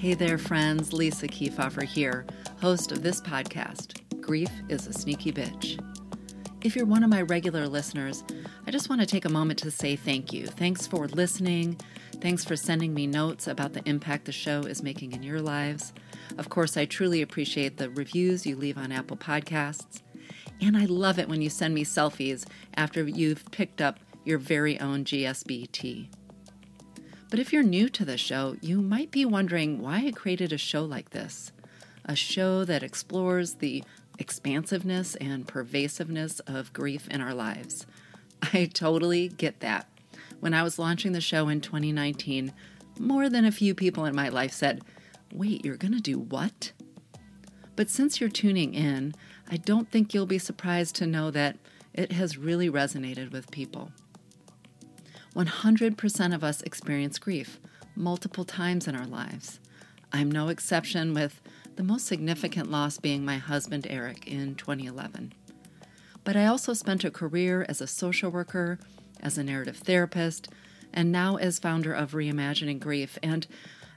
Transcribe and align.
Hey 0.00 0.14
there, 0.14 0.38
friends. 0.38 0.94
Lisa 0.94 1.28
Keefauver 1.28 1.82
here, 1.82 2.24
host 2.62 2.90
of 2.90 3.02
this 3.02 3.20
podcast, 3.20 4.00
Grief 4.22 4.48
is 4.70 4.86
a 4.86 4.94
Sneaky 4.94 5.30
Bitch. 5.30 5.78
If 6.62 6.74
you're 6.74 6.86
one 6.86 7.04
of 7.04 7.10
my 7.10 7.20
regular 7.20 7.68
listeners, 7.68 8.24
I 8.66 8.70
just 8.70 8.88
want 8.88 9.02
to 9.02 9.06
take 9.06 9.26
a 9.26 9.28
moment 9.28 9.58
to 9.58 9.70
say 9.70 9.96
thank 9.96 10.32
you. 10.32 10.46
Thanks 10.46 10.86
for 10.86 11.06
listening. 11.06 11.78
Thanks 12.22 12.46
for 12.46 12.56
sending 12.56 12.94
me 12.94 13.06
notes 13.06 13.46
about 13.46 13.74
the 13.74 13.86
impact 13.86 14.24
the 14.24 14.32
show 14.32 14.60
is 14.60 14.82
making 14.82 15.12
in 15.12 15.22
your 15.22 15.42
lives. 15.42 15.92
Of 16.38 16.48
course, 16.48 16.78
I 16.78 16.86
truly 16.86 17.20
appreciate 17.20 17.76
the 17.76 17.90
reviews 17.90 18.46
you 18.46 18.56
leave 18.56 18.78
on 18.78 18.92
Apple 18.92 19.18
Podcasts. 19.18 20.00
And 20.62 20.78
I 20.78 20.86
love 20.86 21.18
it 21.18 21.28
when 21.28 21.42
you 21.42 21.50
send 21.50 21.74
me 21.74 21.84
selfies 21.84 22.46
after 22.74 23.06
you've 23.06 23.44
picked 23.50 23.82
up 23.82 24.00
your 24.24 24.38
very 24.38 24.80
own 24.80 25.04
GSB 25.04 25.70
tea. 25.72 26.08
But 27.30 27.38
if 27.38 27.52
you're 27.52 27.62
new 27.62 27.88
to 27.90 28.04
the 28.04 28.18
show, 28.18 28.56
you 28.60 28.82
might 28.82 29.12
be 29.12 29.24
wondering 29.24 29.80
why 29.80 30.04
I 30.04 30.10
created 30.10 30.52
a 30.52 30.58
show 30.58 30.84
like 30.84 31.10
this. 31.10 31.52
A 32.04 32.16
show 32.16 32.64
that 32.64 32.82
explores 32.82 33.54
the 33.54 33.84
expansiveness 34.18 35.14
and 35.14 35.46
pervasiveness 35.46 36.40
of 36.40 36.72
grief 36.72 37.06
in 37.08 37.20
our 37.20 37.32
lives. 37.32 37.86
I 38.52 38.64
totally 38.66 39.28
get 39.28 39.60
that. 39.60 39.86
When 40.40 40.54
I 40.54 40.64
was 40.64 40.78
launching 40.78 41.12
the 41.12 41.20
show 41.20 41.48
in 41.48 41.60
2019, 41.60 42.52
more 42.98 43.28
than 43.28 43.44
a 43.44 43.52
few 43.52 43.74
people 43.74 44.04
in 44.06 44.14
my 44.16 44.28
life 44.28 44.52
said, 44.52 44.82
Wait, 45.32 45.64
you're 45.64 45.76
going 45.76 45.94
to 45.94 46.00
do 46.00 46.18
what? 46.18 46.72
But 47.76 47.88
since 47.88 48.20
you're 48.20 48.28
tuning 48.28 48.74
in, 48.74 49.14
I 49.48 49.56
don't 49.56 49.88
think 49.88 50.12
you'll 50.12 50.26
be 50.26 50.38
surprised 50.38 50.96
to 50.96 51.06
know 51.06 51.30
that 51.30 51.58
it 51.94 52.10
has 52.12 52.36
really 52.36 52.68
resonated 52.68 53.30
with 53.30 53.50
people. 53.52 53.92
100% 55.34 56.34
of 56.34 56.44
us 56.44 56.62
experience 56.62 57.18
grief 57.18 57.58
multiple 57.94 58.44
times 58.44 58.88
in 58.88 58.94
our 58.94 59.06
lives. 59.06 59.60
I'm 60.12 60.30
no 60.30 60.48
exception, 60.48 61.14
with 61.14 61.40
the 61.76 61.82
most 61.84 62.06
significant 62.06 62.70
loss 62.70 62.98
being 62.98 63.24
my 63.24 63.38
husband 63.38 63.86
Eric 63.88 64.26
in 64.26 64.54
2011. 64.56 65.32
But 66.24 66.36
I 66.36 66.46
also 66.46 66.72
spent 66.72 67.04
a 67.04 67.10
career 67.10 67.64
as 67.68 67.80
a 67.80 67.86
social 67.86 68.30
worker, 68.30 68.78
as 69.20 69.38
a 69.38 69.44
narrative 69.44 69.78
therapist, 69.78 70.48
and 70.92 71.12
now 71.12 71.36
as 71.36 71.58
founder 71.58 71.92
of 71.92 72.12
Reimagining 72.12 72.80
Grief. 72.80 73.18
And 73.22 73.46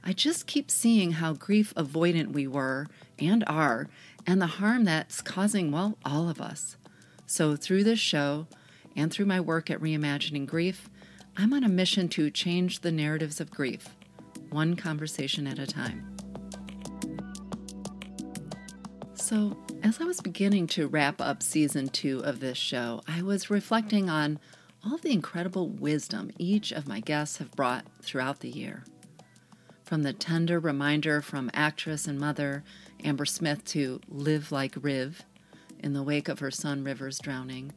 I 0.04 0.14
just 0.14 0.48
keep 0.48 0.70
seeing 0.70 1.14
how 1.14 1.34
grief 1.34 1.74
avoidant 1.76 2.34
we 2.34 2.48
were 2.48 2.88
and 3.20 3.44
are, 3.48 3.90
and 4.28 4.42
the 4.42 4.48
harm 4.48 4.86
that's 4.86 5.22
causing, 5.22 5.72
well, 5.72 5.98
all 6.06 6.30
of 6.30 6.40
us. 6.40 6.78
So 7.26 7.56
through 7.56 7.84
this 7.84 8.00
show 8.00 8.48
and 8.96 9.12
through 9.12 9.26
my 9.26 9.40
work 9.40 9.72
at 9.72 9.80
Reimagining 9.80 10.46
Grief, 10.46 10.90
I'm 11.36 11.54
on 11.54 11.64
a 11.64 11.70
mission 11.70 12.10
to 12.10 12.30
change 12.30 12.82
the 12.82 12.92
narratives 12.92 13.42
of 13.42 13.50
grief, 13.50 13.96
one 14.52 14.76
conversation 14.76 15.48
at 15.48 15.58
a 15.58 15.66
time. 15.66 16.16
So, 19.16 19.58
as 19.82 20.00
I 20.00 20.04
was 20.04 20.22
beginning 20.22 20.68
to 20.68 20.88
wrap 20.88 21.20
up 21.20 21.42
season 21.42 21.88
two 21.88 22.20
of 22.20 22.40
this 22.40 22.58
show, 22.58 23.02
I 23.08 23.24
was 23.24 23.50
reflecting 23.50 24.10
on 24.10 24.40
all 24.86 24.98
the 24.98 25.12
incredible 25.12 25.70
wisdom 25.70 26.30
each 26.38 26.72
of 26.72 26.88
my 26.88 27.00
guests 27.00 27.38
have 27.38 27.52
brought 27.52 27.86
throughout 28.02 28.42
the 28.42 28.50
year. 28.50 28.84
From 29.84 30.04
the 30.04 30.14
tender 30.14 30.60
reminder 30.60 31.22
from 31.22 31.50
actress 31.54 32.06
and 32.08 32.20
mother 32.20 32.64
Amber 33.04 33.26
Smith 33.26 33.66
to 33.66 34.02
live 34.08 34.52
like 34.52 34.76
Riv 34.80 35.24
in 35.80 35.94
the 35.94 36.04
wake 36.04 36.28
of 36.28 36.40
her 36.40 36.52
son 36.52 36.84
River's 36.84 37.20
drowning, 37.20 37.74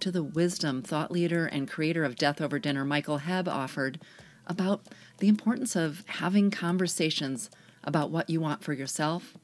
to 0.00 0.10
the 0.10 0.22
wisdom 0.22 0.82
thought 0.82 1.10
leader 1.10 1.46
and 1.46 1.70
creator 1.70 2.04
of 2.04 2.16
Death 2.16 2.40
Over 2.40 2.58
Dinner, 2.58 2.84
Michael 2.84 3.20
Hebb, 3.20 3.48
offered 3.48 4.00
about 4.46 4.82
the 5.18 5.28
importance 5.28 5.76
of 5.76 6.04
having 6.06 6.50
conversations 6.50 7.50
about 7.84 8.10
what 8.10 8.30
you 8.30 8.40
want 8.40 8.62
for 8.62 8.72
yourself 8.72 9.36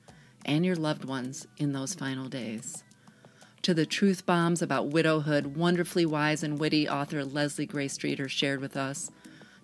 and 0.45 0.65
your 0.65 0.77
loved 0.77 1.05
ones 1.05 1.47
in 1.57 1.73
those 1.73 1.95
final 1.95 2.29
days. 2.29 2.85
To 3.63 3.73
the 3.73 3.87
truth 3.87 4.27
bombs 4.27 4.61
about 4.61 4.89
widowhood, 4.89 5.57
wonderfully 5.57 6.05
wise 6.05 6.43
and 6.43 6.59
witty 6.59 6.89
author 6.89 7.25
Leslie 7.25 7.67
Gray 7.67 7.89
Streeter 7.89 8.29
shared 8.29 8.61
with 8.61 8.77
us, 8.77 9.11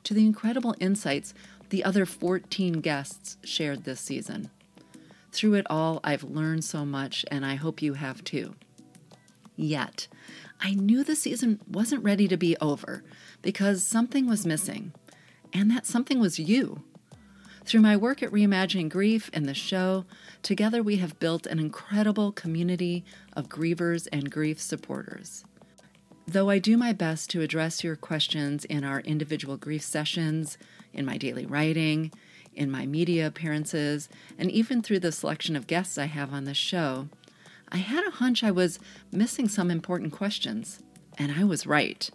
to 0.05 0.15
the 0.15 0.25
incredible 0.25 0.75
insights 0.81 1.35
the 1.69 1.85
other 1.85 2.07
14 2.07 2.81
guests 2.81 3.37
shared 3.45 3.85
this 3.85 4.01
season. 4.01 4.51
Through 5.33 5.55
it 5.55 5.67
all, 5.71 6.01
I've 6.03 6.25
learned 6.25 6.65
so 6.65 6.85
much, 6.85 7.25
and 7.31 7.47
I 7.47 7.55
hope 7.55 7.83
you 7.83 7.95
have 7.95 8.25
too. 8.25 8.55
Yet, 9.55 10.09
I 10.61 10.75
knew 10.75 11.03
the 11.03 11.17
season 11.17 11.61
wasn't 11.67 12.05
ready 12.05 12.29
to 12.29 12.37
be 12.37 12.57
over 12.59 13.03
because 13.43 13.83
something 13.83 14.27
was 14.27 14.47
missing, 14.47 14.93
and 15.53 15.71
that 15.71 15.87
something 15.87 16.21
was 16.21 16.39
you. 16.39 16.83
Through 17.65 17.81
my 17.81 17.97
work 17.97 18.23
at 18.23 18.31
Reimagining 18.31 18.89
Grief 18.89 19.31
and 19.33 19.47
the 19.47 19.55
show, 19.55 20.05
together 20.43 20.83
we 20.83 20.97
have 20.97 21.19
built 21.19 21.47
an 21.47 21.59
incredible 21.59 22.33
community 22.33 23.05
of 23.35 23.49
grievers 23.49 24.09
and 24.13 24.31
grief 24.31 24.61
supporters. 24.61 25.45
Though 26.27 26.51
I 26.51 26.59
do 26.59 26.77
my 26.77 26.93
best 26.93 27.31
to 27.31 27.41
address 27.41 27.83
your 27.83 27.97
questions 27.97 28.65
in 28.67 28.85
our 28.85 29.01
individual 29.01 29.57
grief 29.57 29.83
sessions, 29.83 30.59
in 30.93 31.05
my 31.05 31.17
daily 31.17 31.47
writing, 31.47 32.13
in 32.55 32.71
my 32.71 32.87
media 32.87 33.27
appearances, 33.27 34.09
and 34.39 34.51
even 34.51 34.83
through 34.83 35.01
the 35.01 35.13
selection 35.13 35.57
of 35.57 35.67
guests 35.67 35.99
I 35.99 36.07
have 36.07 36.33
on 36.33 36.45
the 36.45 36.55
show, 36.55 37.09
I 37.73 37.79
had 37.79 38.07
a 38.07 38.11
hunch 38.11 38.43
I 38.43 38.51
was 38.51 38.79
missing 39.13 39.49
some 39.49 39.71
important 39.71 40.13
questions, 40.13 40.81
and 41.17 41.33
I 41.33 41.45
was 41.45 41.67
right. 41.67 42.11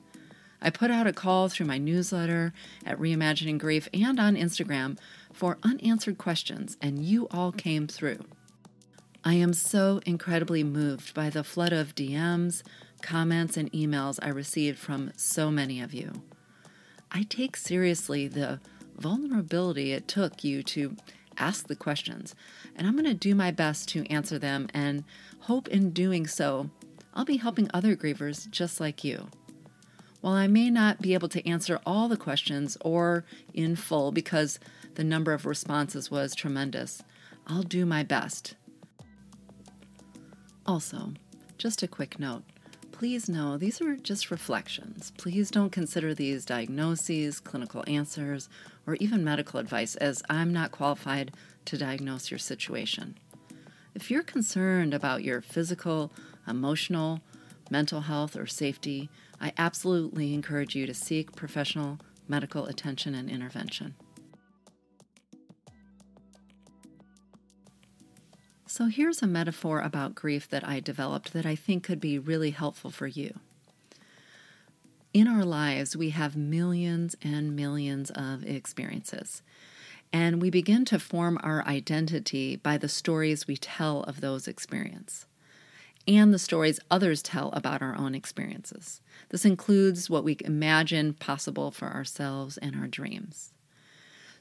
I 0.62 0.70
put 0.70 0.92
out 0.92 1.08
a 1.08 1.14
call 1.14 1.48
through 1.48 1.68
my 1.68 1.78
newsletter 1.78 2.54
at 2.86 3.00
Reimagining 3.00 3.60
Grief 3.60 3.88
and 3.94 4.20
on 4.20 4.36
Instagram 4.36 4.98
for 5.32 5.58
unanswered 5.64 6.18
questions, 6.18 6.76
and 6.82 7.06
you 7.06 7.28
all 7.30 7.52
came 7.52 7.88
through. 7.88 8.20
I 9.24 9.36
am 9.36 9.54
so 9.54 10.02
incredibly 10.06 10.64
moved 10.64 11.14
by 11.14 11.30
the 11.30 11.44
flood 11.44 11.74
of 11.74 11.96
DMs, 11.96 12.62
comments, 13.02 13.58
and 13.58 13.72
emails 13.72 14.20
I 14.22 14.30
received 14.30 14.78
from 14.78 15.12
so 15.16 15.52
many 15.52 15.82
of 15.82 15.94
you. 15.94 16.24
I 17.12 17.24
take 17.24 17.56
seriously 17.56 18.28
the 18.28 18.60
vulnerability 18.98 19.94
it 19.94 20.08
took 20.08 20.44
you 20.44 20.64
to 20.64 20.96
ask 21.38 21.68
the 21.68 21.76
questions, 21.76 22.36
and 22.76 22.88
I'm 22.88 22.94
going 22.94 23.06
to 23.06 23.14
do 23.14 23.36
my 23.36 23.52
best 23.52 23.90
to 23.90 24.06
answer 24.12 24.40
them 24.40 24.68
and 24.74 25.04
hope 25.42 25.68
in 25.68 25.92
doing 25.92 26.28
so, 26.28 26.70
I'll 27.14 27.26
be 27.26 27.38
helping 27.38 27.70
other 27.74 27.96
grievers 27.96 28.50
just 28.50 28.80
like 28.80 29.04
you. 29.04 29.28
While 30.22 30.34
I 30.34 30.48
may 30.48 30.70
not 30.70 31.02
be 31.02 31.14
able 31.14 31.30
to 31.30 31.48
answer 31.48 31.80
all 31.86 32.08
the 32.08 32.18
questions 32.18 32.78
or 32.82 33.26
in 33.54 33.76
full 33.76 34.12
because 34.12 34.60
the 34.96 35.04
number 35.04 35.34
of 35.34 35.46
responses 35.46 36.10
was 36.10 36.34
tremendous, 36.34 37.04
I'll 37.48 37.64
do 37.64 37.86
my 37.86 38.04
best. 38.04 38.56
Also, 40.66 41.14
just 41.58 41.84
a 41.84 41.88
quick 41.88 42.20
note 42.20 42.44
please 42.98 43.28
know 43.28 43.58
these 43.58 43.82
are 43.82 43.98
just 43.98 44.32
reflections. 44.32 45.12
Please 45.18 45.52
don't 45.52 45.72
consider 45.72 46.14
these 46.14 46.46
diagnoses, 46.46 47.42
clinical 47.42 47.84
answers, 47.88 48.48
or 48.88 48.96
even 49.02 49.22
medical 49.22 49.60
advice, 49.60 49.98
as 49.98 50.24
I'm 50.30 50.54
not 50.54 50.72
qualified 50.72 51.34
to 51.66 51.78
diagnose 51.78 52.32
your 52.32 52.38
situation. 52.38 53.18
If 53.94 54.10
you're 54.10 54.24
concerned 54.24 54.94
about 54.94 55.26
your 55.26 55.42
physical, 55.42 56.14
emotional, 56.48 57.20
mental 57.70 58.00
health, 58.00 58.38
or 58.38 58.48
safety, 58.48 59.10
I 59.42 59.52
absolutely 59.58 60.34
encourage 60.34 60.74
you 60.74 60.88
to 60.88 60.94
seek 60.94 61.36
professional 61.36 62.00
medical 62.30 62.66
attention 62.66 63.14
and 63.14 63.30
intervention. 63.30 63.96
So, 68.76 68.88
here's 68.88 69.22
a 69.22 69.26
metaphor 69.26 69.80
about 69.80 70.16
grief 70.16 70.50
that 70.50 70.68
I 70.68 70.82
developed 70.82 71.32
that 71.32 71.46
I 71.46 71.56
think 71.56 71.82
could 71.82 72.02
be 72.02 72.20
really 72.20 72.52
helpful 72.52 72.92
for 72.92 73.08
you. 73.08 73.40
In 75.14 75.30
our 75.30 75.46
lives, 75.46 75.96
we 75.96 76.10
have 76.10 76.36
millions 76.36 77.16
and 77.22 77.56
millions 77.56 78.12
of 78.12 78.44
experiences. 78.44 79.42
And 80.12 80.42
we 80.42 80.50
begin 80.50 80.84
to 80.88 81.00
form 81.00 81.40
our 81.42 81.66
identity 81.66 82.58
by 82.58 82.78
the 82.78 82.90
stories 82.90 83.48
we 83.48 83.56
tell 83.56 84.04
of 84.04 84.20
those 84.20 84.46
experiences 84.46 85.26
and 86.06 86.34
the 86.34 86.38
stories 86.38 86.82
others 86.92 87.22
tell 87.22 87.54
about 87.54 87.82
our 87.82 87.98
own 87.98 88.14
experiences. 88.14 89.00
This 89.30 89.46
includes 89.46 90.10
what 90.10 90.26
we 90.26 90.36
imagine 90.42 91.14
possible 91.14 91.72
for 91.72 91.88
ourselves 91.88 92.58
and 92.58 92.76
our 92.76 92.88
dreams. 92.88 93.54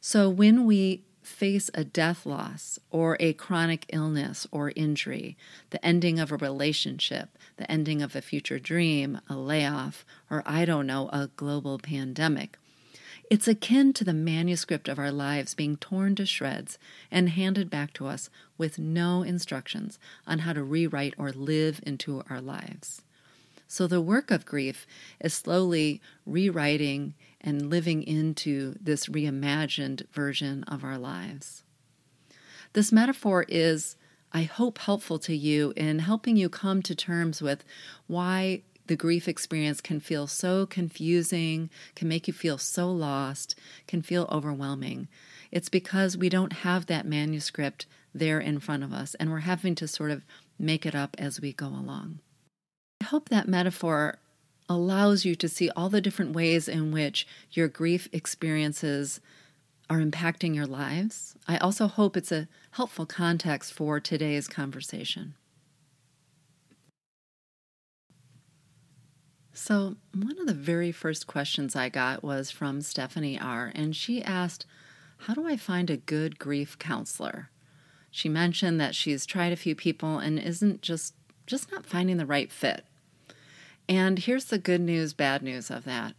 So 0.00 0.28
when 0.28 0.66
we 0.66 1.04
face 1.24 1.70
a 1.74 1.84
death 1.84 2.26
loss 2.26 2.78
or 2.90 3.16
a 3.18 3.32
chronic 3.32 3.86
illness 3.88 4.46
or 4.50 4.72
injury, 4.76 5.36
the 5.70 5.84
ending 5.84 6.18
of 6.18 6.30
a 6.30 6.36
relationship, 6.36 7.36
the 7.56 7.70
ending 7.70 8.02
of 8.02 8.14
a 8.14 8.22
future 8.22 8.58
dream, 8.58 9.20
a 9.28 9.34
layoff, 9.34 10.04
or 10.30 10.42
I 10.46 10.64
don't 10.64 10.86
know, 10.86 11.08
a 11.08 11.30
global 11.36 11.78
pandemic. 11.78 12.58
It's 13.30 13.48
akin 13.48 13.94
to 13.94 14.04
the 14.04 14.12
manuscript 14.12 14.88
of 14.88 14.98
our 14.98 15.10
lives 15.10 15.54
being 15.54 15.76
torn 15.78 16.14
to 16.16 16.26
shreds 16.26 16.78
and 17.10 17.30
handed 17.30 17.70
back 17.70 17.94
to 17.94 18.06
us 18.06 18.28
with 18.58 18.78
no 18.78 19.22
instructions 19.22 19.98
on 20.26 20.40
how 20.40 20.52
to 20.52 20.62
rewrite 20.62 21.14
or 21.16 21.32
live 21.32 21.80
into 21.84 22.22
our 22.28 22.40
lives. 22.40 23.02
So, 23.66 23.86
the 23.86 24.00
work 24.00 24.30
of 24.30 24.44
grief 24.44 24.86
is 25.20 25.34
slowly 25.34 26.00
rewriting 26.26 27.14
and 27.40 27.70
living 27.70 28.02
into 28.02 28.76
this 28.80 29.06
reimagined 29.06 30.08
version 30.12 30.64
of 30.64 30.84
our 30.84 30.98
lives. 30.98 31.62
This 32.72 32.92
metaphor 32.92 33.44
is, 33.48 33.96
I 34.32 34.42
hope, 34.42 34.78
helpful 34.78 35.18
to 35.20 35.34
you 35.34 35.72
in 35.76 36.00
helping 36.00 36.36
you 36.36 36.48
come 36.48 36.82
to 36.82 36.94
terms 36.94 37.40
with 37.40 37.64
why 38.06 38.62
the 38.86 38.96
grief 38.96 39.28
experience 39.28 39.80
can 39.80 40.00
feel 40.00 40.26
so 40.26 40.66
confusing, 40.66 41.70
can 41.94 42.08
make 42.08 42.26
you 42.26 42.34
feel 42.34 42.58
so 42.58 42.90
lost, 42.90 43.54
can 43.86 44.02
feel 44.02 44.28
overwhelming. 44.30 45.08
It's 45.50 45.68
because 45.68 46.16
we 46.16 46.28
don't 46.28 46.52
have 46.52 46.86
that 46.86 47.06
manuscript 47.06 47.86
there 48.14 48.40
in 48.40 48.60
front 48.60 48.82
of 48.82 48.92
us, 48.92 49.14
and 49.14 49.30
we're 49.30 49.40
having 49.40 49.74
to 49.76 49.88
sort 49.88 50.10
of 50.10 50.24
make 50.58 50.84
it 50.84 50.94
up 50.94 51.16
as 51.18 51.40
we 51.40 51.52
go 51.52 51.66
along. 51.66 52.18
I 53.04 53.06
hope 53.06 53.28
that 53.28 53.46
metaphor 53.46 54.16
allows 54.66 55.26
you 55.26 55.34
to 55.34 55.46
see 55.46 55.68
all 55.76 55.90
the 55.90 56.00
different 56.00 56.32
ways 56.32 56.68
in 56.68 56.90
which 56.90 57.26
your 57.50 57.68
grief 57.68 58.08
experiences 58.12 59.20
are 59.90 59.98
impacting 59.98 60.54
your 60.54 60.64
lives. 60.64 61.36
I 61.46 61.58
also 61.58 61.86
hope 61.86 62.16
it's 62.16 62.32
a 62.32 62.48
helpful 62.70 63.04
context 63.04 63.74
for 63.74 64.00
today's 64.00 64.48
conversation. 64.48 65.34
So, 69.52 69.96
one 70.14 70.38
of 70.38 70.46
the 70.46 70.54
very 70.54 70.90
first 70.90 71.26
questions 71.26 71.76
I 71.76 71.90
got 71.90 72.24
was 72.24 72.50
from 72.50 72.80
Stephanie 72.80 73.38
R., 73.38 73.70
and 73.74 73.94
she 73.94 74.22
asked, 74.22 74.64
How 75.18 75.34
do 75.34 75.46
I 75.46 75.58
find 75.58 75.90
a 75.90 75.98
good 75.98 76.38
grief 76.38 76.78
counselor? 76.78 77.50
She 78.10 78.30
mentioned 78.30 78.80
that 78.80 78.94
she's 78.94 79.26
tried 79.26 79.52
a 79.52 79.56
few 79.56 79.74
people 79.74 80.18
and 80.18 80.38
isn't 80.38 80.80
just 80.80 81.12
just 81.46 81.70
not 81.70 81.84
finding 81.84 82.16
the 82.16 82.24
right 82.24 82.50
fit. 82.50 82.86
And 83.88 84.18
here's 84.18 84.46
the 84.46 84.58
good 84.58 84.80
news, 84.80 85.12
bad 85.12 85.42
news 85.42 85.70
of 85.70 85.84
that. 85.84 86.14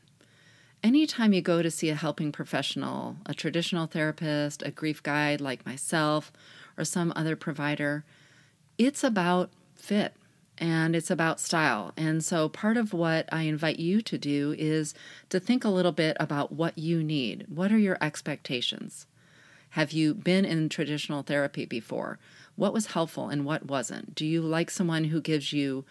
Anytime 0.84 1.34
you 1.34 1.42
go 1.42 1.64
to 1.64 1.72
see 1.72 1.90
a 1.90 1.96
helping 1.96 2.32
professional, 2.32 3.18
a 3.26 3.34
traditional 3.34 3.88
therapist, 3.88 4.62
a 4.62 4.70
grief 4.70 5.02
guide 5.02 5.42
like 5.42 5.66
myself, 5.66 6.32
or 6.78 6.86
some 6.86 7.12
other 7.16 7.36
provider, 7.36 8.04
it's 8.78 9.04
about 9.04 9.50
fit 9.76 10.14
and 10.58 10.96
it's 10.96 11.10
about 11.10 11.40
style. 11.40 11.92
And 11.98 12.24
so, 12.24 12.48
part 12.48 12.78
of 12.78 12.94
what 12.94 13.28
I 13.32 13.44
invite 13.44 13.80
you 13.80 14.02
to 14.04 14.18
do 14.18 14.56
is 14.58 14.94
to 15.30 15.40
think 15.40 15.64
a 15.64 15.70
little 15.70 15.92
bit 15.92 16.16
about 16.20 16.52
what 16.52 16.78
you 16.78 17.04
need. 17.04 17.46
What 17.50 17.72
are 17.72 17.80
your 17.80 17.98
expectations? 18.00 19.08
Have 19.72 19.92
you 19.92 20.14
been 20.14 20.46
in 20.46 20.70
traditional 20.70 21.24
therapy 21.24 21.66
before? 21.66 22.20
What 22.56 22.74
was 22.74 22.88
helpful 22.88 23.30
and 23.30 23.44
what 23.44 23.66
wasn't? 23.66 24.16
Do 24.16 24.26
you 24.26 24.42
like 24.42 24.70
someone 24.70 25.06
who 25.06 25.20
gives 25.20 25.52
you 25.52 25.84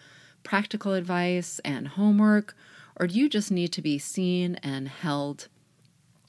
practical 0.45 0.93
advice 0.93 1.59
and 1.65 1.89
homework, 1.89 2.55
or 2.97 3.07
do 3.07 3.19
you 3.19 3.27
just 3.27 3.51
need 3.51 3.73
to 3.73 3.81
be 3.81 3.97
seen 3.97 4.55
and 4.63 4.87
held 4.87 5.49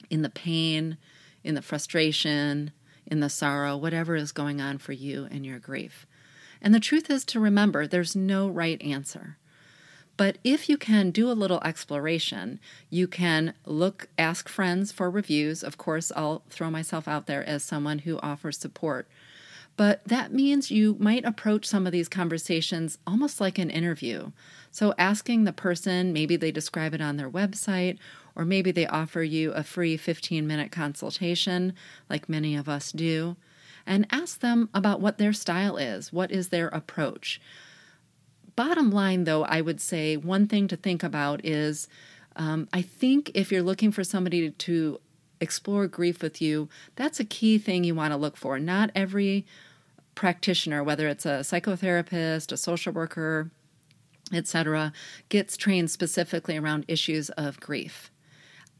in 0.09 0.23
the 0.23 0.29
pain, 0.29 0.97
in 1.45 1.55
the 1.55 1.61
frustration, 1.61 2.71
in 3.05 3.21
the 3.21 3.29
sorrow, 3.29 3.77
whatever 3.77 4.17
is 4.17 4.33
going 4.33 4.59
on 4.59 4.77
for 4.77 4.91
you 4.91 5.29
and 5.31 5.45
your 5.45 5.59
grief? 5.59 6.05
And 6.61 6.75
the 6.75 6.81
truth 6.81 7.09
is 7.09 7.23
to 7.25 7.39
remember 7.39 7.87
there's 7.87 8.15
no 8.15 8.49
right 8.49 8.81
answer. 8.81 9.37
But 10.17 10.39
if 10.43 10.67
you 10.67 10.77
can 10.77 11.11
do 11.11 11.29
a 11.29 11.33
little 11.33 11.61
exploration, 11.63 12.59
you 12.89 13.07
can 13.07 13.53
look, 13.65 14.09
ask 14.17 14.49
friends 14.49 14.91
for 14.91 15.11
reviews. 15.11 15.63
Of 15.63 15.77
course, 15.77 16.11
I'll 16.15 16.41
throw 16.49 16.71
myself 16.71 17.07
out 17.07 17.27
there 17.27 17.47
as 17.47 17.63
someone 17.63 17.99
who 17.99 18.19
offers 18.21 18.57
support 18.57 19.07
but 19.77 20.03
that 20.05 20.33
means 20.33 20.71
you 20.71 20.97
might 20.99 21.23
approach 21.23 21.65
some 21.65 21.85
of 21.85 21.93
these 21.93 22.09
conversations 22.09 22.97
almost 23.05 23.39
like 23.39 23.59
an 23.59 23.69
interview. 23.69 24.31
So, 24.71 24.93
asking 24.97 25.43
the 25.43 25.53
person, 25.53 26.11
maybe 26.11 26.35
they 26.35 26.51
describe 26.51 26.93
it 26.95 27.01
on 27.01 27.17
their 27.17 27.29
website, 27.29 27.99
or 28.35 28.43
maybe 28.43 28.71
they 28.71 28.87
offer 28.87 29.21
you 29.21 29.51
a 29.53 29.63
free 29.63 29.95
15 29.95 30.45
minute 30.45 30.71
consultation, 30.71 31.73
like 32.09 32.27
many 32.27 32.55
of 32.55 32.67
us 32.67 32.91
do, 32.91 33.37
and 33.85 34.07
ask 34.11 34.39
them 34.39 34.69
about 34.73 34.99
what 34.99 35.19
their 35.19 35.33
style 35.33 35.77
is, 35.77 36.11
what 36.11 36.31
is 36.31 36.49
their 36.49 36.67
approach. 36.69 37.39
Bottom 38.55 38.89
line, 38.89 39.25
though, 39.25 39.45
I 39.45 39.61
would 39.61 39.79
say 39.79 40.17
one 40.17 40.47
thing 40.47 40.67
to 40.69 40.75
think 40.75 41.03
about 41.03 41.45
is 41.45 41.87
um, 42.35 42.67
I 42.73 42.81
think 42.81 43.31
if 43.35 43.51
you're 43.51 43.61
looking 43.61 43.91
for 43.91 44.03
somebody 44.03 44.49
to 44.49 44.99
explore 45.39 45.87
grief 45.87 46.21
with 46.21 46.41
you, 46.41 46.67
that's 46.95 47.19
a 47.19 47.25
key 47.25 47.57
thing 47.57 47.83
you 47.83 47.95
want 47.95 48.11
to 48.13 48.17
look 48.17 48.37
for. 48.37 48.59
Not 48.59 48.91
every 48.95 49.45
practitioner, 50.17 50.83
whether 50.83 51.07
it's 51.07 51.27
a 51.27 51.41
psychotherapist, 51.41 52.51
a 52.51 52.57
social 52.57 52.91
worker, 52.91 53.51
etc., 54.33 54.91
gets 55.29 55.55
trained 55.55 55.91
specifically 55.91 56.57
around 56.57 56.85
issues 56.87 57.29
of 57.31 57.59
grief. 57.59 58.09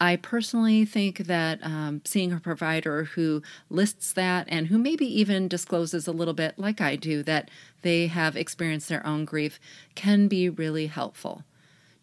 I 0.02 0.16
personally 0.16 0.84
think 0.84 1.20
that 1.20 1.60
um, 1.62 2.02
seeing 2.06 2.34
a 2.34 2.40
provider 2.40 3.04
who 3.04 3.44
lists 3.70 4.14
that 4.14 4.48
and 4.50 4.68
who 4.68 4.80
maybe 4.80 5.06
even 5.06 5.48
discloses 5.48 6.08
a 6.08 6.12
little 6.12 6.34
bit, 6.34 6.58
like 6.58 6.82
I 6.82 6.96
do, 6.96 7.22
that 7.24 7.52
they 7.84 8.08
have 8.08 8.36
experienced 8.36 8.90
their 8.90 9.06
own 9.06 9.24
grief 9.24 9.60
can 9.94 10.28
be 10.28 10.50
really 10.50 10.88
helpful. 10.88 11.44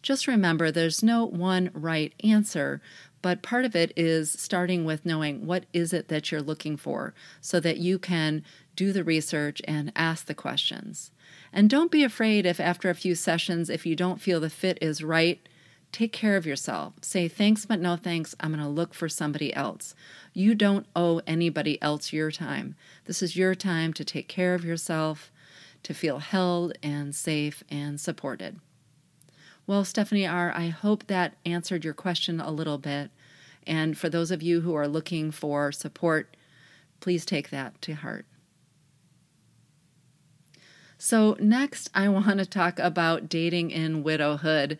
Just 0.01 0.27
remember 0.27 0.71
there's 0.71 1.03
no 1.03 1.25
one 1.25 1.71
right 1.73 2.13
answer, 2.23 2.81
but 3.21 3.41
part 3.41 3.65
of 3.65 3.75
it 3.75 3.91
is 3.97 4.31
starting 4.31 4.85
with 4.85 5.05
knowing 5.05 5.45
what 5.45 5.65
is 5.73 5.93
it 5.93 6.09
that 6.09 6.31
you're 6.31 6.41
looking 6.41 6.77
for 6.77 7.13
so 7.41 7.59
that 7.59 7.77
you 7.77 7.97
can 7.97 8.43
do 8.75 8.91
the 8.91 9.03
research 9.03 9.61
and 9.65 9.91
ask 9.95 10.25
the 10.25 10.33
questions. 10.33 11.11
And 11.53 11.69
don't 11.69 11.91
be 11.91 12.03
afraid 12.03 12.45
if 12.45 12.59
after 12.59 12.89
a 12.89 12.95
few 12.95 13.15
sessions, 13.15 13.69
if 13.69 13.85
you 13.85 13.95
don't 13.95 14.21
feel 14.21 14.39
the 14.39 14.49
fit 14.49 14.77
is 14.81 15.03
right, 15.03 15.47
take 15.91 16.11
care 16.11 16.35
of 16.35 16.45
yourself. 16.45 16.93
Say 17.01 17.27
thanks, 17.27 17.65
but 17.65 17.79
no 17.79 17.95
thanks. 17.95 18.35
I'm 18.39 18.51
going 18.51 18.61
to 18.61 18.69
look 18.69 18.93
for 18.93 19.07
somebody 19.07 19.53
else. 19.53 19.95
You 20.33 20.53
don't 20.53 20.85
owe 20.95 21.21
anybody 21.25 21.81
else 21.81 22.11
your 22.11 22.31
time. 22.31 22.75
This 23.05 23.21
is 23.21 23.37
your 23.37 23.55
time 23.55 23.93
to 23.93 24.03
take 24.03 24.27
care 24.27 24.53
of 24.53 24.65
yourself, 24.65 25.31
to 25.83 25.93
feel 25.93 26.19
held 26.19 26.73
and 26.83 27.15
safe 27.15 27.63
and 27.69 27.99
supported. 27.99 28.59
Well, 29.65 29.85
Stephanie 29.85 30.27
R., 30.27 30.51
I 30.55 30.67
hope 30.67 31.07
that 31.07 31.37
answered 31.45 31.85
your 31.85 31.93
question 31.93 32.39
a 32.39 32.51
little 32.51 32.77
bit. 32.77 33.09
And 33.65 33.97
for 33.97 34.09
those 34.09 34.29
of 34.29 34.43
you 34.43 34.61
who 34.61 34.75
are 34.75 34.87
looking 34.87 35.31
for 35.31 35.71
support, 35.71 36.35
please 36.99 37.25
take 37.25 37.49
that 37.49 37.81
to 37.83 37.93
heart. 37.93 38.25
So, 41.05 41.37
next, 41.39 41.91
I 41.93 42.09
want 42.09 42.39
to 42.39 42.47
talk 42.47 42.79
about 42.79 43.29
dating 43.29 43.69
in 43.69 44.01
widowhood. 44.01 44.79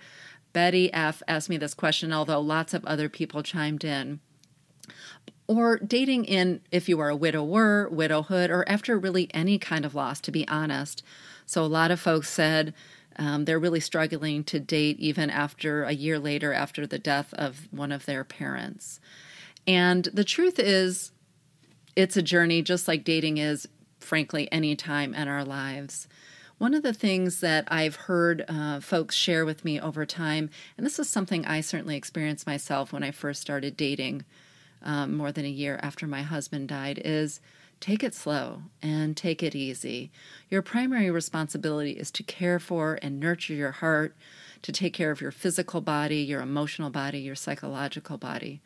Betty 0.54 0.92
F. 0.92 1.22
asked 1.28 1.52
me 1.52 1.58
this 1.58 1.76
question, 1.76 2.12
although 2.12 2.40
lots 2.40 2.74
of 2.74 2.84
other 2.86 3.10
people 3.10 3.44
chimed 3.44 3.84
in. 3.84 4.22
Or 5.46 5.78
dating 5.78 6.26
in 6.26 6.62
if 6.72 6.90
you 6.90 7.00
are 7.00 7.10
a 7.10 7.16
widower, 7.16 7.88
widowhood, 7.90 8.50
or 8.50 8.68
after 8.68 8.98
really 8.98 9.30
any 9.36 9.60
kind 9.60 9.86
of 9.86 9.94
loss, 9.94 10.20
to 10.22 10.32
be 10.32 10.48
honest. 10.48 11.04
So, 11.46 11.64
a 11.64 11.68
lot 11.68 11.92
of 11.92 12.00
folks 12.00 12.28
said 12.28 12.74
um, 13.18 13.46
they're 13.46 13.60
really 13.60 13.80
struggling 13.80 14.44
to 14.46 14.60
date 14.60 15.00
even 15.00 15.30
after 15.30 15.84
a 15.84 15.92
year 15.92 16.18
later 16.18 16.54
after 16.54 16.88
the 16.88 16.98
death 16.98 17.36
of 17.36 17.68
one 17.70 17.92
of 17.92 18.08
their 18.08 18.24
parents. 18.24 19.00
And 19.68 20.06
the 20.06 20.24
truth 20.24 20.58
is, 20.58 21.12
it's 21.96 22.18
a 22.18 22.24
journey 22.24 22.64
just 22.64 22.88
like 22.88 23.04
dating 23.04 23.38
is 23.38 23.68
frankly, 24.06 24.48
any 24.52 24.76
time 24.76 25.14
in 25.14 25.28
our 25.28 25.44
lives. 25.44 26.08
One 26.58 26.74
of 26.74 26.84
the 26.84 26.94
things 26.94 27.42
that 27.42 27.68
I've 27.68 27.96
heard 27.96 28.46
uh, 28.48 28.80
folks 28.80 29.14
share 29.14 29.46
with 29.46 29.66
me 29.66 29.80
over 29.80 30.06
time, 30.06 30.50
and 30.78 30.86
this 30.86 31.00
is 31.00 31.10
something 31.10 31.46
I 31.46 31.60
certainly 31.60 31.98
experienced 31.98 32.48
myself 32.48 32.94
when 32.94 33.04
I 33.04 33.12
first 33.12 33.42
started 33.42 33.76
dating 33.76 34.24
um, 34.82 35.18
more 35.18 35.34
than 35.34 35.44
a 35.44 35.50
year 35.50 35.78
after 35.84 36.08
my 36.08 36.22
husband 36.22 36.70
died, 36.70 37.02
is 37.04 37.42
take 37.82 38.04
it 38.04 38.14
slow 38.14 38.62
and 38.82 39.18
take 39.18 39.44
it 39.44 39.54
easy. 39.54 40.12
Your 40.50 40.62
primary 40.62 41.12
responsibility 41.12 41.92
is 41.92 42.10
to 42.12 42.24
care 42.24 42.60
for 42.60 43.00
and 43.02 43.20
nurture 43.20 43.54
your 43.54 43.72
heart, 43.72 44.16
to 44.62 44.72
take 44.72 44.94
care 44.94 45.12
of 45.12 45.20
your 45.20 45.32
physical 45.32 45.82
body, 45.82 46.20
your 46.20 46.40
emotional 46.40 46.90
body, 46.90 47.20
your 47.20 47.36
psychological 47.36 48.18
body 48.18 48.62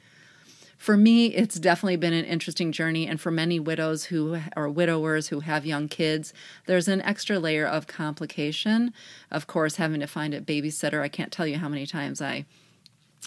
for 0.79 0.95
me, 0.95 1.27
it's 1.27 1.59
definitely 1.59 1.97
been 1.97 2.13
an 2.13 2.23
interesting 2.23 2.71
journey. 2.71 3.05
And 3.05 3.19
for 3.19 3.31
many 3.31 3.59
widows 3.59 4.05
who 4.05 4.39
are 4.55 4.69
widowers 4.69 5.27
who 5.27 5.41
have 5.41 5.65
young 5.65 5.89
kids, 5.89 6.33
there's 6.67 6.87
an 6.87 7.01
extra 7.01 7.37
layer 7.37 7.67
of 7.67 7.85
complication. 7.85 8.93
Of 9.29 9.45
course, 9.45 9.75
having 9.75 9.99
to 9.99 10.07
find 10.07 10.33
a 10.33 10.39
babysitter. 10.39 11.01
I 11.01 11.09
can't 11.09 11.33
tell 11.33 11.45
you 11.45 11.57
how 11.57 11.67
many 11.67 11.85
times 11.85 12.21
I 12.21 12.45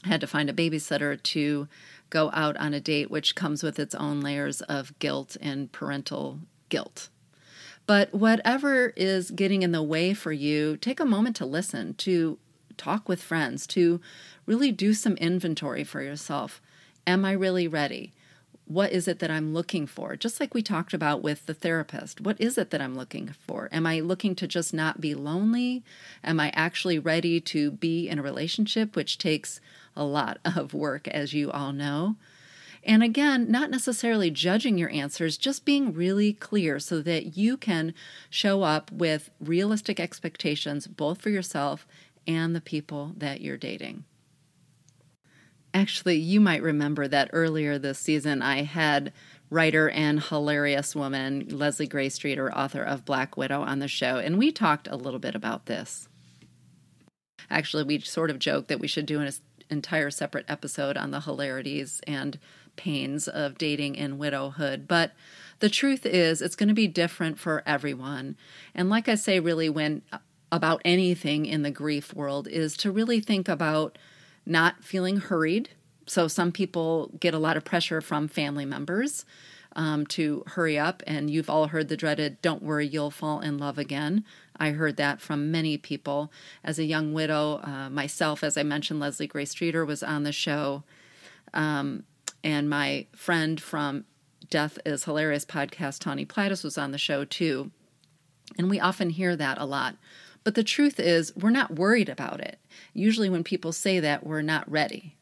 had 0.05 0.23
to 0.23 0.27
find 0.27 0.49
a 0.49 0.55
babysitter 0.55 1.23
to 1.23 1.69
go 2.09 2.31
out 2.33 2.57
on 2.57 2.73
a 2.73 2.81
date, 2.81 3.11
which 3.11 3.35
comes 3.35 3.63
with 3.63 3.79
its 3.79 3.95
own 3.95 4.23
layers 4.23 4.63
of 4.63 4.99
guilt 4.99 5.37
and 5.43 5.71
parental 5.71 6.39
guilt. 6.71 7.11
But 7.87 8.15
whatever 8.15 8.95
is 8.97 9.31
getting 9.31 9.61
in 9.61 9.73
the 9.73 9.83
way 9.83 10.15
for 10.15 10.33
you, 10.33 10.79
take 10.79 11.01
a 11.01 11.05
moment 11.05 11.37
to 11.37 11.45
listen, 11.45 11.93
to 11.97 12.39
talk 12.79 13.11
with 13.11 13.23
friends, 13.23 13.67
to 13.69 14.01
really 14.47 14.73
do 14.73 14.95
some 14.95 15.17
inventory 15.17 15.85
for 15.85 16.01
yourself. 16.01 16.63
Am 17.07 17.25
I 17.25 17.33
really 17.33 17.67
ready? 17.67 18.13
What 18.65 18.93
is 18.93 19.09
it 19.09 19.19
that 19.19 19.31
I'm 19.31 19.53
looking 19.53 19.87
for? 19.87 20.15
Just 20.15 20.39
like 20.39 20.55
we 20.55 20.63
talked 20.63 20.95
about 20.95 21.23
with 21.23 21.47
the 21.47 21.55
therapist, 21.55 22.21
what 22.21 22.41
is 22.41 22.57
it 22.57 22.71
that 22.71 22.81
I'm 22.81 22.95
looking 22.95 23.35
for? 23.47 23.69
Am 23.73 23.87
I 23.87 24.01
looking 24.01 24.35
to 24.37 24.47
just 24.47 24.73
not 24.73 25.01
be 25.01 25.15
lonely? 25.15 25.83
Am 26.23 26.39
I 26.39 26.51
actually 26.55 26.99
ready 26.99 27.41
to 27.41 27.73
be 27.73 28.09
in 28.09 28.21
a 28.21 28.23
relationship, 28.23 28.95
which 28.95 29.19
takes 29.19 29.61
a 29.97 30.05
lot 30.05 30.39
of 30.45 30.75
work, 30.75 31.09
as 31.09 31.35
you 31.35 31.51
all 31.51 31.73
know? 31.73 32.17
And 32.85 33.03
again, 33.03 33.51
not 33.51 33.71
necessarily 33.71 34.31
judging 34.31 34.77
your 34.77 34.91
answers, 34.91 35.37
just 35.37 35.65
being 35.65 35.93
really 35.93 36.33
clear 36.33 36.81
so 36.81 37.01
that 37.03 37.37
you 37.37 37.57
can 37.57 37.95
show 38.29 38.63
up 38.63 38.91
with 38.91 39.31
realistic 39.41 40.01
expectations 40.01 40.87
both 40.87 41.21
for 41.21 41.31
yourself 41.31 41.87
and 42.27 42.55
the 42.55 42.61
people 42.61 43.13
that 43.17 43.41
you're 43.41 43.57
dating. 43.57 44.05
Actually, 45.75 46.17
you 46.17 46.41
might 46.41 46.63
remember 46.63 47.09
that 47.09 47.31
earlier 47.33 47.79
this 47.79 47.99
season 47.99 48.43
I 48.43 48.63
had 48.63 49.13
writer 49.49 49.89
and 49.89 50.23
hilarious 50.23 50.95
woman 50.95 51.47
Leslie 51.49 51.87
Gray 51.87 52.09
Streeter, 52.09 52.53
author 52.55 52.83
of 52.83 53.05
Black 53.05 53.37
Widow, 53.37 53.63
on 53.63 53.79
the 53.79 53.89
show, 53.89 54.17
and 54.17 54.39
we 54.39 54.53
talked 54.53 54.89
a 54.89 54.97
little 54.97 55.21
bit 55.21 55.35
about 55.35 55.67
this. 55.67 56.09
Actually, 57.51 57.85
we 57.85 58.01
sort 58.01 58.31
of 58.31 58.39
joked 58.39 58.69
that 58.69 58.81
we 58.81 58.89
should 58.89 59.07
do 59.07 59.21
an 59.21 59.31
entire 59.71 60.11
separate 60.11 60.47
episode 60.49 60.97
on 60.97 61.11
the 61.11 61.21
hilarities 61.21 62.01
and 62.07 62.39
pains 62.77 63.29
of 63.29 63.59
dating 63.59 63.95
in 63.95 64.19
widowhood. 64.19 64.89
But 64.89 65.13
the 65.59 65.69
truth 65.69 66.07
is, 66.07 66.41
it's 66.41 66.57
going 66.57 66.69
to 66.69 66.75
be 66.75 66.89
different 66.89 67.39
for 67.39 67.63
everyone. 67.67 68.37
And 68.75 68.89
like 68.89 69.09
I 69.09 69.15
say, 69.15 69.41
really, 69.41 69.69
when 69.69 70.03
uh, 70.13 70.19
about 70.51 70.83
anything 70.85 71.47
in 71.47 71.63
the 71.63 71.71
grief 71.71 72.15
world, 72.15 72.49
is 72.49 72.77
to 72.79 72.91
really 72.91 73.21
think 73.21 73.49
about 73.49 73.97
not 74.47 74.85
feeling 74.85 75.19
hurried. 75.19 75.71
So 76.07 76.29
some 76.29 76.53
people 76.53 77.11
get 77.21 77.35
a 77.35 77.39
lot 77.39 77.57
of 77.57 77.65
pressure 77.65 78.01
from 78.01 78.29
family 78.29 78.65
members 78.65 79.25
um, 79.75 80.07
to 80.07 80.43
hurry 80.49 80.79
up, 80.79 81.03
and 81.07 81.31
you've 81.31 81.49
all 81.49 81.69
heard 81.69 81.89
the 81.89 81.97
dreaded 81.97 82.43
"Don't 82.43 82.63
worry, 82.63 82.87
you'll 82.87 83.11
fall 83.11 83.41
in 83.41 83.59
love 83.59 83.79
again." 83.79 84.25
I 84.57 84.71
heard 84.71 84.97
that 84.97 85.21
from 85.21 85.51
many 85.51 85.79
people. 85.79 86.31
As 86.63 86.79
a 86.79 86.85
young 86.85 87.13
widow, 87.13 87.61
uh, 87.65 87.89
myself, 87.91 88.45
as 88.45 88.57
I 88.57 88.63
mentioned, 88.63 89.01
Leslie 89.01 89.27
Gray 89.27 89.45
Streeter 89.45 89.85
was 89.85 90.03
on 90.03 90.23
the 90.23 90.33
show. 90.33 90.85
Um, 91.55 92.05
and 92.45 92.69
my 92.69 93.07
friend 93.15 93.61
from 93.61 94.05
Death 94.51 94.79
is 94.85 95.05
Hilarious 95.05 95.45
podcast, 95.45 96.01
Tawny 96.01 96.27
Plattis, 96.27 96.63
was 96.63 96.77
on 96.77 96.91
the 96.91 96.99
show 96.99 97.25
too. 97.25 97.71
And 98.59 98.69
we 98.69 98.79
often 98.79 99.11
hear 99.11 99.35
that 99.37 99.59
a 99.59 99.65
lot. 99.65 99.97
But 100.45 100.55
the 100.55 100.65
truth 100.65 100.99
is, 100.99 101.35
we're 101.37 101.51
not 101.51 101.77
worried 101.77 102.09
about 102.09 102.41
it. 102.41 102.59
Usually, 102.93 103.29
when 103.29 103.45
people 103.45 103.73
say 103.73 104.01
that, 104.01 104.27
we're 104.27 104.43
not 104.43 104.71
ready. 104.71 105.17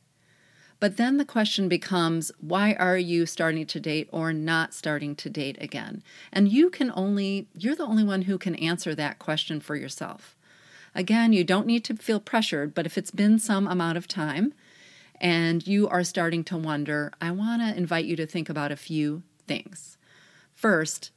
But 0.81 0.97
then 0.97 1.19
the 1.19 1.27
question 1.27 1.69
becomes 1.69 2.33
why 2.41 2.73
are 2.73 2.97
you 2.97 3.27
starting 3.27 3.67
to 3.67 3.81
date 3.81 4.09
or 4.11 4.33
not 4.33 4.73
starting 4.73 5.15
to 5.17 5.29
date 5.29 5.59
again? 5.61 6.03
And 6.33 6.49
you 6.49 6.71
can 6.71 6.91
only, 6.95 7.49
you're 7.55 7.77
the 7.77 7.85
only 7.85 8.03
one 8.03 8.23
who 8.23 8.39
can 8.39 8.55
answer 8.55 8.95
that 8.95 9.19
question 9.19 9.61
for 9.61 9.77
yourself. 9.77 10.37
Again, 10.95 11.35
you 11.35 11.45
don't 11.45 11.67
need 11.67 11.85
to 11.85 11.97
feel 11.97 12.19
pressured, 12.19 12.75
but 12.75 12.87
if 12.87 12.97
it's 12.97 13.11
been 13.11 13.39
some 13.39 13.69
amount 13.69 13.99
of 13.99 14.09
time 14.09 14.55
and 15.21 15.67
you 15.67 15.87
are 15.87 16.03
starting 16.03 16.43
to 16.45 16.57
wonder, 16.57 17.13
I 17.21 17.31
want 17.31 17.61
to 17.61 17.77
invite 17.77 18.07
you 18.07 18.17
to 18.17 18.27
think 18.27 18.49
about 18.49 18.73
a 18.73 18.77
few 18.77 19.23
things. 19.47 19.99
First, 20.55 21.11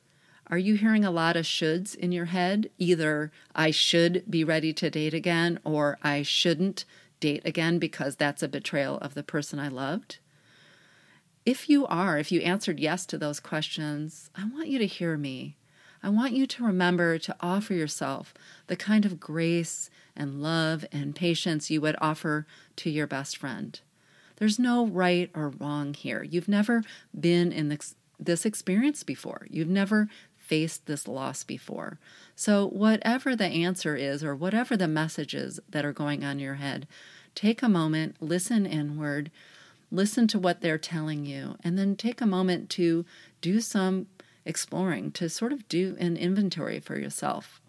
are 0.47 0.57
you 0.57 0.75
hearing 0.75 1.05
a 1.05 1.11
lot 1.11 1.35
of 1.35 1.45
shoulds 1.45 1.95
in 1.95 2.11
your 2.11 2.25
head? 2.25 2.69
Either 2.77 3.31
I 3.55 3.71
should 3.71 4.23
be 4.29 4.43
ready 4.43 4.73
to 4.73 4.89
date 4.89 5.13
again 5.13 5.59
or 5.63 5.97
I 6.03 6.21
shouldn't 6.21 6.85
date 7.19 7.41
again 7.45 7.79
because 7.79 8.15
that's 8.15 8.43
a 8.43 8.47
betrayal 8.47 8.97
of 8.97 9.13
the 9.13 9.23
person 9.23 9.59
I 9.59 9.69
loved? 9.69 10.17
If 11.45 11.69
you 11.69 11.85
are, 11.87 12.17
if 12.17 12.31
you 12.31 12.41
answered 12.41 12.79
yes 12.79 13.05
to 13.07 13.17
those 13.17 13.39
questions, 13.39 14.29
I 14.35 14.45
want 14.45 14.67
you 14.67 14.77
to 14.79 14.85
hear 14.85 15.17
me. 15.17 15.57
I 16.01 16.09
want 16.09 16.33
you 16.33 16.45
to 16.45 16.65
remember 16.65 17.17
to 17.17 17.35
offer 17.39 17.73
yourself 17.73 18.33
the 18.67 18.75
kind 18.75 19.05
of 19.05 19.21
grace 19.21 19.89
and 20.15 20.41
love 20.41 20.85
and 20.91 21.15
patience 21.15 21.71
you 21.71 21.79
would 21.79 21.95
offer 22.01 22.45
to 22.77 22.89
your 22.89 23.07
best 23.07 23.37
friend. 23.37 23.79
There's 24.35 24.59
no 24.59 24.85
right 24.85 25.31
or 25.33 25.49
wrong 25.49 25.93
here. 25.93 26.23
You've 26.23 26.49
never 26.49 26.83
been 27.17 27.53
in 27.53 27.69
this, 27.69 27.95
this 28.19 28.45
experience 28.45 29.03
before. 29.03 29.47
You've 29.49 29.69
never 29.69 30.09
faced 30.53 30.85
this 30.85 31.07
loss 31.07 31.43
before. 31.43 31.97
So, 32.35 32.67
whatever 32.67 33.35
the 33.35 33.47
answer 33.47 33.95
is, 33.95 34.23
or 34.23 34.35
whatever 34.35 34.77
the 34.77 34.87
messages 34.87 35.59
that 35.67 35.83
are 35.83 35.91
going 35.91 36.23
on 36.23 36.33
in 36.33 36.39
your 36.39 36.55
head, 36.55 36.87
take 37.33 37.63
a 37.63 37.67
moment, 37.67 38.17
listen 38.19 38.67
inward, 38.67 39.31
listen 39.89 40.27
to 40.27 40.37
what 40.37 40.61
they're 40.61 40.77
telling 40.77 41.25
you, 41.25 41.55
and 41.63 41.75
then 41.75 41.95
take 41.95 42.21
a 42.21 42.27
moment 42.27 42.69
to 42.69 43.03
do 43.41 43.61
some 43.61 44.05
exploring, 44.45 45.09
to 45.13 45.27
sort 45.27 45.51
of 45.51 45.67
do 45.67 45.95
an 45.99 46.17
inventory 46.17 46.79
for 46.79 46.99
yourself. 46.99 47.59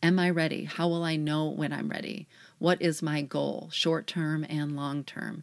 Am 0.00 0.20
I 0.20 0.30
ready? 0.30 0.66
How 0.66 0.86
will 0.86 1.02
I 1.02 1.16
know 1.16 1.48
when 1.48 1.72
I'm 1.72 1.88
ready? 1.88 2.28
What 2.60 2.80
is 2.80 3.02
my 3.02 3.20
goal, 3.20 3.68
short 3.72 4.06
term 4.06 4.46
and 4.48 4.76
long 4.76 5.02
term? 5.02 5.42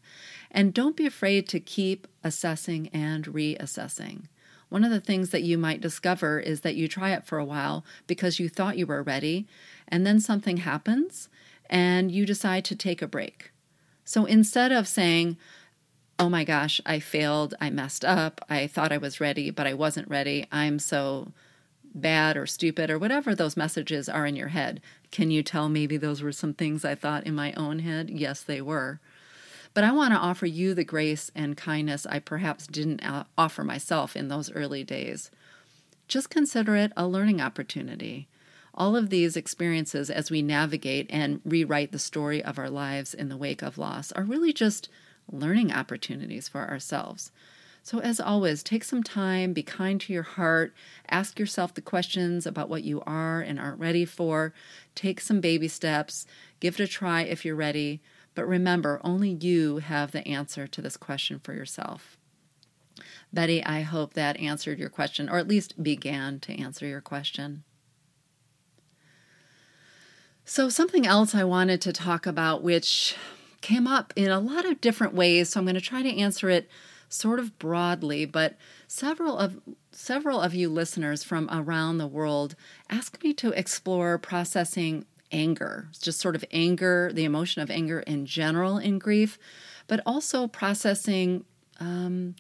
And 0.49 0.73
don't 0.73 0.95
be 0.95 1.05
afraid 1.05 1.49
to 1.49 1.59
keep 1.59 2.07
assessing 2.23 2.87
and 2.93 3.25
reassessing. 3.25 4.27
One 4.71 4.85
of 4.85 4.91
the 4.91 5.01
things 5.01 5.31
that 5.31 5.43
you 5.43 5.57
might 5.57 5.81
discover 5.81 6.39
is 6.39 6.61
that 6.61 6.75
you 6.75 6.87
try 6.87 7.09
it 7.09 7.25
for 7.25 7.37
a 7.37 7.43
while 7.43 7.83
because 8.07 8.39
you 8.39 8.47
thought 8.47 8.77
you 8.77 8.87
were 8.87 9.03
ready, 9.03 9.45
and 9.85 10.07
then 10.07 10.21
something 10.21 10.57
happens 10.57 11.27
and 11.69 12.09
you 12.09 12.25
decide 12.25 12.63
to 12.65 12.75
take 12.77 13.01
a 13.01 13.07
break. 13.07 13.51
So 14.05 14.23
instead 14.23 14.71
of 14.71 14.87
saying, 14.87 15.35
Oh 16.17 16.29
my 16.29 16.45
gosh, 16.45 16.79
I 16.85 16.99
failed, 16.99 17.53
I 17.59 17.69
messed 17.69 18.05
up, 18.05 18.39
I 18.47 18.65
thought 18.65 18.93
I 18.93 18.97
was 18.97 19.19
ready, 19.19 19.49
but 19.51 19.67
I 19.67 19.73
wasn't 19.73 20.07
ready, 20.07 20.47
I'm 20.53 20.79
so 20.79 21.33
bad 21.93 22.37
or 22.37 22.45
stupid 22.45 22.89
or 22.89 22.97
whatever 22.97 23.35
those 23.35 23.57
messages 23.57 24.07
are 24.07 24.25
in 24.25 24.37
your 24.37 24.49
head. 24.49 24.79
Can 25.11 25.31
you 25.31 25.43
tell 25.43 25.67
maybe 25.67 25.97
those 25.97 26.21
were 26.21 26.31
some 26.31 26.53
things 26.53 26.85
I 26.85 26.95
thought 26.95 27.27
in 27.27 27.35
my 27.35 27.51
own 27.57 27.79
head? 27.79 28.09
Yes, 28.09 28.41
they 28.41 28.61
were. 28.61 29.01
But 29.73 29.83
I 29.83 29.91
want 29.91 30.13
to 30.13 30.19
offer 30.19 30.45
you 30.45 30.73
the 30.73 30.83
grace 30.83 31.31
and 31.33 31.55
kindness 31.55 32.05
I 32.05 32.19
perhaps 32.19 32.67
didn't 32.67 33.03
uh, 33.05 33.23
offer 33.37 33.63
myself 33.63 34.15
in 34.15 34.27
those 34.27 34.51
early 34.51 34.83
days. 34.83 35.31
Just 36.07 36.29
consider 36.29 36.75
it 36.75 36.91
a 36.97 37.07
learning 37.07 37.39
opportunity. 37.39 38.27
All 38.73 38.95
of 38.95 39.09
these 39.09 39.37
experiences 39.37 40.09
as 40.09 40.31
we 40.31 40.41
navigate 40.41 41.07
and 41.09 41.41
rewrite 41.45 41.91
the 41.91 41.99
story 41.99 42.43
of 42.43 42.57
our 42.59 42.69
lives 42.69 43.13
in 43.13 43.29
the 43.29 43.37
wake 43.37 43.61
of 43.61 43.77
loss 43.77 44.11
are 44.13 44.23
really 44.23 44.53
just 44.53 44.89
learning 45.31 45.71
opportunities 45.71 46.49
for 46.49 46.69
ourselves. 46.69 47.31
So, 47.83 47.99
as 47.99 48.19
always, 48.19 48.61
take 48.61 48.83
some 48.83 49.01
time, 49.01 49.53
be 49.53 49.63
kind 49.63 49.99
to 50.01 50.13
your 50.13 50.23
heart, 50.23 50.73
ask 51.09 51.39
yourself 51.39 51.73
the 51.73 51.81
questions 51.81 52.45
about 52.45 52.69
what 52.69 52.83
you 52.83 53.01
are 53.07 53.41
and 53.41 53.59
aren't 53.59 53.79
ready 53.79 54.05
for, 54.05 54.53
take 54.93 55.19
some 55.19 55.41
baby 55.41 55.67
steps, 55.67 56.27
give 56.59 56.79
it 56.79 56.83
a 56.83 56.87
try 56.87 57.23
if 57.23 57.43
you're 57.43 57.55
ready. 57.55 57.99
But 58.33 58.47
remember, 58.47 59.01
only 59.03 59.31
you 59.31 59.77
have 59.77 60.11
the 60.11 60.27
answer 60.27 60.67
to 60.67 60.81
this 60.81 60.97
question 60.97 61.39
for 61.39 61.53
yourself. 61.53 62.17
Betty, 63.33 63.63
I 63.63 63.81
hope 63.81 64.13
that 64.13 64.37
answered 64.39 64.79
your 64.79 64.89
question, 64.89 65.29
or 65.29 65.37
at 65.37 65.47
least 65.47 65.81
began 65.81 66.39
to 66.41 66.53
answer 66.53 66.85
your 66.85 67.01
question. 67.01 67.63
So, 70.43 70.69
something 70.69 71.05
else 71.05 71.33
I 71.33 71.43
wanted 71.43 71.81
to 71.81 71.93
talk 71.93 72.25
about, 72.25 72.61
which 72.61 73.15
came 73.61 73.87
up 73.87 74.11
in 74.15 74.29
a 74.29 74.39
lot 74.39 74.65
of 74.65 74.81
different 74.81 75.13
ways, 75.13 75.49
so 75.49 75.59
I'm 75.59 75.65
going 75.65 75.75
to 75.75 75.81
try 75.81 76.01
to 76.01 76.17
answer 76.17 76.49
it 76.49 76.69
sort 77.07 77.39
of 77.39 77.57
broadly, 77.59 78.25
but 78.25 78.57
several 78.87 79.37
of 79.37 79.61
several 79.91 80.41
of 80.41 80.55
you 80.55 80.69
listeners 80.69 81.23
from 81.23 81.49
around 81.51 81.97
the 81.97 82.07
world 82.07 82.55
asked 82.89 83.23
me 83.23 83.33
to 83.33 83.51
explore 83.51 84.17
processing 84.17 85.05
anger, 85.31 85.87
just 86.01 86.19
sort 86.19 86.35
of 86.35 86.45
anger, 86.51 87.11
the 87.13 87.23
emotion 87.23 87.61
of 87.61 87.69
anger 87.69 88.01
in 88.01 88.25
general 88.25 88.77
in 88.77 88.99
grief, 88.99 89.37
but 89.87 90.01
also 90.05 90.47
processing, 90.47 91.45
um, 91.79 92.35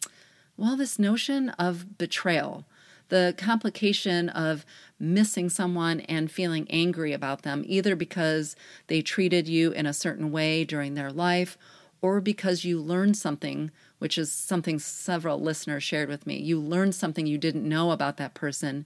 well, 0.57 0.75
this 0.75 0.99
notion 0.99 1.49
of 1.51 1.97
betrayal, 1.97 2.65
the 3.09 3.33
complication 3.37 4.29
of 4.29 4.65
missing 4.99 5.49
someone 5.49 5.99
and 6.01 6.31
feeling 6.31 6.65
angry 6.69 7.11
about 7.13 7.41
them, 7.41 7.63
either 7.65 7.95
because 7.95 8.55
they 8.87 9.01
treated 9.01 9.47
you 9.47 9.71
in 9.71 9.85
a 9.85 9.93
certain 9.93 10.31
way 10.31 10.63
during 10.63 10.93
their 10.93 11.11
life 11.11 11.57
or 12.01 12.19
because 12.19 12.65
you 12.65 12.79
learned 12.79 13.17
something, 13.17 13.71
which 13.99 14.17
is 14.17 14.31
something 14.31 14.79
several 14.79 15.39
listeners 15.39 15.83
shared 15.83 16.09
with 16.09 16.25
me. 16.25 16.37
You 16.37 16.59
learned 16.59 16.95
something 16.95 17.27
you 17.27 17.37
didn't 17.37 17.67
know 17.67 17.91
about 17.91 18.17
that 18.17 18.33
person 18.33 18.85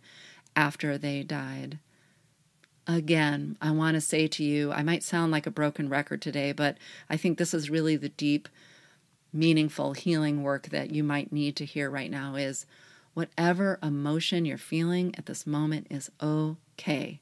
after 0.55 0.97
they 0.97 1.23
died. 1.23 1.79
Again, 2.87 3.57
I 3.61 3.71
want 3.71 3.95
to 3.95 4.01
say 4.01 4.27
to 4.27 4.43
you, 4.43 4.71
I 4.71 4.83
might 4.83 5.03
sound 5.03 5.31
like 5.31 5.47
a 5.47 5.51
broken 5.51 5.89
record 5.89 6.21
today, 6.21 6.51
but 6.51 6.77
I 7.09 7.17
think 7.17 7.37
this 7.37 7.53
is 7.53 7.69
really 7.69 7.95
the 7.95 8.09
deep, 8.09 8.47
meaningful 9.33 9.93
healing 9.93 10.43
work 10.43 10.69
that 10.69 10.91
you 10.91 11.03
might 11.03 11.33
need 11.33 11.55
to 11.57 11.65
hear 11.65 11.89
right 11.89 12.11
now 12.11 12.35
is 12.35 12.65
whatever 13.15 13.79
emotion 13.81 14.45
you're 14.45 14.57
feeling 14.57 15.15
at 15.17 15.25
this 15.25 15.47
moment 15.47 15.87
is 15.89 16.11
okay. 16.21 17.19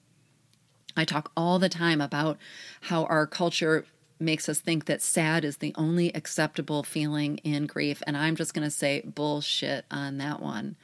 I 0.98 1.06
talk 1.06 1.32
all 1.38 1.60
the 1.60 1.70
time 1.70 2.02
about 2.02 2.38
how 2.82 3.06
our 3.06 3.26
culture 3.26 3.86
makes 4.20 4.50
us 4.50 4.60
think 4.60 4.86
that 4.86 5.02
sad 5.02 5.46
is 5.46 5.58
the 5.58 5.74
only 5.76 6.14
acceptable 6.16 6.84
feeling 6.84 7.38
in 7.38 7.68
grief 7.68 8.04
and 8.06 8.18
I'm 8.18 8.36
just 8.36 8.54
going 8.54 8.66
to 8.66 8.72
say 8.72 9.02
bullshit 9.06 9.86
on 9.90 10.18
that 10.18 10.42
one. 10.42 10.76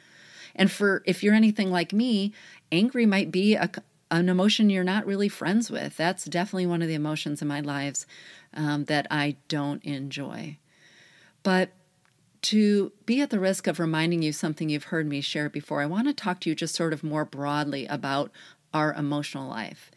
And 0.55 0.71
for 0.71 1.03
if 1.05 1.23
you're 1.23 1.33
anything 1.33 1.71
like 1.71 1.93
me, 1.93 2.33
angry 2.71 3.05
might 3.05 3.31
be 3.31 3.55
a, 3.55 3.69
an 4.11 4.29
emotion 4.29 4.69
you're 4.69 4.83
not 4.83 5.05
really 5.05 5.29
friends 5.29 5.69
with. 5.69 5.97
That's 5.97 6.25
definitely 6.25 6.65
one 6.67 6.81
of 6.81 6.87
the 6.87 6.93
emotions 6.95 7.41
in 7.41 7.47
my 7.47 7.59
lives 7.61 8.05
um, 8.53 8.85
that 8.85 9.07
I 9.11 9.37
don't 9.47 9.83
enjoy. 9.83 10.57
But 11.43 11.71
To 12.43 12.93
be 13.05 13.21
at 13.21 13.31
the 13.31 13.39
risk 13.39 13.67
of 13.67 13.79
reminding 13.79 14.21
you 14.23 14.31
something 14.31 14.69
you've 14.69 14.85
heard 14.85 15.07
me 15.07 15.21
share 15.21 15.49
before, 15.49 15.81
I 15.81 15.85
want 15.87 16.07
to 16.07 16.13
talk 16.13 16.39
to 16.41 16.49
you 16.49 16.55
just 16.55 16.75
sort 16.75 16.93
of 16.93 17.03
more 17.03 17.25
broadly 17.25 17.85
about 17.87 18.31
our 18.73 18.93
emotional 18.93 19.49
life. 19.49 19.91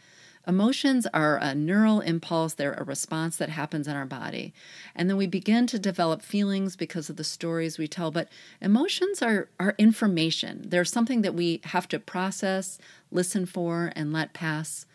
Emotions 0.46 1.06
are 1.14 1.36
a 1.36 1.54
neural 1.54 2.00
impulse, 2.00 2.54
they're 2.54 2.74
a 2.74 2.84
response 2.84 3.36
that 3.36 3.48
happens 3.48 3.86
in 3.86 3.94
our 3.94 4.06
body. 4.06 4.52
And 4.94 5.08
then 5.08 5.16
we 5.16 5.28
begin 5.28 5.68
to 5.68 5.78
develop 5.78 6.20
feelings 6.20 6.74
because 6.74 7.08
of 7.08 7.16
the 7.16 7.24
stories 7.24 7.78
we 7.78 7.86
tell. 7.86 8.10
But 8.10 8.28
emotions 8.60 9.22
are, 9.22 9.48
are 9.60 9.76
information, 9.78 10.64
they're 10.66 10.84
something 10.84 11.22
that 11.22 11.34
we 11.34 11.60
have 11.64 11.86
to 11.88 12.00
process, 12.00 12.78
listen 13.10 13.46
for, 13.46 13.92
and 13.94 14.12
let 14.12 14.32
pass. 14.32 14.86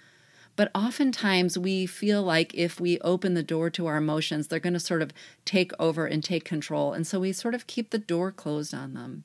But 0.57 0.71
oftentimes 0.73 1.57
we 1.57 1.85
feel 1.85 2.23
like 2.23 2.53
if 2.55 2.79
we 2.79 2.99
open 3.01 3.35
the 3.35 3.43
door 3.43 3.69
to 3.69 3.85
our 3.85 3.97
emotions, 3.97 4.47
they're 4.47 4.59
going 4.59 4.73
to 4.73 4.79
sort 4.79 5.03
of 5.03 5.13
take 5.45 5.71
over 5.79 6.07
and 6.07 6.23
take 6.23 6.43
control. 6.43 6.93
And 6.93 7.05
so 7.05 7.19
we 7.19 7.31
sort 7.31 7.53
of 7.53 7.67
keep 7.67 7.91
the 7.91 7.99
door 7.99 8.31
closed 8.31 8.73
on 8.73 8.95
them. 8.95 9.23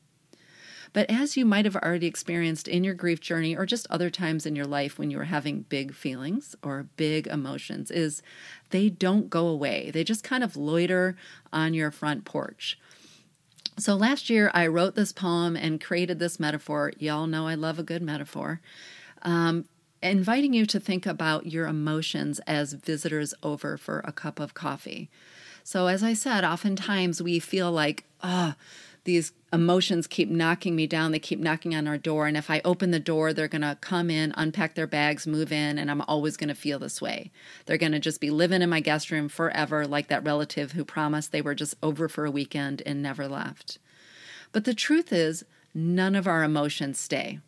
But 0.92 1.10
as 1.10 1.36
you 1.36 1.44
might 1.44 1.64
have 1.64 1.76
already 1.76 2.06
experienced 2.06 2.68
in 2.68 2.84
your 2.84 2.94
grief 2.94 3.20
journey 3.20 3.56
or 3.56 3.64
just 3.64 3.86
other 3.88 4.10
times 4.10 4.44
in 4.44 4.54
your 4.54 4.66
life 4.66 4.98
when 4.98 5.10
you 5.10 5.16
were 5.16 5.24
having 5.24 5.62
big 5.62 5.94
feelings 5.94 6.54
or 6.62 6.88
big 6.96 7.26
emotions, 7.26 7.90
is 7.90 8.22
they 8.70 8.90
don't 8.90 9.30
go 9.30 9.46
away. 9.46 9.90
They 9.90 10.04
just 10.04 10.22
kind 10.22 10.44
of 10.44 10.56
loiter 10.56 11.16
on 11.52 11.72
your 11.72 11.90
front 11.90 12.24
porch. 12.24 12.78
So 13.78 13.94
last 13.94 14.28
year 14.28 14.50
I 14.52 14.66
wrote 14.66 14.94
this 14.94 15.12
poem 15.12 15.56
and 15.56 15.80
created 15.80 16.18
this 16.18 16.38
metaphor. 16.38 16.92
Y'all 16.98 17.26
know 17.26 17.46
I 17.46 17.54
love 17.54 17.78
a 17.78 17.82
good 17.82 18.02
metaphor. 18.02 18.60
Um, 19.22 19.64
inviting 20.02 20.52
you 20.52 20.66
to 20.66 20.80
think 20.80 21.06
about 21.06 21.46
your 21.46 21.66
emotions 21.66 22.38
as 22.40 22.74
visitors 22.74 23.32
over 23.42 23.78
for 23.78 24.00
a 24.00 24.12
cup 24.12 24.40
of 24.40 24.52
coffee. 24.52 25.08
So, 25.64 25.86
as 25.86 26.02
I 26.02 26.12
said, 26.12 26.44
oftentimes 26.44 27.22
we 27.22 27.38
feel 27.38 27.70
like, 27.70 28.04
oh, 28.22 28.54
these 29.04 29.32
emotions 29.52 30.06
keep 30.06 30.30
knocking 30.30 30.76
me 30.76 30.86
down. 30.86 31.10
They 31.10 31.18
keep 31.18 31.40
knocking 31.40 31.74
on 31.74 31.88
our 31.88 31.98
door. 31.98 32.26
And 32.26 32.36
if 32.36 32.50
I 32.50 32.60
open 32.64 32.92
the 32.92 33.00
door, 33.00 33.32
they're 33.32 33.48
going 33.48 33.62
to 33.62 33.76
come 33.80 34.10
in, 34.10 34.32
unpack 34.36 34.74
their 34.74 34.86
bags, 34.86 35.26
move 35.26 35.52
in, 35.52 35.78
and 35.78 35.90
I'm 35.90 36.02
always 36.02 36.36
going 36.36 36.48
to 36.48 36.54
feel 36.54 36.78
this 36.78 37.02
way. 37.02 37.32
They're 37.66 37.78
going 37.78 37.92
to 37.92 37.98
just 37.98 38.20
be 38.20 38.30
living 38.30 38.62
in 38.62 38.70
my 38.70 38.80
guest 38.80 39.10
room 39.10 39.28
forever, 39.28 39.86
like 39.86 40.08
that 40.08 40.24
relative 40.24 40.72
who 40.72 40.84
promised 40.84 41.32
they 41.32 41.42
were 41.42 41.54
just 41.54 41.74
over 41.82 42.08
for 42.08 42.24
a 42.24 42.30
weekend 42.30 42.82
and 42.86 43.02
never 43.02 43.26
left. 43.26 43.78
But 44.52 44.64
the 44.64 44.74
truth 44.74 45.12
is, 45.12 45.44
none 45.74 46.14
of 46.14 46.28
our 46.28 46.44
emotions 46.44 47.00
stay. 47.00 47.40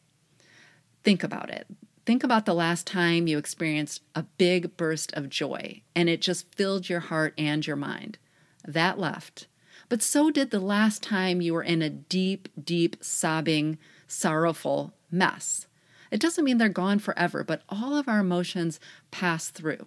Think 1.05 1.23
about 1.23 1.51
it. 1.51 1.67
Think 2.07 2.25
about 2.25 2.45
the 2.47 2.55
last 2.55 2.87
time 2.87 3.27
you 3.27 3.39
experienced 3.39 4.03
a 4.15 4.25
big 4.37 4.77
burst 4.77 5.13
of 5.15 5.31
joy 5.31 5.83
and 5.95 6.09
it 6.09 6.21
just 6.21 6.55
filled 6.55 6.89
your 6.89 7.01
heart 7.01 7.33
and 7.39 7.67
your 7.67 7.77
mind. 7.77 8.19
That 8.67 8.99
left 8.99 9.47
but 9.89 10.03
so 10.03 10.31
did 10.31 10.51
the 10.51 10.61
last 10.61 11.03
time 11.03 11.41
you 11.41 11.55
were 11.55 11.63
in 11.63 11.83
a 11.83 11.91
deep, 11.91 12.49
deep, 12.63 12.97
sobbing, 13.01 13.79
sorrowful 14.07 14.95
mess. 15.11 15.67
It 16.11 16.21
doesn't 16.21 16.45
mean 16.45 16.59
they're 16.59 16.69
gone 16.69 16.99
forever, 16.99 17.43
but 17.43 17.63
all 17.69 17.97
of 17.97 18.09
our 18.09 18.21
emotions 18.21 18.79
pass 19.11 19.49
through. 19.49 19.87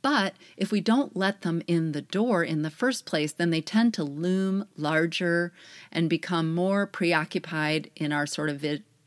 But 0.00 0.34
if 0.56 0.72
we 0.72 0.80
don't 0.80 1.16
let 1.16 1.42
them 1.42 1.62
in 1.66 1.92
the 1.92 2.02
door 2.02 2.42
in 2.42 2.62
the 2.62 2.70
first 2.70 3.06
place, 3.06 3.32
then 3.32 3.50
they 3.50 3.60
tend 3.60 3.94
to 3.94 4.04
loom 4.04 4.66
larger 4.76 5.52
and 5.90 6.10
become 6.10 6.54
more 6.54 6.86
preoccupied 6.86 7.90
in 7.94 8.12
our 8.12 8.26
sort 8.26 8.50
of 8.50 8.58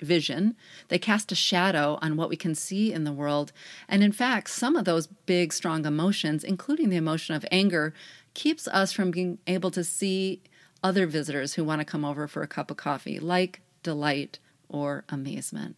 vision. 0.06 0.56
They 0.88 1.00
cast 1.00 1.32
a 1.32 1.36
shadow 1.36 1.98
on 2.02 2.16
what 2.16 2.30
we 2.30 2.38
can 2.38 2.56
see 2.56 2.94
in 2.94 3.04
the 3.04 3.12
world. 3.12 3.52
And 3.90 4.04
in 4.04 4.12
fact, 4.12 4.50
some 4.50 4.76
of 4.76 4.86
those 4.86 5.08
big, 5.08 5.52
strong 5.52 5.86
emotions, 5.86 6.44
including 6.44 6.90
the 6.90 6.96
emotion 6.96 7.36
of 7.36 7.46
anger, 7.52 7.94
keeps 8.34 8.68
us 8.68 8.92
from 8.92 9.12
being 9.12 9.40
able 9.48 9.72
to 9.72 9.84
see 9.84 10.42
other 10.84 11.08
visitors 11.08 11.56
who 11.56 11.64
want 11.64 11.82
to 11.82 11.86
come 11.86 12.06
over 12.06 12.28
for 12.28 12.44
a 12.44 12.48
cup 12.48 12.70
of 12.70 12.78
coffee, 12.78 13.20
like 13.20 13.62
delight 13.82 14.40
or 14.70 15.04
amazement. 15.10 15.76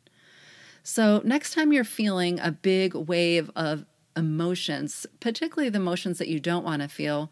So, 0.83 1.21
next 1.23 1.53
time 1.53 1.73
you're 1.73 1.83
feeling 1.83 2.39
a 2.39 2.51
big 2.51 2.93
wave 2.93 3.51
of 3.55 3.85
emotions, 4.15 5.05
particularly 5.19 5.69
the 5.69 5.79
emotions 5.79 6.17
that 6.17 6.27
you 6.27 6.39
don't 6.39 6.63
want 6.63 6.81
to 6.81 6.87
feel, 6.87 7.31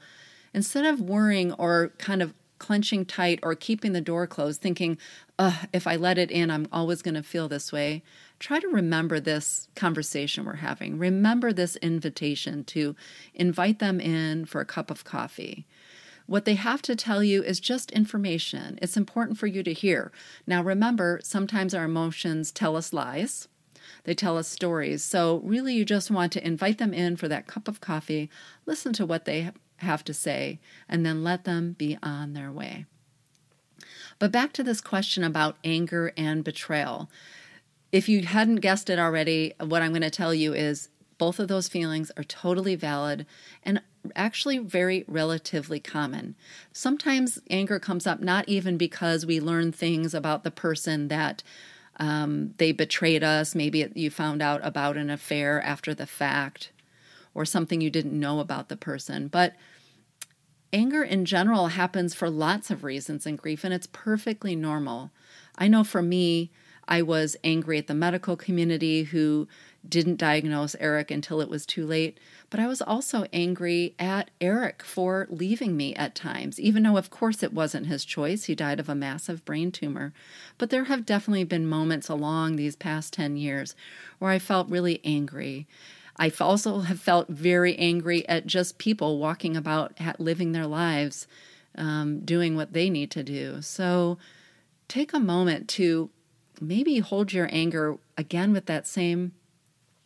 instead 0.53 0.85
of 0.85 1.01
worrying 1.01 1.53
or 1.53 1.93
kind 1.97 2.21
of 2.21 2.33
clenching 2.59 3.05
tight 3.05 3.39
or 3.43 3.55
keeping 3.55 3.93
the 3.93 4.01
door 4.01 4.27
closed, 4.27 4.61
thinking, 4.61 4.97
if 5.73 5.85
I 5.87 5.95
let 5.95 6.17
it 6.17 6.31
in, 6.31 6.49
I'm 6.49 6.67
always 6.71 7.01
going 7.01 7.15
to 7.15 7.23
feel 7.23 7.47
this 7.47 7.71
way, 7.71 8.03
try 8.39 8.59
to 8.59 8.67
remember 8.67 9.19
this 9.19 9.67
conversation 9.75 10.45
we're 10.45 10.55
having. 10.55 10.97
Remember 10.97 11.51
this 11.51 11.75
invitation 11.77 12.63
to 12.65 12.95
invite 13.33 13.79
them 13.79 13.99
in 13.99 14.45
for 14.45 14.61
a 14.61 14.65
cup 14.65 14.89
of 14.89 15.03
coffee. 15.03 15.65
What 16.27 16.45
they 16.45 16.55
have 16.55 16.81
to 16.83 16.95
tell 16.95 17.23
you 17.23 17.43
is 17.43 17.59
just 17.59 17.91
information. 17.91 18.79
It's 18.81 18.97
important 18.97 19.37
for 19.37 19.47
you 19.47 19.61
to 19.63 19.73
hear. 19.73 20.11
Now, 20.47 20.63
remember, 20.63 21.19
sometimes 21.23 21.73
our 21.73 21.83
emotions 21.83 22.51
tell 22.51 22.75
us 22.75 22.93
lies, 22.93 23.47
they 24.05 24.15
tell 24.15 24.37
us 24.37 24.47
stories. 24.47 25.03
So, 25.03 25.41
really, 25.43 25.75
you 25.75 25.85
just 25.85 26.09
want 26.09 26.31
to 26.33 26.45
invite 26.45 26.79
them 26.79 26.93
in 26.93 27.17
for 27.17 27.27
that 27.27 27.45
cup 27.45 27.67
of 27.67 27.81
coffee, 27.81 28.29
listen 28.65 28.93
to 28.93 29.05
what 29.05 29.25
they 29.25 29.51
have 29.77 30.03
to 30.05 30.13
say, 30.13 30.59
and 30.89 31.05
then 31.05 31.23
let 31.23 31.43
them 31.43 31.75
be 31.77 31.97
on 32.01 32.33
their 32.33 32.51
way. 32.51 32.85
But 34.19 34.31
back 34.31 34.53
to 34.53 34.63
this 34.63 34.81
question 34.81 35.23
about 35.23 35.57
anger 35.63 36.13
and 36.15 36.43
betrayal. 36.43 37.09
If 37.91 38.09
you 38.09 38.23
hadn't 38.23 38.57
guessed 38.57 38.89
it 38.89 38.99
already, 38.99 39.53
what 39.59 39.81
I'm 39.81 39.91
going 39.91 40.01
to 40.01 40.09
tell 40.09 40.33
you 40.33 40.53
is 40.53 40.89
both 41.17 41.39
of 41.39 41.47
those 41.47 41.67
feelings 41.67 42.11
are 42.17 42.23
totally 42.23 42.75
valid 42.75 43.25
and 43.63 43.81
actually 44.15 44.57
very 44.57 45.03
relatively 45.07 45.79
common. 45.79 46.35
Sometimes 46.71 47.39
anger 47.49 47.79
comes 47.79 48.05
up 48.05 48.19
not 48.19 48.47
even 48.47 48.77
because 48.77 49.25
we 49.25 49.39
learn 49.39 49.71
things 49.71 50.13
about 50.13 50.43
the 50.43 50.51
person 50.51 51.07
that 51.07 51.41
um, 51.97 52.53
they 52.57 52.71
betrayed 52.71 53.23
us. 53.23 53.55
Maybe 53.55 53.89
you 53.95 54.09
found 54.09 54.41
out 54.41 54.59
about 54.63 54.97
an 54.97 55.09
affair 55.09 55.61
after 55.61 55.93
the 55.93 56.05
fact 56.05 56.71
or 57.33 57.45
something 57.45 57.81
you 57.81 57.89
didn't 57.89 58.17
know 58.17 58.39
about 58.39 58.69
the 58.69 58.77
person. 58.77 59.27
But 59.27 59.55
anger 60.75 61.03
in 61.03 61.23
general 61.23 61.67
happens 61.67 62.13
for 62.13 62.29
lots 62.29 62.69
of 62.69 62.83
reasons 62.83 63.25
in 63.25 63.37
grief, 63.37 63.63
and 63.63 63.73
it's 63.73 63.87
perfectly 63.87 64.57
normal. 64.57 65.09
I 65.57 65.69
know 65.69 65.85
for 65.85 66.01
me, 66.01 66.51
I 66.85 67.01
was 67.01 67.37
angry 67.45 67.77
at 67.77 67.87
the 67.87 67.95
medical 67.95 68.35
community 68.35 69.03
who 69.03 69.47
didn't 69.87 70.17
diagnose 70.17 70.75
Eric 70.79 71.11
until 71.11 71.39
it 71.39 71.49
was 71.49 71.65
too 71.65 71.85
late, 71.85 72.19
but 72.49 72.59
I 72.59 72.67
was 72.67 72.81
also 72.81 73.25
angry 73.31 73.95
at 73.97 74.29
Eric 74.41 74.83
for 74.83 75.27
leaving 75.29 75.77
me 75.77 75.95
at 75.95 76.13
times, 76.13 76.59
even 76.59 76.83
though, 76.83 76.97
of 76.97 77.09
course, 77.09 77.41
it 77.41 77.53
wasn't 77.53 77.87
his 77.87 78.03
choice. 78.03 78.43
He 78.43 78.53
died 78.53 78.79
of 78.81 78.89
a 78.89 78.95
massive 78.95 79.45
brain 79.45 79.71
tumor. 79.71 80.13
But 80.57 80.71
there 80.71 80.85
have 80.85 81.05
definitely 81.05 81.45
been 81.45 81.67
moments 81.67 82.09
along 82.09 82.55
these 82.57 82.75
past 82.75 83.13
10 83.13 83.37
years 83.37 83.75
where 84.19 84.31
I 84.31 84.39
felt 84.39 84.69
really 84.69 84.99
angry. 85.05 85.67
I 86.17 86.31
also 86.39 86.79
have 86.79 86.99
felt 86.99 87.27
very 87.29 87.75
angry 87.77 88.27
at 88.29 88.47
just 88.47 88.77
people 88.77 89.19
walking 89.19 89.57
about, 89.57 89.93
living 90.19 90.51
their 90.51 90.67
lives, 90.67 91.27
um, 91.77 92.21
doing 92.21 92.55
what 92.55 92.73
they 92.73 92.89
need 92.89 93.11
to 93.11 93.23
do. 93.23 93.61
So 93.61 94.17
take 94.87 95.13
a 95.13 95.19
moment 95.19 95.67
to 95.69 96.09
maybe 96.61 96.99
hold 96.99 97.33
your 97.33 97.49
anger 97.51 97.97
again 98.17 98.53
with 98.53 98.65
that 98.67 98.87
same 98.87 99.33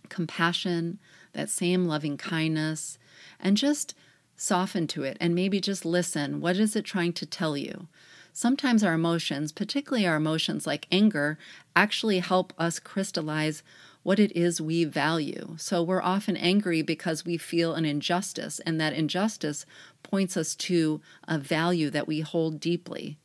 compassion, 0.09 0.99
that 1.33 1.49
same 1.49 1.85
loving 1.85 2.17
kindness, 2.17 2.97
and 3.39 3.55
just 3.55 3.93
soften 4.35 4.87
to 4.87 5.03
it 5.03 5.17
and 5.19 5.35
maybe 5.35 5.59
just 5.59 5.85
listen. 5.85 6.41
What 6.41 6.57
is 6.57 6.75
it 6.75 6.85
trying 6.85 7.13
to 7.13 7.25
tell 7.25 7.55
you? 7.55 7.87
Sometimes 8.33 8.83
our 8.83 8.93
emotions, 8.93 9.51
particularly 9.51 10.07
our 10.07 10.15
emotions 10.15 10.65
like 10.65 10.87
anger, 10.91 11.37
actually 11.75 12.19
help 12.19 12.53
us 12.57 12.79
crystallize 12.79 13.63
what 14.03 14.19
it 14.19 14.31
is 14.35 14.61
we 14.61 14.85
value. 14.85 15.55
So 15.57 15.83
we're 15.83 16.01
often 16.01 16.37
angry 16.37 16.81
because 16.81 17.25
we 17.25 17.37
feel 17.37 17.73
an 17.73 17.85
injustice, 17.85 18.59
and 18.61 18.79
that 18.79 18.93
injustice 18.93 19.65
points 20.03 20.37
us 20.37 20.55
to 20.55 21.01
a 21.27 21.37
value 21.37 21.89
that 21.89 22.07
we 22.07 22.21
hold 22.21 22.59
deeply. 22.59 23.17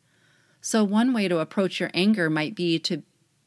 So, 0.60 0.82
one 0.82 1.12
way 1.12 1.28
to 1.28 1.38
approach 1.38 1.78
your 1.78 1.90
anger 1.92 2.30
might 2.30 2.54
be 2.54 2.78
to 2.80 3.02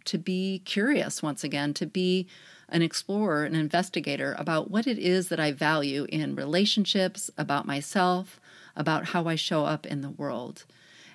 to 0.05 0.17
be 0.17 0.61
curious 0.63 1.21
once 1.21 1.43
again, 1.43 1.73
to 1.73 1.85
be 1.85 2.27
an 2.69 2.81
explorer, 2.81 3.43
an 3.43 3.55
investigator 3.55 4.35
about 4.37 4.71
what 4.71 4.87
it 4.87 4.97
is 4.97 5.29
that 5.29 5.39
I 5.39 5.51
value 5.51 6.05
in 6.09 6.35
relationships, 6.35 7.29
about 7.37 7.65
myself, 7.65 8.39
about 8.75 9.07
how 9.07 9.25
I 9.25 9.35
show 9.35 9.65
up 9.65 9.85
in 9.85 10.01
the 10.01 10.09
world. 10.09 10.65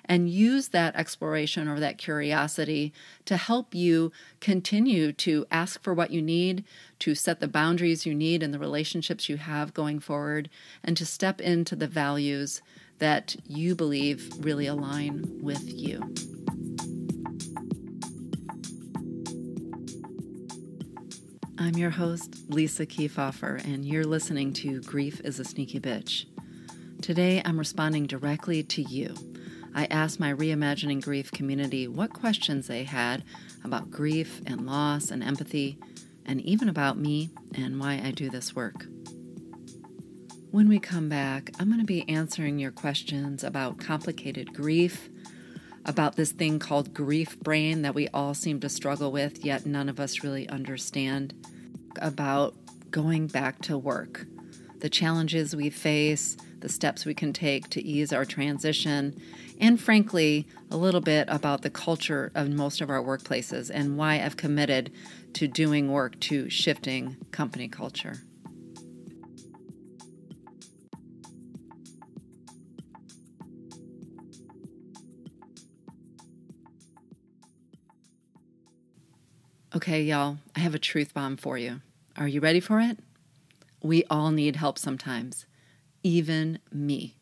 And 0.05 0.29
use 0.29 0.69
that 0.69 0.95
exploration 0.95 1.67
or 1.67 1.79
that 1.79 1.97
curiosity 1.97 2.93
to 3.25 3.37
help 3.37 3.73
you 3.73 4.11
continue 4.41 5.13
to 5.13 5.45
ask 5.49 5.81
for 5.81 5.93
what 5.93 6.11
you 6.11 6.21
need, 6.21 6.65
to 6.99 7.15
set 7.15 7.39
the 7.39 7.47
boundaries 7.47 8.05
you 8.05 8.13
need 8.13 8.43
in 8.43 8.51
the 8.51 8.59
relationships 8.59 9.29
you 9.29 9.37
have 9.37 9.73
going 9.73 9.99
forward, 9.99 10.49
and 10.83 10.97
to 10.97 11.05
step 11.05 11.39
into 11.39 11.75
the 11.75 11.87
values 11.87 12.61
that 12.99 13.35
you 13.47 13.75
believe 13.75 14.29
really 14.39 14.67
align 14.67 15.39
with 15.41 15.63
you. 15.73 16.13
I'm 21.57 21.77
your 21.77 21.91
host, 21.91 22.49
Lisa 22.49 22.85
Keefauver, 22.85 23.63
and 23.63 23.85
you're 23.85 24.03
listening 24.03 24.51
to 24.53 24.81
Grief 24.81 25.21
is 25.21 25.39
a 25.39 25.45
Sneaky 25.45 25.79
Bitch. 25.79 26.25
Today, 27.01 27.41
I'm 27.45 27.57
responding 27.57 28.05
directly 28.05 28.63
to 28.63 28.81
you. 28.81 29.15
I 29.75 29.85
asked 29.85 30.19
my 30.19 30.33
Reimagining 30.33 31.01
Grief 31.01 31.31
community 31.31 31.87
what 31.87 32.13
questions 32.13 32.67
they 32.67 32.83
had 32.83 33.23
about 33.63 33.89
grief 33.89 34.41
and 34.45 34.65
loss 34.65 35.09
and 35.09 35.23
empathy, 35.23 35.77
and 36.25 36.39
even 36.41 36.69
about 36.69 36.97
me 36.97 37.29
and 37.55 37.79
why 37.79 38.01
I 38.03 38.11
do 38.11 38.29
this 38.29 38.55
work. 38.55 38.85
When 40.51 40.69
we 40.69 40.77
come 40.77 41.09
back, 41.09 41.49
I'm 41.59 41.67
going 41.67 41.79
to 41.79 41.85
be 41.85 42.07
answering 42.07 42.59
your 42.59 42.71
questions 42.71 43.43
about 43.43 43.79
complicated 43.79 44.53
grief, 44.53 45.09
about 45.85 46.15
this 46.15 46.31
thing 46.31 46.59
called 46.59 46.93
grief 46.93 47.39
brain 47.39 47.81
that 47.81 47.95
we 47.95 48.07
all 48.09 48.35
seem 48.35 48.59
to 48.59 48.69
struggle 48.69 49.11
with, 49.11 49.43
yet 49.43 49.65
none 49.65 49.89
of 49.89 49.99
us 49.99 50.23
really 50.23 50.47
understand, 50.49 51.33
about 51.99 52.53
going 52.91 53.25
back 53.25 53.59
to 53.63 53.77
work, 53.77 54.27
the 54.83 54.89
challenges 54.89 55.55
we 55.55 55.69
face, 55.69 56.35
the 56.59 56.67
steps 56.67 57.05
we 57.05 57.13
can 57.13 57.31
take 57.31 57.69
to 57.69 57.81
ease 57.81 58.11
our 58.11 58.25
transition, 58.25 59.15
and 59.61 59.79
frankly, 59.79 60.45
a 60.69 60.75
little 60.75 60.99
bit 60.99 61.25
about 61.29 61.61
the 61.61 61.69
culture 61.69 62.33
of 62.35 62.49
most 62.49 62.81
of 62.81 62.89
our 62.89 63.01
workplaces 63.01 63.71
and 63.73 63.95
why 63.95 64.15
I've 64.21 64.35
committed 64.35 64.91
to 65.35 65.47
doing 65.47 65.89
work 65.89 66.19
to 66.19 66.49
shifting 66.49 67.15
company 67.31 67.69
culture. 67.69 68.17
Okay, 79.73 80.03
y'all, 80.03 80.39
I 80.57 80.59
have 80.59 80.75
a 80.75 80.79
truth 80.79 81.13
bomb 81.13 81.37
for 81.37 81.57
you. 81.57 81.79
Are 82.17 82.27
you 82.27 82.41
ready 82.41 82.59
for 82.59 82.81
it? 82.81 82.99
We 83.83 84.05
all 84.05 84.31
need 84.31 84.55
help 84.55 84.79
sometimes, 84.79 85.45
even 86.03 86.59
me. 86.71 87.17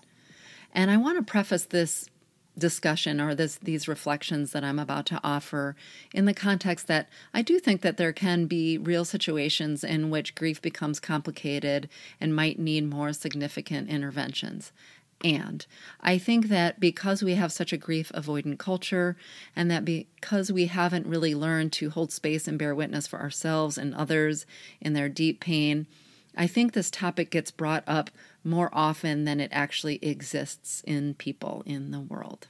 And 0.72 0.92
I 0.92 0.96
want 0.96 1.18
to 1.18 1.28
preface 1.28 1.64
this 1.64 2.08
discussion 2.56 3.20
or 3.20 3.34
this 3.34 3.56
these 3.56 3.88
reflections 3.88 4.52
that 4.52 4.62
I'm 4.62 4.78
about 4.78 5.06
to 5.06 5.20
offer 5.24 5.74
in 6.12 6.24
the 6.24 6.32
context 6.32 6.86
that 6.86 7.08
I 7.32 7.42
do 7.42 7.58
think 7.58 7.80
that 7.80 7.96
there 7.96 8.12
can 8.12 8.46
be 8.46 8.78
real 8.78 9.04
situations 9.04 9.82
in 9.82 10.08
which 10.08 10.36
grief 10.36 10.62
becomes 10.62 11.00
complicated 11.00 11.88
and 12.20 12.36
might 12.36 12.60
need 12.60 12.88
more 12.88 13.12
significant 13.12 13.88
interventions 13.88 14.70
and. 15.24 15.66
I 16.00 16.18
think 16.18 16.48
that 16.48 16.78
because 16.78 17.22
we 17.22 17.34
have 17.34 17.50
such 17.50 17.72
a 17.72 17.78
grief 17.78 18.12
avoidant 18.14 18.58
culture, 18.58 19.16
and 19.56 19.70
that 19.70 19.84
because 19.84 20.52
we 20.52 20.66
haven't 20.66 21.06
really 21.06 21.34
learned 21.34 21.72
to 21.74 21.90
hold 21.90 22.12
space 22.12 22.46
and 22.46 22.58
bear 22.58 22.74
witness 22.74 23.06
for 23.06 23.20
ourselves 23.20 23.78
and 23.78 23.94
others 23.94 24.46
in 24.80 24.92
their 24.92 25.08
deep 25.08 25.40
pain, 25.40 25.86
I 26.36 26.46
think 26.46 26.72
this 26.72 26.90
topic 26.90 27.30
gets 27.30 27.50
brought 27.50 27.84
up 27.86 28.10
more 28.44 28.68
often 28.72 29.24
than 29.24 29.40
it 29.40 29.50
actually 29.52 29.98
exists 30.02 30.82
in 30.86 31.14
people 31.14 31.62
in 31.64 31.90
the 31.90 32.00
world. 32.00 32.48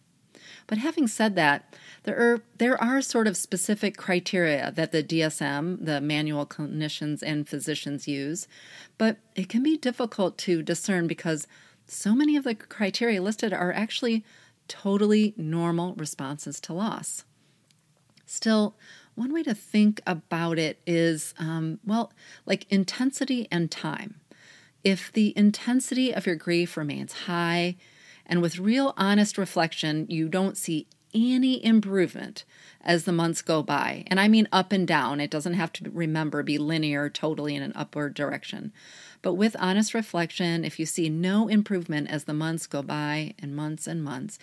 But 0.66 0.78
having 0.78 1.06
said 1.06 1.37
that, 1.37 1.74
there 2.04 2.16
are 2.16 2.40
there 2.56 2.82
are 2.82 3.00
sort 3.02 3.26
of 3.26 3.37
specific 3.37 3.96
criteria 3.96 4.72
that 4.72 4.92
the 4.92 5.02
DSM, 5.02 5.84
the 5.84 6.00
manual 6.00 6.46
clinicians 6.46 7.22
and 7.22 7.48
physicians 7.48 8.08
use, 8.08 8.48
but 8.98 9.18
it 9.34 9.48
can 9.48 9.62
be 9.62 9.76
difficult 9.76 10.38
to 10.38 10.62
discern 10.62 11.06
because 11.06 11.46
so 11.87 12.14
many 12.14 12.37
of 12.37 12.44
the 12.44 12.55
criteria 12.55 13.23
listed 13.23 13.53
are 13.53 13.73
actually 13.73 14.25
totally 14.68 15.35
normal 15.37 15.94
responses 15.94 16.61
to 16.61 16.73
loss. 16.73 17.25
Still, 18.27 18.75
one 19.14 19.33
way 19.33 19.42
to 19.42 19.55
think 19.55 20.01
about 20.07 20.59
it 20.59 20.81
is 20.87 21.35
um, 21.38 21.79
well, 21.85 22.12
like 22.47 22.66
intensity 22.70 23.47
and 23.51 23.70
time. 23.70 24.20
If 24.83 25.12
the 25.12 25.33
intensity 25.37 26.12
of 26.12 26.27
your 26.27 26.37
grief 26.37 26.77
remains 26.77 27.12
high, 27.12 27.77
and 28.27 28.42
with 28.42 28.59
real 28.59 28.94
honest 28.97 29.38
reflection, 29.38 30.07
you 30.09 30.29
don't 30.29 30.57
see 30.57 30.87
any 31.14 31.64
improvement 31.64 32.44
as 32.81 33.05
the 33.05 33.12
months 33.12 33.40
go 33.40 33.62
by, 33.62 34.05
and 34.09 34.20
I 34.20 34.29
mean 34.29 34.48
up 34.53 34.72
and 34.72 34.87
down, 34.87 35.20
it 35.20 35.31
doesn't 35.31 35.55
have 35.55 35.72
to 35.74 35.90
remember 35.90 36.42
be 36.42 36.59
linear 36.59 37.09
totally 37.09 37.55
in 37.55 37.62
an 37.62 37.72
upward 37.74 38.14
direction. 38.14 38.72
But 39.22 39.35
with 39.35 39.57
honest 39.59 39.94
reflection, 39.94 40.64
if 40.64 40.79
you 40.79 40.85
see 40.85 41.09
no 41.09 41.48
improvement 41.48 42.11
as 42.11 42.24
the 42.24 42.35
months 42.35 42.66
go 42.66 42.83
by 42.83 43.35
and 43.38 43.57
months 43.57 43.87
and 43.87 44.05
months, 44.05 44.38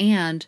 and 0.00 0.46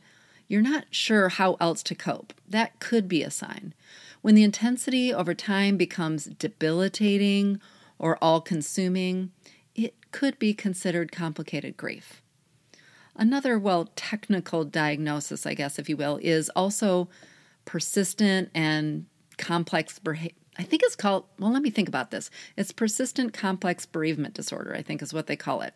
you're 0.48 0.62
not 0.62 0.86
sure 0.90 1.28
how 1.28 1.56
else 1.60 1.82
to 1.84 1.94
cope, 1.94 2.32
that 2.48 2.80
could 2.80 3.08
be 3.08 3.22
a 3.22 3.30
sign. 3.30 3.74
When 4.22 4.34
the 4.34 4.42
intensity 4.42 5.14
over 5.14 5.34
time 5.34 5.76
becomes 5.76 6.24
debilitating 6.24 7.60
or 7.98 8.18
all 8.20 8.40
consuming, 8.40 9.30
it 9.74 9.94
could 10.10 10.38
be 10.38 10.52
considered 10.52 11.12
complicated 11.12 11.76
grief. 11.76 12.22
Another, 13.18 13.58
well, 13.58 13.88
technical 13.96 14.64
diagnosis, 14.64 15.46
I 15.46 15.54
guess, 15.54 15.78
if 15.78 15.88
you 15.88 15.96
will, 15.96 16.18
is 16.22 16.50
also 16.50 17.08
persistent 17.64 18.50
and 18.54 19.06
complex 19.38 20.00
I 20.58 20.62
think 20.62 20.82
it's 20.82 20.96
called, 20.96 21.26
well, 21.38 21.52
let 21.52 21.62
me 21.62 21.70
think 21.70 21.88
about 21.88 22.10
this. 22.10 22.30
It's 22.56 22.72
persistent 22.72 23.32
complex 23.32 23.84
bereavement 23.84 24.34
disorder, 24.34 24.74
I 24.74 24.82
think 24.82 25.02
is 25.02 25.12
what 25.12 25.26
they 25.26 25.36
call 25.36 25.60
it. 25.62 25.74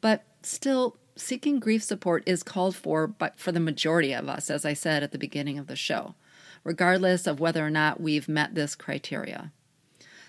But 0.00 0.24
still, 0.42 0.96
seeking 1.16 1.58
grief 1.58 1.82
support 1.82 2.22
is 2.26 2.42
called 2.42 2.76
for 2.76 3.06
but 3.06 3.38
for 3.38 3.52
the 3.52 3.60
majority 3.60 4.12
of 4.12 4.28
us, 4.28 4.50
as 4.50 4.64
I 4.64 4.74
said 4.74 5.02
at 5.02 5.12
the 5.12 5.18
beginning 5.18 5.58
of 5.58 5.66
the 5.66 5.76
show, 5.76 6.14
regardless 6.64 7.26
of 7.26 7.40
whether 7.40 7.64
or 7.66 7.70
not 7.70 8.00
we've 8.00 8.28
met 8.28 8.54
this 8.54 8.74
criteria. 8.74 9.52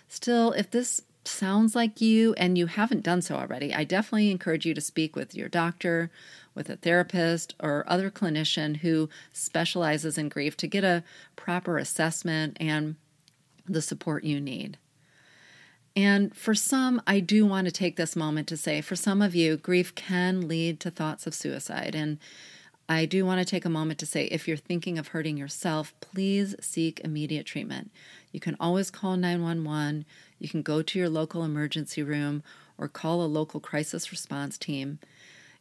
Still, 0.08 0.52
if 0.54 0.72
this 0.72 1.02
sounds 1.28 1.76
like 1.76 2.02
you 2.02 2.34
and 2.34 2.58
you 2.58 2.68
haven't 2.68 3.04
done 3.04 3.22
so 3.22 3.36
already, 3.36 3.74
I 3.74 3.84
definitely 3.84 4.32
encourage 4.32 4.66
you 4.66 4.74
to 4.74 4.82
speak 4.82 5.16
with 5.16 5.36
your 5.36 5.50
doctor, 5.50 6.10
with 6.56 6.70
a 6.70 6.76
therapist, 6.76 7.56
or 7.60 7.84
other 7.88 8.10
clinician 8.10 8.78
who 8.78 9.10
specializes 9.34 10.18
in 10.18 10.30
grief 10.30 10.58
to 10.58 10.68
get 10.68 10.84
a 10.84 11.04
proper 11.36 11.78
assessment 11.78 12.58
and 12.60 12.96
the 13.68 13.82
support 13.82 14.24
you 14.24 14.40
need. 14.40 14.78
And 15.96 16.36
for 16.36 16.54
some, 16.54 17.02
I 17.08 17.20
do 17.20 17.46
want 17.46 17.66
to 17.66 17.72
take 17.72 17.96
this 17.96 18.16
moment 18.16 18.48
to 18.50 18.58
say 18.58 18.82
for 18.82 18.96
some 18.96 19.22
of 19.22 19.34
you, 19.34 19.58
grief 19.58 19.96
can 19.96 20.48
lead 20.48 20.80
to 20.82 20.92
thoughts 20.92 21.26
of 21.26 21.34
suicide. 21.34 21.96
And 21.96 22.20
I 22.88 23.06
do 23.06 23.26
want 23.26 23.40
to 23.40 23.46
take 23.46 23.66
a 23.66 23.70
moment 23.70 24.00
to 24.00 24.06
say 24.06 24.26
if 24.26 24.48
you're 24.48 24.58
thinking 24.58 24.98
of 24.98 25.10
hurting 25.10 25.38
yourself, 25.38 25.94
please 26.00 26.56
seek 26.62 27.02
immediate 27.04 27.48
treatment. 27.48 27.92
You 28.32 28.40
can 28.40 28.56
always 28.60 28.92
call 28.92 29.18
911, 29.18 30.06
you 30.40 30.50
can 30.50 30.62
go 30.62 30.82
to 30.82 31.00
your 31.00 31.10
local 31.10 31.44
emergency 31.44 32.04
room, 32.04 32.44
or 32.78 32.88
call 32.88 33.24
a 33.24 33.26
local 33.26 33.60
crisis 33.60 34.12
response 34.12 34.58
team. 34.58 35.00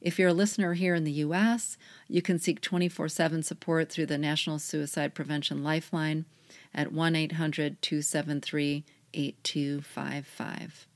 If 0.00 0.18
you're 0.18 0.28
a 0.28 0.34
listener 0.34 0.74
here 0.74 0.94
in 0.94 1.04
the 1.04 1.12
U.S., 1.12 1.78
you 2.08 2.20
can 2.20 2.38
seek 2.38 2.60
24 2.60 3.08
7 3.08 3.42
support 3.42 3.90
through 3.90 4.06
the 4.06 4.18
National 4.18 4.58
Suicide 4.58 5.14
Prevention 5.14 5.64
Lifeline 5.64 6.26
at 6.74 6.92
1 6.92 7.16
800 7.16 7.80
273 7.80 8.84
8255. 9.14 10.86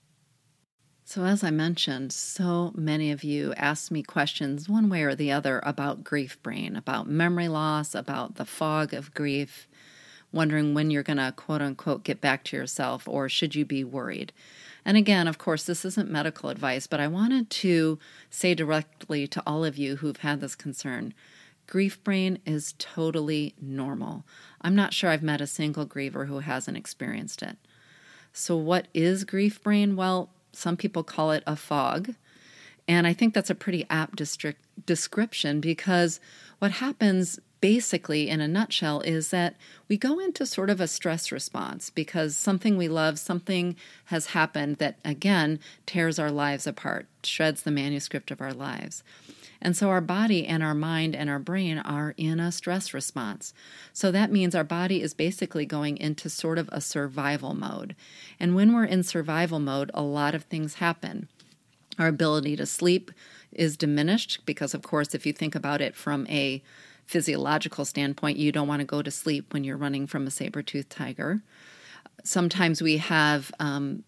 So, 1.04 1.24
as 1.24 1.42
I 1.42 1.50
mentioned, 1.50 2.12
so 2.12 2.70
many 2.76 3.10
of 3.10 3.24
you 3.24 3.52
asked 3.56 3.90
me 3.90 4.00
questions 4.00 4.68
one 4.68 4.88
way 4.88 5.02
or 5.02 5.16
the 5.16 5.32
other 5.32 5.60
about 5.64 6.04
grief 6.04 6.40
brain, 6.40 6.76
about 6.76 7.08
memory 7.08 7.48
loss, 7.48 7.96
about 7.96 8.36
the 8.36 8.44
fog 8.44 8.94
of 8.94 9.12
grief, 9.12 9.66
wondering 10.32 10.74
when 10.74 10.90
you're 10.90 11.02
going 11.02 11.16
to 11.18 11.32
quote 11.36 11.62
unquote 11.62 12.04
get 12.04 12.20
back 12.20 12.44
to 12.44 12.56
yourself 12.56 13.08
or 13.08 13.28
should 13.28 13.54
you 13.54 13.64
be 13.64 13.84
worried. 13.84 14.32
And 14.84 14.96
again, 14.96 15.28
of 15.28 15.38
course, 15.38 15.64
this 15.64 15.84
isn't 15.84 16.10
medical 16.10 16.48
advice, 16.48 16.86
but 16.86 17.00
I 17.00 17.08
wanted 17.08 17.50
to 17.50 17.98
say 18.30 18.54
directly 18.54 19.26
to 19.28 19.42
all 19.46 19.64
of 19.64 19.76
you 19.76 19.96
who've 19.96 20.16
had 20.16 20.40
this 20.40 20.54
concern 20.54 21.14
grief 21.66 22.02
brain 22.02 22.38
is 22.44 22.74
totally 22.78 23.54
normal. 23.60 24.24
I'm 24.60 24.74
not 24.74 24.92
sure 24.92 25.08
I've 25.08 25.22
met 25.22 25.40
a 25.40 25.46
single 25.46 25.86
griever 25.86 26.26
who 26.26 26.40
hasn't 26.40 26.76
experienced 26.76 27.42
it. 27.42 27.56
So, 28.32 28.56
what 28.56 28.88
is 28.92 29.24
grief 29.24 29.62
brain? 29.62 29.94
Well, 29.96 30.30
some 30.52 30.76
people 30.76 31.04
call 31.04 31.30
it 31.30 31.44
a 31.46 31.56
fog. 31.56 32.14
And 32.88 33.06
I 33.06 33.12
think 33.12 33.34
that's 33.34 33.50
a 33.50 33.54
pretty 33.54 33.86
apt 33.88 34.20
description 34.84 35.60
because 35.60 36.18
what 36.58 36.72
happens 36.72 37.38
basically, 37.60 38.28
in 38.28 38.40
a 38.40 38.48
nutshell, 38.48 39.00
is 39.00 39.30
that 39.30 39.56
we 39.88 39.96
go 39.96 40.18
into 40.18 40.46
sort 40.46 40.70
of 40.70 40.80
a 40.80 40.88
stress 40.88 41.30
response 41.30 41.90
because 41.90 42.36
something 42.36 42.76
we 42.76 42.88
love, 42.88 43.18
something 43.18 43.76
has 44.06 44.26
happened 44.26 44.76
that, 44.76 44.98
again, 45.04 45.58
tears 45.86 46.18
our 46.18 46.30
lives 46.30 46.66
apart, 46.66 47.06
shreds 47.22 47.62
the 47.62 47.70
manuscript 47.70 48.30
of 48.30 48.40
our 48.40 48.52
lives. 48.52 49.02
And 49.62 49.76
so 49.76 49.90
our 49.90 50.00
body 50.00 50.46
and 50.46 50.62
our 50.62 50.74
mind 50.74 51.14
and 51.14 51.28
our 51.28 51.38
brain 51.38 51.78
are 51.78 52.14
in 52.16 52.40
a 52.40 52.50
stress 52.50 52.94
response. 52.94 53.52
So 53.92 54.10
that 54.10 54.32
means 54.32 54.54
our 54.54 54.64
body 54.64 55.02
is 55.02 55.12
basically 55.12 55.66
going 55.66 55.98
into 55.98 56.30
sort 56.30 56.58
of 56.58 56.70
a 56.72 56.80
survival 56.80 57.54
mode. 57.54 57.94
And 58.38 58.54
when 58.54 58.72
we're 58.72 58.84
in 58.84 59.02
survival 59.02 59.58
mode, 59.58 59.90
a 59.92 60.02
lot 60.02 60.34
of 60.34 60.44
things 60.44 60.74
happen. 60.74 61.28
Our 61.98 62.06
ability 62.06 62.56
to 62.56 62.64
sleep 62.64 63.10
is 63.52 63.76
diminished 63.76 64.40
because, 64.46 64.72
of 64.72 64.82
course, 64.82 65.14
if 65.14 65.26
you 65.26 65.34
think 65.34 65.54
about 65.54 65.82
it 65.82 65.94
from 65.94 66.26
a 66.28 66.62
physiological 67.10 67.84
standpoint, 67.84 68.38
you 68.38 68.52
don't 68.52 68.68
want 68.68 68.78
to 68.78 68.86
go 68.86 69.02
to 69.02 69.10
sleep 69.10 69.52
when 69.52 69.64
you're 69.64 69.76
running 69.76 70.06
from 70.06 70.28
a 70.28 70.30
saber 70.30 70.62
toothed 70.62 70.90
tiger. 70.90 71.42
Sometimes 72.22 72.80
we 72.80 72.98
have 72.98 73.50
um, 73.58 74.04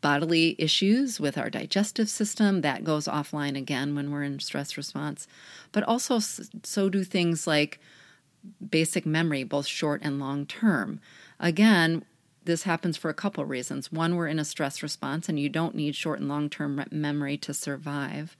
bodily 0.00 0.56
issues 0.58 1.20
with 1.20 1.38
our 1.38 1.48
digestive 1.48 2.08
system. 2.10 2.62
That 2.62 2.82
goes 2.82 3.06
offline 3.06 3.56
again 3.56 3.94
when 3.94 4.10
we're 4.10 4.24
in 4.24 4.40
stress 4.40 4.76
response. 4.76 5.28
But 5.70 5.84
also, 5.84 6.18
so 6.18 6.88
do 6.88 7.04
things 7.04 7.46
like 7.46 7.78
basic 8.68 9.06
memory, 9.06 9.44
both 9.44 9.66
short 9.66 10.02
and 10.02 10.18
long 10.18 10.44
term. 10.44 11.00
Again, 11.38 12.04
this 12.44 12.64
happens 12.64 12.96
for 12.96 13.10
a 13.10 13.14
couple 13.14 13.44
reasons. 13.44 13.92
One, 13.92 14.16
we're 14.16 14.26
in 14.26 14.40
a 14.40 14.44
stress 14.44 14.82
response 14.82 15.28
and 15.28 15.38
you 15.38 15.48
don't 15.48 15.76
need 15.76 15.94
short 15.94 16.18
and 16.18 16.28
long 16.28 16.50
term 16.50 16.84
memory 16.90 17.36
to 17.38 17.54
survive, 17.54 18.36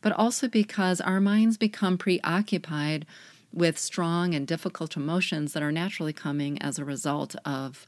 but 0.00 0.12
also 0.12 0.48
because 0.48 1.00
our 1.00 1.20
minds 1.20 1.56
become 1.56 1.98
preoccupied 1.98 3.06
with 3.52 3.78
strong 3.78 4.34
and 4.34 4.46
difficult 4.46 4.96
emotions 4.96 5.52
that 5.52 5.62
are 5.62 5.72
naturally 5.72 6.12
coming 6.12 6.60
as 6.62 6.78
a 6.78 6.84
result 6.84 7.34
of 7.44 7.86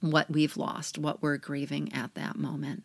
what 0.00 0.30
we've 0.30 0.56
lost, 0.56 0.98
what 0.98 1.22
we're 1.22 1.36
grieving 1.36 1.92
at 1.92 2.14
that 2.14 2.36
moment. 2.36 2.84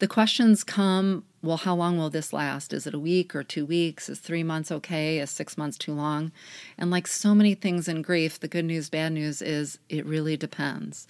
The 0.00 0.08
questions 0.08 0.64
come 0.64 1.24
well, 1.44 1.58
how 1.58 1.74
long 1.74 1.98
will 1.98 2.08
this 2.08 2.32
last? 2.32 2.72
Is 2.72 2.86
it 2.86 2.94
a 2.94 2.98
week 2.98 3.36
or 3.36 3.44
two 3.44 3.66
weeks? 3.66 4.08
Is 4.08 4.18
three 4.18 4.42
months 4.42 4.72
okay? 4.72 5.18
Is 5.18 5.30
six 5.30 5.58
months 5.58 5.76
too 5.76 5.92
long? 5.92 6.32
And 6.78 6.90
like 6.90 7.06
so 7.06 7.34
many 7.34 7.54
things 7.54 7.86
in 7.86 8.00
grief, 8.00 8.40
the 8.40 8.48
good 8.48 8.64
news, 8.64 8.88
bad 8.88 9.12
news 9.12 9.42
is 9.42 9.78
it 9.90 10.06
really 10.06 10.38
depends. 10.38 11.06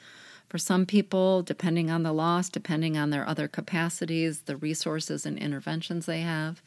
For 0.54 0.58
some 0.58 0.86
people, 0.86 1.42
depending 1.42 1.90
on 1.90 2.04
the 2.04 2.12
loss, 2.12 2.48
depending 2.48 2.96
on 2.96 3.10
their 3.10 3.28
other 3.28 3.48
capacities, 3.48 4.42
the 4.42 4.56
resources 4.56 5.26
and 5.26 5.36
interventions 5.36 6.06
they 6.06 6.20
have, 6.20 6.62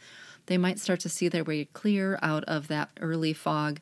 they 0.47 0.57
might 0.57 0.77
start 0.77 0.99
to 0.99 1.09
see 1.09 1.29
their 1.29 1.45
way 1.45 1.69
clear 1.71 2.19
out 2.21 2.43
of 2.49 2.67
that 2.67 2.89
early 2.99 3.31
fog 3.31 3.79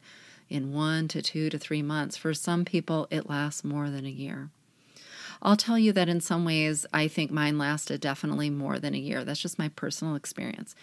in 0.47 0.71
one 0.71 1.07
to 1.07 1.23
two 1.23 1.49
to 1.49 1.57
three 1.57 1.81
months. 1.81 2.17
For 2.17 2.35
some 2.35 2.65
people, 2.65 3.07
it 3.09 3.27
lasts 3.27 3.63
more 3.63 3.89
than 3.89 4.05
a 4.05 4.09
year. 4.09 4.51
I'll 5.41 5.57
tell 5.57 5.79
you 5.79 5.91
that 5.93 6.07
in 6.07 6.21
some 6.21 6.45
ways, 6.45 6.85
I 6.93 7.07
think 7.07 7.31
mine 7.31 7.57
lasted 7.57 7.99
definitely 7.99 8.51
more 8.51 8.77
than 8.77 8.93
a 8.93 8.99
year. 8.99 9.23
That's 9.23 9.41
just 9.41 9.57
my 9.57 9.69
personal 9.69 10.13
experience. 10.13 10.75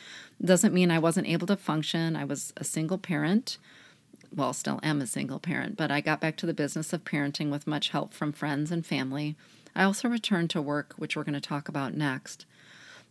Doesn't 0.44 0.74
mean 0.74 0.90
I 0.90 0.98
wasn't 0.98 1.28
able 1.28 1.46
to 1.46 1.56
function. 1.56 2.16
I 2.16 2.24
was 2.24 2.52
a 2.56 2.64
single 2.64 2.98
parent. 2.98 3.58
Well, 4.34 4.52
still 4.52 4.80
am 4.82 5.00
a 5.00 5.06
single 5.06 5.38
parent, 5.38 5.76
but 5.76 5.90
I 5.90 6.00
got 6.00 6.20
back 6.20 6.36
to 6.38 6.46
the 6.46 6.54
business 6.54 6.92
of 6.92 7.04
parenting 7.04 7.50
with 7.50 7.66
much 7.66 7.90
help 7.90 8.14
from 8.14 8.32
friends 8.32 8.70
and 8.70 8.84
family. 8.84 9.36
I 9.74 9.84
also 9.84 10.08
returned 10.08 10.50
to 10.50 10.62
work, 10.62 10.94
which 10.96 11.16
we're 11.16 11.24
going 11.24 11.34
to 11.34 11.40
talk 11.40 11.68
about 11.68 11.94
next. 11.94 12.46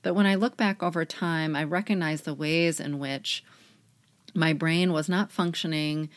But 0.01 0.15
when 0.15 0.25
I 0.25 0.35
look 0.35 0.57
back 0.57 0.81
over 0.81 1.05
time, 1.05 1.55
I 1.55 1.63
recognize 1.63 2.21
the 2.21 2.33
ways 2.33 2.79
in 2.79 2.97
which 2.97 3.43
my 4.33 4.53
brain 4.53 4.93
was 4.93 5.07
not 5.07 5.31
functioning 5.31 6.09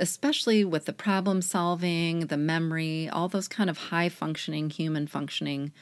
especially 0.00 0.64
with 0.64 0.86
the 0.86 0.92
problem 0.92 1.42
solving, 1.42 2.26
the 2.26 2.36
memory, 2.36 3.08
all 3.08 3.28
those 3.28 3.48
kind 3.48 3.68
of 3.68 3.78
high 3.78 4.08
functioning, 4.08 4.70
human 4.70 5.06
functioning 5.06 5.72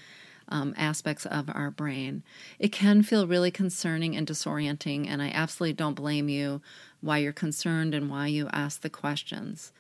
um, 0.49 0.75
aspects 0.77 1.27
of 1.27 1.49
our 1.55 1.71
brain. 1.71 2.23
It 2.59 2.73
can 2.73 3.03
feel 3.03 3.27
really 3.27 3.51
concerning 3.51 4.17
and 4.17 4.27
disorienting, 4.27 5.07
and 5.09 5.23
I 5.23 5.31
absolutely 5.31 5.75
don't 5.75 5.95
blame 5.95 6.29
you 6.29 6.61
why 7.01 7.19
you're 7.19 7.33
concerned 7.33 7.95
and 7.95 8.11
why 8.11 8.27
you 8.27 8.49
ask 8.53 8.81
the 8.81 8.91
questions. 8.91 9.73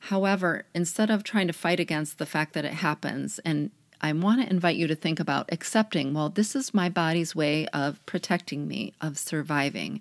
However, 0.00 0.64
instead 0.74 1.10
of 1.10 1.24
trying 1.24 1.48
to 1.48 1.52
fight 1.52 1.80
against 1.80 2.18
the 2.18 2.26
fact 2.26 2.52
that 2.54 2.64
it 2.64 2.74
happens, 2.74 3.38
and 3.40 3.70
I 4.00 4.12
want 4.12 4.40
to 4.40 4.50
invite 4.50 4.76
you 4.76 4.86
to 4.86 4.94
think 4.94 5.18
about 5.18 5.48
accepting, 5.52 6.14
well, 6.14 6.28
this 6.28 6.54
is 6.54 6.72
my 6.72 6.88
body's 6.88 7.34
way 7.34 7.66
of 7.68 8.04
protecting 8.06 8.68
me, 8.68 8.92
of 9.00 9.18
surviving. 9.18 10.00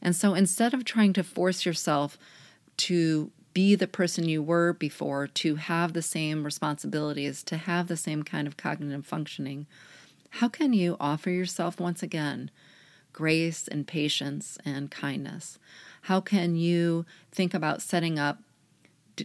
And 0.00 0.16
so 0.16 0.34
instead 0.34 0.72
of 0.72 0.84
trying 0.84 1.12
to 1.14 1.22
force 1.22 1.66
yourself 1.66 2.16
to 2.78 3.30
be 3.52 3.74
the 3.74 3.86
person 3.86 4.28
you 4.28 4.42
were 4.42 4.72
before, 4.72 5.26
to 5.28 5.56
have 5.56 5.92
the 5.92 6.02
same 6.02 6.44
responsibilities, 6.44 7.42
to 7.44 7.56
have 7.56 7.86
the 7.86 7.96
same 7.96 8.22
kind 8.22 8.46
of 8.48 8.56
cognitive 8.56 9.06
functioning, 9.06 9.66
how 10.30 10.48
can 10.48 10.72
you 10.72 10.96
offer 10.98 11.30
yourself 11.30 11.78
once 11.78 12.02
again 12.02 12.50
grace 13.14 13.66
and 13.66 13.86
patience 13.86 14.58
and 14.66 14.90
kindness? 14.90 15.58
How 16.02 16.20
can 16.20 16.54
you 16.56 17.06
think 17.32 17.54
about 17.54 17.80
setting 17.80 18.18
up 18.18 18.40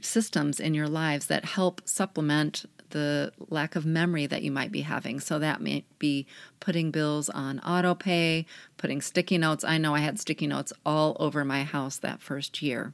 systems 0.01 0.59
in 0.59 0.73
your 0.73 0.87
lives 0.87 1.27
that 1.27 1.43
help 1.43 1.81
supplement 1.83 2.65
the 2.89 3.31
lack 3.49 3.75
of 3.75 3.85
memory 3.85 4.25
that 4.25 4.43
you 4.43 4.51
might 4.51 4.71
be 4.71 4.81
having. 4.81 5.19
So 5.19 5.39
that 5.39 5.61
may 5.61 5.85
be 5.97 6.25
putting 6.59 6.91
bills 6.91 7.29
on 7.29 7.59
auto 7.59 7.95
pay, 7.95 8.45
putting 8.77 9.01
sticky 9.01 9.37
notes. 9.37 9.63
I 9.63 9.77
know 9.77 9.95
I 9.95 9.99
had 9.99 10.19
sticky 10.19 10.47
notes 10.47 10.73
all 10.85 11.15
over 11.19 11.45
my 11.45 11.63
house 11.63 11.97
that 11.97 12.21
first 12.21 12.61
year. 12.61 12.93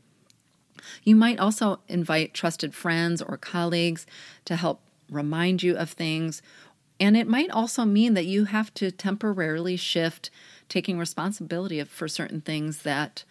You 1.04 1.16
might 1.16 1.40
also 1.40 1.80
invite 1.88 2.34
trusted 2.34 2.76
friends 2.76 3.22
or 3.22 3.38
colleagues 3.38 4.06
to 4.46 4.56
help 4.56 4.82
remind 5.10 5.64
you 5.64 5.76
of 5.78 5.92
things. 5.92 6.42
And 7.00 7.18
it 7.18 7.28
might 7.28 7.50
also 7.50 7.86
mean 7.86 8.14
that 8.14 8.26
you 8.26 8.46
have 8.46 8.74
to 8.76 8.92
temporarily 8.92 9.78
shift 9.78 10.30
taking 10.70 10.98
responsibility 10.98 11.84
for 11.84 12.08
certain 12.08 12.42
things 12.42 12.84
that 12.84 13.24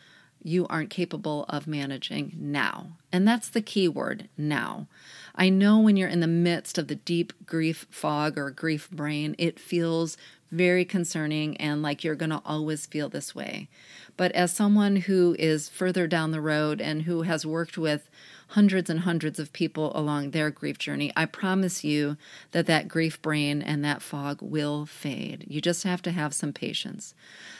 you 0.43 0.67
aren't 0.69 0.91
capable 0.91 1.47
of 1.49 1.67
managing 1.67 2.35
now. 2.39 2.89
And 3.11 3.27
that's 3.27 3.49
the 3.49 3.63
key 3.63 3.89
word 3.89 4.29
now. 4.37 4.87
I 5.35 5.49
know 5.49 5.81
when 5.81 5.97
you're 5.97 6.09
in 6.09 6.21
the 6.21 6.27
midst 6.27 6.77
of 6.77 6.87
the 6.87 6.97
deep 6.97 7.33
grief 7.47 7.87
fog 7.91 8.39
or 8.39 8.51
grief 8.51 8.91
brain, 8.91 9.35
it 9.39 9.59
feels 9.59 10.19
very 10.53 10.85
concerning 10.85 11.57
and 11.57 11.83
like 11.83 12.05
you're 12.05 12.15
going 12.15 12.31
to 12.31 12.43
always 12.45 12.87
feel 12.87 13.09
this 13.09 13.35
way. 13.35 13.69
But 14.17 14.33
as 14.33 14.53
someone 14.53 14.97
who 14.97 15.35
is 15.39 15.69
further 15.69 16.07
down 16.07 16.31
the 16.31 16.41
road 16.41 16.81
and 16.81 17.03
who 17.03 17.23
has 17.23 17.47
worked 17.47 17.77
with 17.77 18.09
hundreds 18.55 18.89
and 18.89 19.01
hundreds 19.01 19.41
of 19.41 19.53
people 19.53 19.91
along 19.97 20.31
their 20.31 20.49
grief 20.49 20.79
journey, 20.79 21.13
I 21.17 21.27
promise 21.27 21.83
you 21.83 22.17
that 22.53 22.67
that 22.67 22.87
grief 22.87 23.21
brain 23.21 23.61
and 23.61 23.85
that 23.85 24.01
fog 24.01 24.39
will 24.41 24.87
fade. 24.87 25.45
You 25.49 25.61
just 25.61 25.83
have 25.83 26.01
to 26.03 26.13
have 26.13 26.33
some 26.33 26.53
patience. 26.53 27.15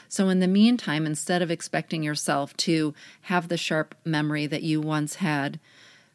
So, 0.07 0.29
in 0.29 0.39
the 0.39 0.47
meantime, 0.47 1.05
instead 1.05 1.41
of 1.41 1.51
expecting 1.51 2.01
yourself 2.01 2.55
to 2.57 2.93
have 3.23 3.49
the 3.49 3.57
sharp 3.57 3.93
memory 4.05 4.47
that 4.47 4.63
you 4.63 4.79
once 4.79 5.15
had, 5.15 5.59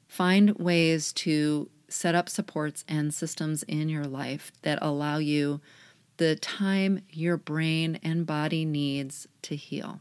find 0.08 0.58
ways 0.58 1.12
to 1.12 1.68
set 1.88 2.14
up 2.14 2.30
supports 2.30 2.82
and 2.88 3.12
systems 3.12 3.62
in 3.64 3.90
your 3.90 4.04
life 4.04 4.50
that 4.62 4.78
allow 4.80 5.18
you 5.18 5.60
the 6.16 6.36
time 6.36 7.02
your 7.10 7.36
brain 7.36 8.00
and 8.02 8.24
body 8.24 8.64
needs 8.64 9.28
to 9.42 9.56
heal. 9.56 10.00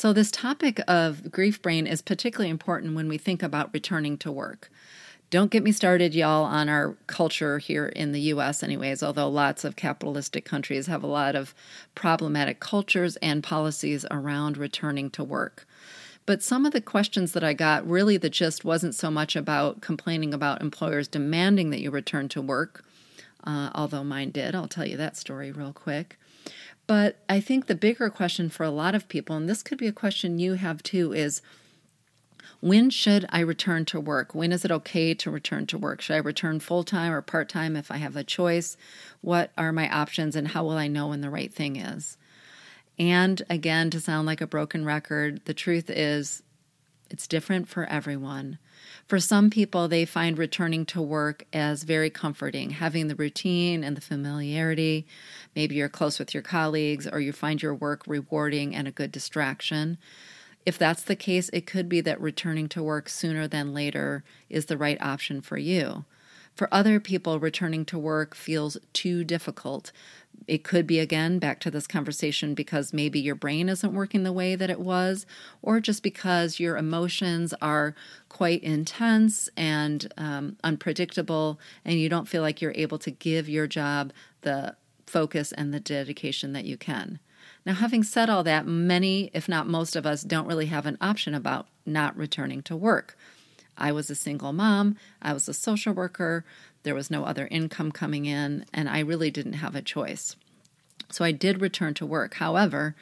So, 0.00 0.12
this 0.12 0.30
topic 0.30 0.80
of 0.86 1.28
grief 1.32 1.60
brain 1.60 1.84
is 1.84 2.02
particularly 2.02 2.50
important 2.50 2.94
when 2.94 3.08
we 3.08 3.18
think 3.18 3.42
about 3.42 3.74
returning 3.74 4.16
to 4.18 4.30
work. 4.30 4.70
Don't 5.28 5.50
get 5.50 5.64
me 5.64 5.72
started, 5.72 6.14
y'all, 6.14 6.44
on 6.44 6.68
our 6.68 6.96
culture 7.08 7.58
here 7.58 7.86
in 7.86 8.12
the 8.12 8.20
US, 8.32 8.62
anyways, 8.62 9.02
although 9.02 9.28
lots 9.28 9.64
of 9.64 9.74
capitalistic 9.74 10.44
countries 10.44 10.86
have 10.86 11.02
a 11.02 11.08
lot 11.08 11.34
of 11.34 11.52
problematic 11.96 12.60
cultures 12.60 13.16
and 13.16 13.42
policies 13.42 14.06
around 14.08 14.56
returning 14.56 15.10
to 15.10 15.24
work. 15.24 15.66
But 16.26 16.44
some 16.44 16.64
of 16.64 16.70
the 16.70 16.80
questions 16.80 17.32
that 17.32 17.42
I 17.42 17.52
got 17.52 17.84
really 17.84 18.16
the 18.16 18.30
gist 18.30 18.64
wasn't 18.64 18.94
so 18.94 19.10
much 19.10 19.34
about 19.34 19.80
complaining 19.80 20.32
about 20.32 20.62
employers 20.62 21.08
demanding 21.08 21.70
that 21.70 21.80
you 21.80 21.90
return 21.90 22.28
to 22.28 22.40
work, 22.40 22.84
uh, 23.42 23.70
although 23.74 24.04
mine 24.04 24.30
did. 24.30 24.54
I'll 24.54 24.68
tell 24.68 24.86
you 24.86 24.96
that 24.96 25.16
story 25.16 25.50
real 25.50 25.72
quick. 25.72 26.20
But 26.88 27.18
I 27.28 27.38
think 27.38 27.66
the 27.66 27.74
bigger 27.74 28.08
question 28.08 28.48
for 28.48 28.64
a 28.64 28.70
lot 28.70 28.96
of 28.96 29.08
people, 29.08 29.36
and 29.36 29.48
this 29.48 29.62
could 29.62 29.76
be 29.78 29.86
a 29.86 29.92
question 29.92 30.38
you 30.38 30.54
have 30.54 30.82
too, 30.82 31.12
is 31.12 31.42
when 32.60 32.88
should 32.88 33.26
I 33.28 33.40
return 33.40 33.84
to 33.84 34.00
work? 34.00 34.34
When 34.34 34.52
is 34.52 34.64
it 34.64 34.72
okay 34.72 35.12
to 35.14 35.30
return 35.30 35.66
to 35.66 35.78
work? 35.78 36.00
Should 36.00 36.14
I 36.14 36.20
return 36.20 36.60
full 36.60 36.82
time 36.82 37.12
or 37.12 37.20
part 37.20 37.50
time 37.50 37.76
if 37.76 37.90
I 37.90 37.98
have 37.98 38.16
a 38.16 38.24
choice? 38.24 38.78
What 39.20 39.52
are 39.58 39.70
my 39.70 39.88
options 39.94 40.34
and 40.34 40.48
how 40.48 40.64
will 40.64 40.78
I 40.78 40.88
know 40.88 41.08
when 41.08 41.20
the 41.20 41.30
right 41.30 41.52
thing 41.52 41.76
is? 41.76 42.16
And 42.98 43.42
again, 43.50 43.90
to 43.90 44.00
sound 44.00 44.26
like 44.26 44.40
a 44.40 44.46
broken 44.46 44.84
record, 44.86 45.42
the 45.44 45.54
truth 45.54 45.90
is 45.90 46.42
it's 47.10 47.26
different 47.26 47.68
for 47.68 47.84
everyone. 47.86 48.58
For 49.06 49.18
some 49.18 49.50
people, 49.50 49.88
they 49.88 50.04
find 50.04 50.36
returning 50.36 50.84
to 50.86 51.00
work 51.00 51.44
as 51.52 51.82
very 51.82 52.10
comforting, 52.10 52.70
having 52.70 53.08
the 53.08 53.14
routine 53.14 53.82
and 53.82 53.96
the 53.96 54.02
familiarity. 54.02 55.06
Maybe 55.56 55.76
you're 55.76 55.88
close 55.88 56.18
with 56.18 56.34
your 56.34 56.42
colleagues 56.42 57.06
or 57.06 57.20
you 57.20 57.32
find 57.32 57.62
your 57.62 57.74
work 57.74 58.02
rewarding 58.06 58.74
and 58.74 58.86
a 58.86 58.92
good 58.92 59.10
distraction. 59.10 59.98
If 60.66 60.76
that's 60.76 61.02
the 61.02 61.16
case, 61.16 61.48
it 61.52 61.66
could 61.66 61.88
be 61.88 62.02
that 62.02 62.20
returning 62.20 62.68
to 62.70 62.82
work 62.82 63.08
sooner 63.08 63.48
than 63.48 63.72
later 63.72 64.22
is 64.50 64.66
the 64.66 64.76
right 64.76 65.00
option 65.00 65.40
for 65.40 65.56
you. 65.56 66.04
For 66.54 66.68
other 66.74 66.98
people, 66.98 67.38
returning 67.38 67.84
to 67.84 67.98
work 67.98 68.34
feels 68.34 68.76
too 68.92 69.22
difficult. 69.22 69.92
It 70.46 70.64
could 70.64 70.86
be, 70.86 70.98
again, 70.98 71.38
back 71.38 71.60
to 71.60 71.70
this 71.70 71.86
conversation 71.86 72.54
because 72.54 72.94
maybe 72.94 73.20
your 73.20 73.34
brain 73.34 73.68
isn't 73.68 73.92
working 73.92 74.22
the 74.22 74.32
way 74.32 74.56
that 74.56 74.70
it 74.70 74.80
was, 74.80 75.26
or 75.60 75.78
just 75.78 76.02
because 76.02 76.58
your 76.58 76.78
emotions 76.78 77.52
are 77.60 77.94
quite 78.30 78.62
intense 78.62 79.50
and 79.58 80.10
um, 80.16 80.56
unpredictable, 80.64 81.60
and 81.84 82.00
you 82.00 82.08
don't 82.08 82.28
feel 82.28 82.40
like 82.40 82.62
you're 82.62 82.72
able 82.76 82.98
to 83.00 83.10
give 83.10 83.46
your 83.46 83.66
job 83.66 84.10
the 84.40 84.74
focus 85.06 85.52
and 85.52 85.74
the 85.74 85.80
dedication 85.80 86.54
that 86.54 86.64
you 86.64 86.78
can. 86.78 87.18
Now, 87.66 87.74
having 87.74 88.02
said 88.02 88.30
all 88.30 88.42
that, 88.44 88.66
many, 88.66 89.30
if 89.34 89.50
not 89.50 89.68
most 89.68 89.96
of 89.96 90.06
us, 90.06 90.22
don't 90.22 90.46
really 90.46 90.66
have 90.66 90.86
an 90.86 90.96
option 91.00 91.34
about 91.34 91.66
not 91.84 92.16
returning 92.16 92.62
to 92.62 92.76
work. 92.76 93.18
I 93.76 93.92
was 93.92 94.10
a 94.10 94.14
single 94.14 94.52
mom, 94.52 94.96
I 95.22 95.32
was 95.32 95.48
a 95.48 95.54
social 95.54 95.92
worker, 95.92 96.44
there 96.82 96.94
was 96.94 97.10
no 97.10 97.24
other 97.24 97.46
income 97.50 97.92
coming 97.92 98.26
in, 98.26 98.64
and 98.72 98.88
I 98.88 99.00
really 99.00 99.30
didn't 99.30 99.54
have 99.54 99.74
a 99.74 99.82
choice. 99.82 100.36
So 101.10 101.24
I 101.24 101.32
did 101.32 101.60
return 101.60 101.94
to 101.94 102.06
work. 102.06 102.34
However, 102.34 102.94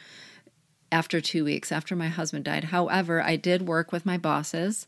after 0.93 1.21
two 1.21 1.45
weeks, 1.45 1.73
after 1.73 1.97
my 1.97 2.09
husband 2.09 2.45
died, 2.45 2.65
however, 2.65 3.23
I 3.23 3.37
did 3.37 3.67
work 3.67 3.93
with 3.93 4.07
my 4.07 4.17
bosses 4.17 4.87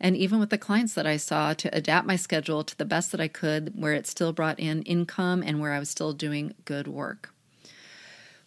and 0.00 0.16
even 0.16 0.38
with 0.38 0.50
the 0.50 0.58
clients 0.58 0.94
that 0.94 1.08
I 1.08 1.16
saw 1.16 1.54
to 1.54 1.76
adapt 1.76 2.06
my 2.06 2.14
schedule 2.14 2.62
to 2.62 2.76
the 2.76 2.84
best 2.84 3.10
that 3.10 3.20
I 3.20 3.26
could, 3.26 3.72
where 3.74 3.94
it 3.94 4.06
still 4.06 4.32
brought 4.32 4.60
in 4.60 4.82
income 4.82 5.42
and 5.44 5.60
where 5.60 5.72
I 5.72 5.80
was 5.80 5.90
still 5.90 6.12
doing 6.12 6.54
good 6.64 6.86
work 6.86 7.32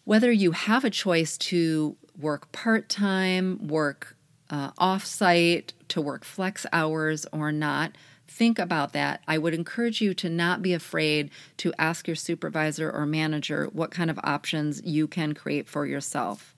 whether 0.04 0.32
you 0.32 0.52
have 0.52 0.84
a 0.84 0.90
choice 0.90 1.38
to 1.38 1.96
work 2.18 2.50
part 2.52 2.88
time, 2.88 3.66
work 3.68 4.16
uh, 4.50 4.70
off 4.78 5.04
site, 5.04 5.72
to 5.88 6.00
work 6.00 6.24
flex 6.24 6.66
hours 6.72 7.26
or 7.32 7.52
not, 7.52 7.96
think 8.32 8.58
about 8.58 8.92
that. 8.94 9.22
I 9.28 9.38
would 9.38 9.54
encourage 9.54 10.00
you 10.00 10.14
to 10.14 10.28
not 10.28 10.62
be 10.62 10.72
afraid 10.72 11.30
to 11.58 11.72
ask 11.78 12.06
your 12.06 12.16
supervisor 12.16 12.90
or 12.90 13.06
manager 13.06 13.68
what 13.72 13.90
kind 13.90 14.10
of 14.10 14.18
options 14.24 14.82
you 14.84 15.06
can 15.06 15.34
create 15.34 15.68
for 15.68 15.86
yourself. 15.86 16.54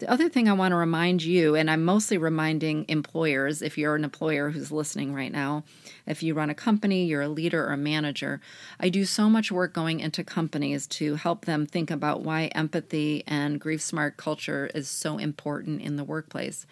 The 0.00 0.10
other 0.10 0.30
thing 0.30 0.48
I 0.48 0.54
want 0.54 0.72
to 0.72 0.76
remind 0.76 1.22
you, 1.22 1.54
and 1.54 1.70
I'm 1.70 1.84
mostly 1.84 2.16
reminding 2.16 2.86
employers, 2.88 3.60
if 3.60 3.76
you're 3.76 3.94
an 3.94 4.04
employer 4.04 4.48
who's 4.48 4.72
listening 4.72 5.12
right 5.12 5.30
now, 5.30 5.62
if 6.06 6.22
you 6.22 6.32
run 6.32 6.48
a 6.48 6.54
company, 6.54 7.04
you're 7.04 7.20
a 7.20 7.28
leader 7.28 7.66
or 7.66 7.74
a 7.74 7.76
manager, 7.76 8.40
I 8.80 8.88
do 8.88 9.04
so 9.04 9.28
much 9.28 9.52
work 9.52 9.74
going 9.74 10.00
into 10.00 10.24
companies 10.24 10.86
to 10.86 11.16
help 11.16 11.44
them 11.44 11.66
think 11.66 11.90
about 11.90 12.22
why 12.22 12.46
empathy 12.54 13.24
and 13.26 13.60
grief 13.60 13.82
smart 13.82 14.16
culture 14.16 14.70
is 14.74 14.88
so 14.88 15.18
important 15.18 15.82
in 15.82 15.96
the 15.96 16.04
workplace. 16.04 16.66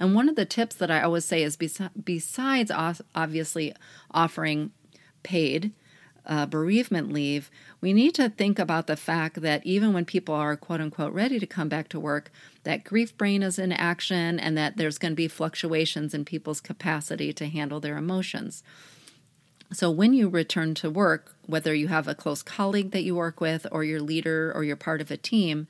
And 0.00 0.14
one 0.14 0.30
of 0.30 0.34
the 0.34 0.46
tips 0.46 0.74
that 0.76 0.90
I 0.90 1.02
always 1.02 1.26
say 1.26 1.42
is 1.42 1.58
besides 1.58 2.70
obviously 3.14 3.74
offering 4.10 4.72
paid 5.22 5.72
uh, 6.24 6.46
bereavement 6.46 7.12
leave, 7.12 7.50
we 7.82 7.92
need 7.92 8.14
to 8.14 8.30
think 8.30 8.58
about 8.58 8.86
the 8.86 8.96
fact 8.96 9.42
that 9.42 9.64
even 9.66 9.92
when 9.92 10.06
people 10.06 10.34
are 10.34 10.56
quote 10.56 10.80
unquote 10.80 11.12
ready 11.12 11.38
to 11.38 11.46
come 11.46 11.68
back 11.68 11.88
to 11.90 12.00
work, 12.00 12.32
that 12.62 12.84
grief 12.84 13.16
brain 13.18 13.42
is 13.42 13.58
in 13.58 13.72
action 13.72 14.40
and 14.40 14.56
that 14.56 14.78
there's 14.78 14.96
going 14.96 15.12
to 15.12 15.16
be 15.16 15.28
fluctuations 15.28 16.14
in 16.14 16.24
people's 16.24 16.60
capacity 16.60 17.32
to 17.34 17.46
handle 17.46 17.80
their 17.80 17.98
emotions. 17.98 18.62
So, 19.72 19.90
when 19.90 20.14
you 20.14 20.28
return 20.28 20.74
to 20.76 20.90
work, 20.90 21.36
whether 21.46 21.74
you 21.74 21.88
have 21.88 22.08
a 22.08 22.14
close 22.14 22.42
colleague 22.42 22.90
that 22.90 23.04
you 23.04 23.14
work 23.14 23.40
with, 23.40 23.66
or 23.70 23.84
your 23.84 24.00
leader, 24.00 24.52
or 24.54 24.64
you're 24.64 24.76
part 24.76 25.00
of 25.00 25.10
a 25.10 25.16
team, 25.16 25.68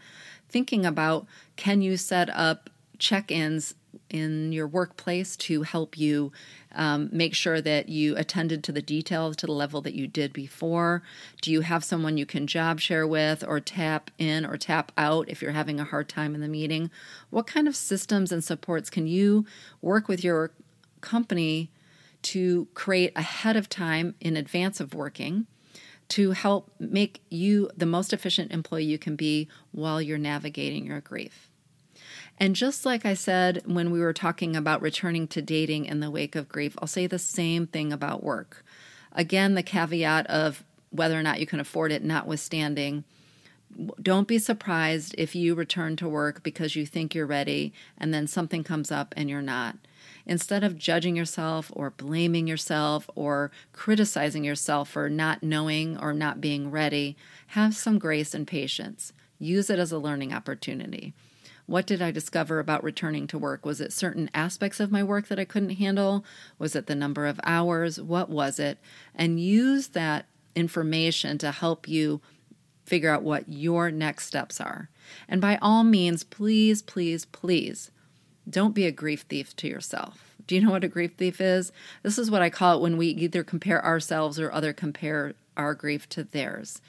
thinking 0.49 0.87
about 0.87 1.27
can 1.57 1.83
you 1.83 1.97
set 1.97 2.31
up 2.31 2.71
check 2.99 3.31
ins 3.31 3.75
in 4.09 4.53
your 4.53 4.67
workplace 4.67 5.37
to 5.37 5.63
help 5.63 5.97
you 5.97 6.33
um, 6.73 7.09
make 7.13 7.35
sure 7.35 7.61
that 7.61 7.89
you 7.89 8.17
attended 8.17 8.63
to 8.65 8.73
the 8.73 8.83
details 8.83 9.37
to 9.37 9.47
the 9.47 9.53
level 9.53 9.81
that 9.83 9.95
you 9.95 10.07
did 10.07 10.33
before? 10.33 11.03
Do 11.41 11.51
you 11.53 11.63
have 11.63 11.85
someone 11.85 12.17
you 12.17 12.27
can 12.27 12.47
job 12.47 12.81
share 12.81 13.07
with 13.07 13.45
or 13.47 13.61
tap 13.61 14.11
in 14.19 14.45
or 14.45 14.57
tap 14.57 14.93
out 14.97 15.29
if 15.29 15.43
you're 15.43 15.53
having 15.53 15.81
a 15.81 15.85
hard 15.85 16.09
time 16.09 16.35
in 16.35 16.41
the 16.41 16.49
meeting? 16.49 16.91
What 17.31 17.47
kind 17.47 17.69
of 17.69 17.77
systems 17.77 18.33
and 18.33 18.43
supports 18.43 18.91
can 18.91 19.07
you 19.07 19.47
work 19.81 20.09
with 20.09 20.25
your 20.25 20.53
company 21.01 21.71
to 22.23 22.69
create 22.75 23.13
ahead 23.17 23.57
of 23.57 23.69
time 23.69 24.15
in 24.21 24.37
advance 24.37 24.81
of 24.81 24.95
working? 24.95 25.47
To 26.11 26.33
help 26.33 26.73
make 26.81 27.23
you 27.31 27.71
the 27.77 27.87
most 27.87 28.13
efficient 28.13 28.51
employee 28.51 28.85
you 28.85 28.99
can 28.99 29.15
be 29.15 29.47
while 29.71 30.03
you're 30.03 30.19
navigating 30.19 30.85
your 30.85 31.01
grief. 31.01 31.50
And 32.41 32.57
just 32.57 32.87
like 32.87 33.05
I 33.05 33.13
said 33.13 33.63
when 33.67 33.91
we 33.91 34.01
were 34.01 34.15
talking 34.15 34.57
about 34.57 34.81
returning 34.81 35.29
to 35.29 35.43
dating 35.43 35.85
in 35.85 36.01
the 36.01 36.11
wake 36.11 36.35
of 36.35 36.49
grief, 36.49 36.75
I'll 36.79 36.89
say 36.89 37.07
the 37.07 37.19
same 37.19 37.67
thing 37.67 37.93
about 37.93 38.25
work. 38.25 38.65
Again, 39.13 39.55
the 39.55 39.63
caveat 39.63 40.27
of 40.29 40.65
whether 40.89 41.19
or 41.19 41.23
not 41.23 41.39
you 41.39 41.47
can 41.47 41.61
afford 41.61 41.93
it, 41.93 42.03
notwithstanding, 42.03 43.05
don't 44.03 44.27
be 44.27 44.39
surprised 44.39 45.15
if 45.19 45.35
you 45.35 45.55
return 45.55 45.97
to 45.97 46.09
work 46.09 46.43
because 46.43 46.75
you 46.75 46.87
think 46.87 47.15
you're 47.15 47.27
ready 47.27 47.75
and 47.99 48.13
then 48.13 48.27
something 48.27 48.65
comes 48.65 48.91
up 48.91 49.13
and 49.19 49.29
you're 49.29 49.43
not. 49.43 49.77
Instead 50.25 50.65
of 50.65 50.79
judging 50.79 51.15
yourself 51.15 51.71
or 51.75 51.91
blaming 51.91 52.47
yourself 52.47 53.09
or 53.15 53.51
criticizing 53.73 54.45
yourself 54.45 54.89
for 54.89 55.11
not 55.11 55.43
knowing 55.43 55.97
or 55.99 56.15
not 56.15 56.41
being 56.41 56.71
ready, 56.71 57.17
have 57.49 57.77
some 57.77 57.99
grace 57.99 58.35
and 58.35 58.47
patience. 58.47 59.13
Use 59.39 59.69
it 59.71 59.79
as 59.79 59.93
a 59.93 59.99
learning 59.99 60.33
opportunity. 60.33 61.13
What 61.71 61.87
did 61.87 62.03
I 62.03 62.11
discover 62.11 62.59
about 62.59 62.83
returning 62.83 63.29
to 63.29 63.39
work? 63.39 63.65
Was 63.65 63.81
it 63.81 63.93
certain 63.93 64.29
aspects 64.35 64.81
of 64.81 64.91
my 64.91 65.05
work 65.05 65.29
that 65.29 65.39
I 65.39 65.45
couldn't 65.45 65.77
handle? 65.77 66.25
Was 66.59 66.75
it 66.75 66.89
the 66.89 66.97
number 66.97 67.29
of 67.29 67.39
hours? 67.45 68.01
What 68.01 68.29
was 68.29 68.59
it? 68.59 68.79
And 69.15 69.39
use 69.39 69.87
that 69.91 70.27
information 70.57 71.39
to 71.39 71.53
help 71.53 71.87
you 71.87 72.21
figure 72.85 73.13
out 73.13 73.23
what 73.23 73.49
your 73.49 73.93
next 73.93 74.27
steps 74.27 74.61
are. 74.61 74.91
And 75.29 75.41
by 75.41 75.61
all 75.63 75.85
means, 75.85 76.25
please, 76.25 76.83
please, 76.83 77.25
please 77.27 77.93
don't 78.49 78.75
be 78.75 78.87
a 78.87 78.91
grief 78.91 79.21
thief 79.29 79.55
to 79.55 79.69
yourself. 79.69 80.35
Do 80.49 80.57
you 80.57 80.63
know 80.63 80.73
what 80.73 80.83
a 80.83 80.89
grief 80.89 81.13
thief 81.19 81.41
is? 81.41 81.71
This 82.03 82.19
is 82.19 82.33
what 82.33 82.43
I 82.43 82.51
call 82.51 82.79
it 82.79 82.83
when 82.83 82.97
we 82.97 83.07
either 83.07 83.45
compare 83.45 83.85
ourselves 83.85 84.41
or 84.41 84.51
other 84.51 84.73
compare 84.73 85.35
our 85.57 85.75
grief 85.75 86.09
to 86.09 86.25
theirs. 86.25 86.81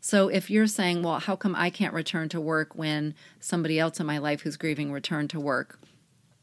So 0.00 0.28
if 0.28 0.50
you're 0.50 0.66
saying, 0.66 1.02
well, 1.02 1.18
how 1.18 1.36
come 1.36 1.54
I 1.54 1.70
can't 1.70 1.94
return 1.94 2.28
to 2.30 2.40
work 2.40 2.74
when 2.74 3.14
somebody 3.38 3.78
else 3.78 4.00
in 4.00 4.06
my 4.06 4.18
life 4.18 4.42
who's 4.42 4.56
grieving 4.56 4.92
returned 4.92 5.30
to 5.30 5.40
work? 5.40 5.78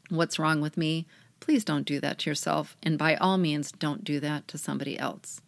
What's 0.08 0.38
wrong 0.38 0.60
with 0.60 0.76
me? 0.76 1.06
Please 1.40 1.64
don't 1.64 1.86
do 1.86 2.00
that 2.00 2.18
to 2.20 2.30
yourself. 2.30 2.76
And 2.82 2.96
by 2.96 3.16
all 3.16 3.36
means, 3.36 3.72
don't 3.72 4.04
do 4.04 4.20
that 4.20 4.48
to 4.48 4.58
somebody 4.58 4.98
else. 4.98 5.40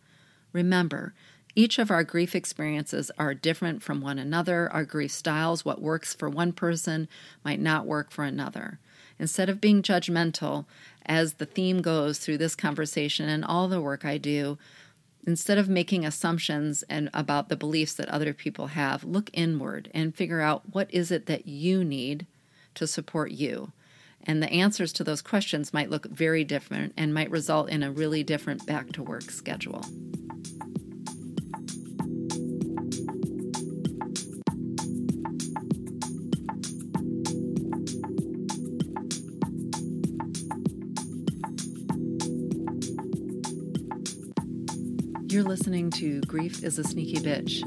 Remember, 0.52 1.14
each 1.54 1.78
of 1.78 1.90
our 1.90 2.04
grief 2.04 2.34
experiences 2.34 3.10
are 3.18 3.34
different 3.34 3.82
from 3.82 4.00
one 4.00 4.18
another. 4.18 4.72
Our 4.72 4.84
grief 4.84 5.10
styles, 5.10 5.64
what 5.64 5.80
works 5.80 6.14
for 6.14 6.28
one 6.28 6.52
person, 6.52 7.08
might 7.44 7.60
not 7.60 7.86
work 7.86 8.10
for 8.10 8.24
another. 8.24 8.78
Instead 9.18 9.48
of 9.48 9.60
being 9.60 9.82
judgmental, 9.82 10.64
as 11.04 11.34
the 11.34 11.46
theme 11.46 11.82
goes 11.82 12.18
through 12.18 12.38
this 12.38 12.54
conversation 12.54 13.28
and 13.28 13.44
all 13.44 13.68
the 13.68 13.80
work 13.80 14.04
I 14.04 14.16
do, 14.16 14.58
instead 15.26 15.58
of 15.58 15.68
making 15.68 16.04
assumptions 16.04 16.82
and 16.84 17.10
about 17.12 17.48
the 17.48 17.56
beliefs 17.56 17.94
that 17.94 18.08
other 18.08 18.32
people 18.32 18.68
have 18.68 19.04
look 19.04 19.30
inward 19.32 19.90
and 19.92 20.14
figure 20.14 20.40
out 20.40 20.72
what 20.72 20.92
is 20.92 21.10
it 21.10 21.26
that 21.26 21.46
you 21.46 21.84
need 21.84 22.26
to 22.74 22.86
support 22.86 23.30
you. 23.30 23.72
And 24.24 24.42
the 24.42 24.50
answers 24.50 24.92
to 24.94 25.04
those 25.04 25.22
questions 25.22 25.72
might 25.72 25.90
look 25.90 26.06
very 26.06 26.44
different 26.44 26.92
and 26.96 27.14
might 27.14 27.30
result 27.30 27.70
in 27.70 27.82
a 27.82 27.90
really 27.90 28.22
different 28.22 28.66
back 28.66 28.92
to 28.92 29.02
work 29.02 29.30
schedule. 29.30 29.84
You're 45.30 45.44
listening 45.44 45.92
to 45.92 46.20
Grief 46.22 46.64
is 46.64 46.80
a 46.80 46.82
Sneaky 46.82 47.20
Bitch. 47.20 47.62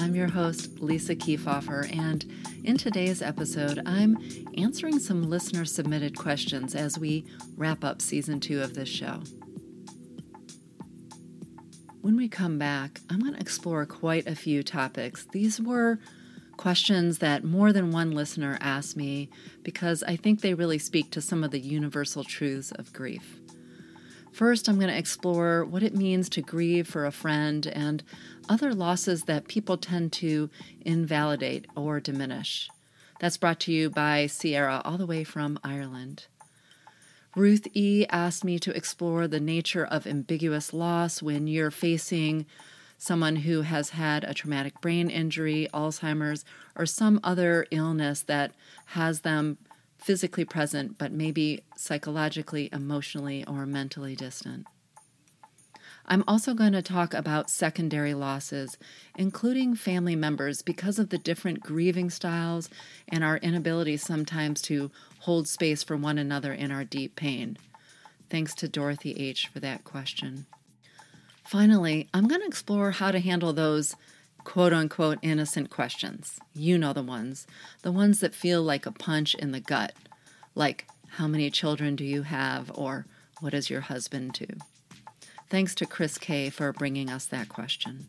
I'm 0.00 0.14
your 0.14 0.26
host, 0.26 0.80
Lisa 0.80 1.14
Keefauver, 1.14 1.94
and 1.94 2.24
in 2.64 2.78
today's 2.78 3.20
episode, 3.20 3.82
I'm 3.84 4.16
answering 4.56 4.98
some 4.98 5.28
listener 5.28 5.66
submitted 5.66 6.16
questions 6.16 6.74
as 6.74 6.98
we 6.98 7.26
wrap 7.58 7.84
up 7.84 8.00
season 8.00 8.40
two 8.40 8.62
of 8.62 8.72
this 8.72 8.88
show. 8.88 9.20
When 12.00 12.16
we 12.16 12.26
come 12.26 12.58
back, 12.58 13.02
I'm 13.10 13.20
going 13.20 13.34
to 13.34 13.40
explore 13.40 13.84
quite 13.84 14.26
a 14.26 14.34
few 14.34 14.62
topics. 14.62 15.26
These 15.30 15.60
were 15.60 15.98
questions 16.56 17.18
that 17.18 17.44
more 17.44 17.70
than 17.70 17.90
one 17.90 18.12
listener 18.12 18.56
asked 18.62 18.96
me 18.96 19.28
because 19.62 20.02
I 20.04 20.16
think 20.16 20.40
they 20.40 20.54
really 20.54 20.78
speak 20.78 21.10
to 21.10 21.20
some 21.20 21.44
of 21.44 21.50
the 21.50 21.60
universal 21.60 22.24
truths 22.24 22.72
of 22.72 22.94
grief. 22.94 23.40
First, 24.38 24.68
I'm 24.68 24.76
going 24.76 24.86
to 24.86 24.96
explore 24.96 25.64
what 25.64 25.82
it 25.82 25.96
means 25.96 26.28
to 26.28 26.40
grieve 26.40 26.86
for 26.86 27.04
a 27.04 27.10
friend 27.10 27.66
and 27.66 28.04
other 28.48 28.72
losses 28.72 29.24
that 29.24 29.48
people 29.48 29.76
tend 29.76 30.12
to 30.12 30.48
invalidate 30.82 31.66
or 31.74 31.98
diminish. 31.98 32.70
That's 33.18 33.36
brought 33.36 33.58
to 33.62 33.72
you 33.72 33.90
by 33.90 34.28
Sierra, 34.28 34.80
all 34.84 34.96
the 34.96 35.06
way 35.06 35.24
from 35.24 35.58
Ireland. 35.64 36.26
Ruth 37.34 37.66
E. 37.74 38.06
asked 38.10 38.44
me 38.44 38.60
to 38.60 38.70
explore 38.76 39.26
the 39.26 39.40
nature 39.40 39.84
of 39.84 40.06
ambiguous 40.06 40.72
loss 40.72 41.20
when 41.20 41.48
you're 41.48 41.72
facing 41.72 42.46
someone 42.96 43.34
who 43.34 43.62
has 43.62 43.90
had 43.90 44.22
a 44.22 44.34
traumatic 44.34 44.80
brain 44.80 45.10
injury, 45.10 45.66
Alzheimer's, 45.74 46.44
or 46.76 46.86
some 46.86 47.18
other 47.24 47.66
illness 47.72 48.22
that 48.22 48.52
has 48.86 49.22
them 49.22 49.58
physically 49.98 50.44
present, 50.44 50.96
but 50.98 51.12
maybe 51.12 51.62
psychologically, 51.76 52.68
emotionally, 52.72 53.44
or 53.46 53.66
mentally 53.66 54.16
distant. 54.16 54.66
I'm 56.10 56.24
also 56.26 56.54
going 56.54 56.72
to 56.72 56.80
talk 56.80 57.12
about 57.12 57.50
secondary 57.50 58.14
losses, 58.14 58.78
including 59.16 59.74
family 59.74 60.16
members, 60.16 60.62
because 60.62 60.98
of 60.98 61.10
the 61.10 61.18
different 61.18 61.60
grieving 61.60 62.08
styles 62.08 62.70
and 63.06 63.22
our 63.22 63.36
inability 63.38 63.98
sometimes 63.98 64.62
to 64.62 64.90
hold 65.20 65.46
space 65.46 65.82
for 65.82 65.98
one 65.98 66.16
another 66.16 66.54
in 66.54 66.70
our 66.70 66.84
deep 66.84 67.14
pain. 67.14 67.58
Thanks 68.30 68.54
to 68.54 68.68
Dorothy 68.68 69.12
H. 69.18 69.48
for 69.48 69.60
that 69.60 69.84
question. 69.84 70.46
Finally, 71.44 72.08
I'm 72.14 72.26
going 72.26 72.40
to 72.40 72.46
explore 72.46 72.92
how 72.92 73.10
to 73.10 73.20
handle 73.20 73.52
those 73.52 73.94
quote 74.48 74.72
unquote 74.72 75.18
innocent 75.20 75.68
questions. 75.68 76.40
You 76.54 76.78
know 76.78 76.94
the 76.94 77.02
ones. 77.02 77.46
The 77.82 77.92
ones 77.92 78.20
that 78.20 78.34
feel 78.34 78.62
like 78.62 78.86
a 78.86 78.90
punch 78.90 79.34
in 79.34 79.52
the 79.52 79.60
gut. 79.60 79.92
Like, 80.54 80.86
how 81.10 81.28
many 81.28 81.50
children 81.50 81.96
do 81.96 82.02
you 82.02 82.22
have? 82.22 82.72
Or 82.74 83.04
what 83.40 83.50
does 83.50 83.68
your 83.68 83.82
husband 83.82 84.32
do? 84.32 84.46
Thanks 85.50 85.74
to 85.74 85.84
Chris 85.84 86.16
K 86.16 86.48
for 86.48 86.72
bringing 86.72 87.10
us 87.10 87.26
that 87.26 87.50
question. 87.50 88.06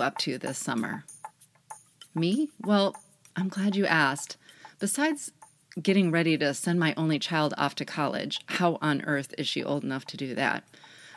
Up 0.00 0.18
to 0.18 0.38
this 0.38 0.58
summer? 0.58 1.04
Me? 2.14 2.50
Well, 2.60 2.96
I'm 3.36 3.48
glad 3.48 3.76
you 3.76 3.86
asked. 3.86 4.36
Besides 4.78 5.32
getting 5.80 6.10
ready 6.10 6.36
to 6.38 6.52
send 6.54 6.80
my 6.80 6.94
only 6.96 7.18
child 7.18 7.54
off 7.56 7.74
to 7.76 7.84
college, 7.84 8.40
how 8.46 8.78
on 8.82 9.02
earth 9.02 9.34
is 9.38 9.46
she 9.46 9.62
old 9.62 9.84
enough 9.84 10.04
to 10.06 10.16
do 10.16 10.34
that? 10.34 10.64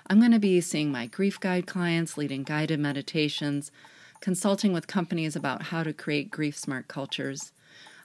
I'm 0.08 0.20
going 0.20 0.32
to 0.32 0.40
be 0.40 0.62
seeing 0.62 0.92
my 0.92 1.08
grief 1.08 1.40
guide 1.40 1.66
clients, 1.66 2.18
leading 2.18 2.44
guided 2.44 2.80
meditations, 2.80 3.72
consulting 4.20 4.74
with 4.74 4.88
companies 4.88 5.36
about 5.36 5.64
how 5.64 5.84
to 5.84 5.94
create 5.94 6.30
grief 6.30 6.58
smart 6.58 6.88
cultures. 6.88 7.52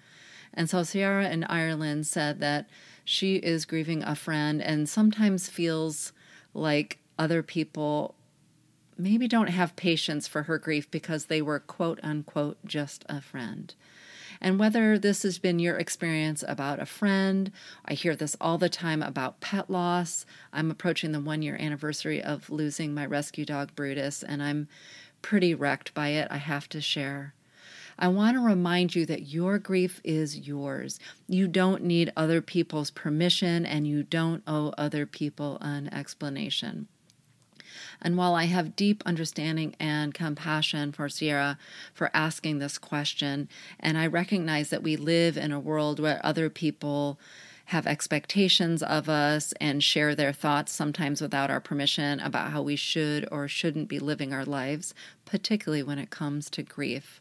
And 0.54 0.68
so 0.68 0.82
Sierra 0.82 1.28
in 1.28 1.44
Ireland 1.44 2.06
said 2.06 2.40
that 2.40 2.68
she 3.04 3.36
is 3.36 3.64
grieving 3.64 4.02
a 4.02 4.14
friend 4.14 4.62
and 4.62 4.88
sometimes 4.88 5.48
feels 5.48 6.12
like 6.54 6.98
other 7.18 7.42
people 7.42 8.14
maybe 8.98 9.26
don't 9.26 9.48
have 9.48 9.76
patience 9.76 10.28
for 10.28 10.44
her 10.44 10.58
grief 10.58 10.90
because 10.90 11.26
they 11.26 11.42
were 11.42 11.58
quote 11.58 11.98
unquote 12.02 12.58
just 12.64 13.04
a 13.08 13.20
friend. 13.20 13.74
And 14.40 14.58
whether 14.58 14.98
this 14.98 15.22
has 15.22 15.38
been 15.38 15.60
your 15.60 15.76
experience 15.76 16.42
about 16.46 16.80
a 16.80 16.86
friend, 16.86 17.52
I 17.84 17.94
hear 17.94 18.16
this 18.16 18.36
all 18.40 18.58
the 18.58 18.68
time 18.68 19.00
about 19.00 19.40
pet 19.40 19.70
loss. 19.70 20.26
I'm 20.52 20.70
approaching 20.70 21.12
the 21.12 21.20
one 21.20 21.42
year 21.42 21.56
anniversary 21.60 22.20
of 22.20 22.50
losing 22.50 22.92
my 22.92 23.06
rescue 23.06 23.44
dog 23.44 23.74
Brutus, 23.76 24.22
and 24.22 24.42
I'm 24.42 24.68
pretty 25.22 25.54
wrecked 25.54 25.94
by 25.94 26.08
it, 26.08 26.26
I 26.28 26.38
have 26.38 26.68
to 26.70 26.80
share. 26.80 27.34
I 28.02 28.08
want 28.08 28.34
to 28.34 28.40
remind 28.40 28.96
you 28.96 29.06
that 29.06 29.28
your 29.28 29.60
grief 29.60 30.00
is 30.02 30.36
yours. 30.36 30.98
You 31.28 31.46
don't 31.46 31.84
need 31.84 32.12
other 32.16 32.42
people's 32.42 32.90
permission 32.90 33.64
and 33.64 33.86
you 33.86 34.02
don't 34.02 34.42
owe 34.44 34.74
other 34.76 35.06
people 35.06 35.56
an 35.60 35.88
explanation. 35.94 36.88
And 38.00 38.16
while 38.16 38.34
I 38.34 38.46
have 38.46 38.74
deep 38.74 39.04
understanding 39.06 39.76
and 39.78 40.12
compassion 40.12 40.90
for 40.90 41.08
Sierra 41.08 41.58
for 41.94 42.10
asking 42.12 42.58
this 42.58 42.76
question, 42.76 43.48
and 43.78 43.96
I 43.96 44.08
recognize 44.08 44.70
that 44.70 44.82
we 44.82 44.96
live 44.96 45.36
in 45.36 45.52
a 45.52 45.60
world 45.60 46.00
where 46.00 46.20
other 46.26 46.50
people 46.50 47.20
have 47.66 47.86
expectations 47.86 48.82
of 48.82 49.08
us 49.08 49.54
and 49.60 49.82
share 49.84 50.16
their 50.16 50.32
thoughts, 50.32 50.72
sometimes 50.72 51.20
without 51.20 51.52
our 51.52 51.60
permission, 51.60 52.18
about 52.18 52.50
how 52.50 52.62
we 52.62 52.74
should 52.74 53.28
or 53.30 53.46
shouldn't 53.46 53.88
be 53.88 54.00
living 54.00 54.32
our 54.32 54.44
lives, 54.44 54.92
particularly 55.24 55.84
when 55.84 56.00
it 56.00 56.10
comes 56.10 56.50
to 56.50 56.64
grief. 56.64 57.20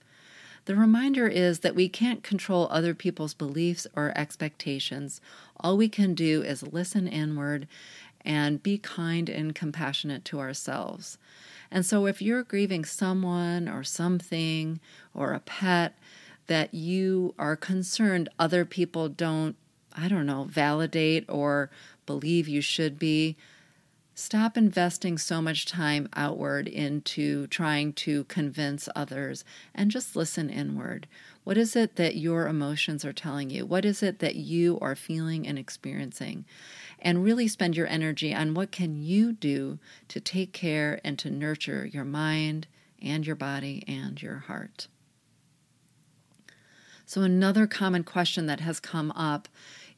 The 0.65 0.75
reminder 0.75 1.27
is 1.27 1.59
that 1.59 1.75
we 1.75 1.89
can't 1.89 2.23
control 2.23 2.67
other 2.69 2.93
people's 2.93 3.33
beliefs 3.33 3.87
or 3.95 4.13
expectations. 4.15 5.19
All 5.59 5.75
we 5.75 5.89
can 5.89 6.13
do 6.13 6.43
is 6.43 6.61
listen 6.61 7.07
inward 7.07 7.67
and 8.23 8.61
be 8.61 8.77
kind 8.77 9.29
and 9.29 9.55
compassionate 9.55 10.23
to 10.25 10.39
ourselves. 10.39 11.17
And 11.71 11.85
so, 11.85 12.05
if 12.05 12.21
you're 12.21 12.43
grieving 12.43 12.85
someone 12.85 13.67
or 13.67 13.83
something 13.83 14.79
or 15.13 15.33
a 15.33 15.39
pet 15.39 15.97
that 16.47 16.73
you 16.73 17.33
are 17.39 17.55
concerned 17.55 18.29
other 18.37 18.65
people 18.65 19.09
don't, 19.09 19.55
I 19.95 20.07
don't 20.07 20.25
know, 20.25 20.43
validate 20.43 21.25
or 21.29 21.69
believe 22.05 22.47
you 22.47 22.61
should 22.61 22.99
be, 22.99 23.37
stop 24.21 24.55
investing 24.55 25.17
so 25.17 25.41
much 25.41 25.65
time 25.65 26.07
outward 26.15 26.67
into 26.67 27.47
trying 27.47 27.91
to 27.91 28.23
convince 28.25 28.87
others 28.95 29.43
and 29.73 29.89
just 29.89 30.15
listen 30.15 30.49
inward. 30.49 31.07
What 31.43 31.57
is 31.57 31.75
it 31.75 31.95
that 31.95 32.17
your 32.17 32.47
emotions 32.47 33.03
are 33.03 33.13
telling 33.13 33.49
you? 33.49 33.65
What 33.65 33.83
is 33.83 34.03
it 34.03 34.19
that 34.19 34.35
you 34.35 34.77
are 34.79 34.95
feeling 34.95 35.47
and 35.47 35.57
experiencing? 35.57 36.45
And 36.99 37.23
really 37.23 37.47
spend 37.47 37.75
your 37.75 37.87
energy 37.87 38.31
on 38.33 38.53
what 38.53 38.71
can 38.71 39.01
you 39.01 39.33
do 39.33 39.79
to 40.09 40.19
take 40.19 40.53
care 40.53 41.01
and 41.03 41.17
to 41.17 41.31
nurture 41.31 41.87
your 41.87 42.05
mind 42.05 42.67
and 43.01 43.25
your 43.25 43.35
body 43.35 43.83
and 43.87 44.21
your 44.21 44.37
heart. 44.37 44.87
So 47.07 47.23
another 47.23 47.67
common 47.67 48.03
question 48.03 48.45
that 48.45 48.59
has 48.59 48.79
come 48.79 49.11
up 49.11 49.49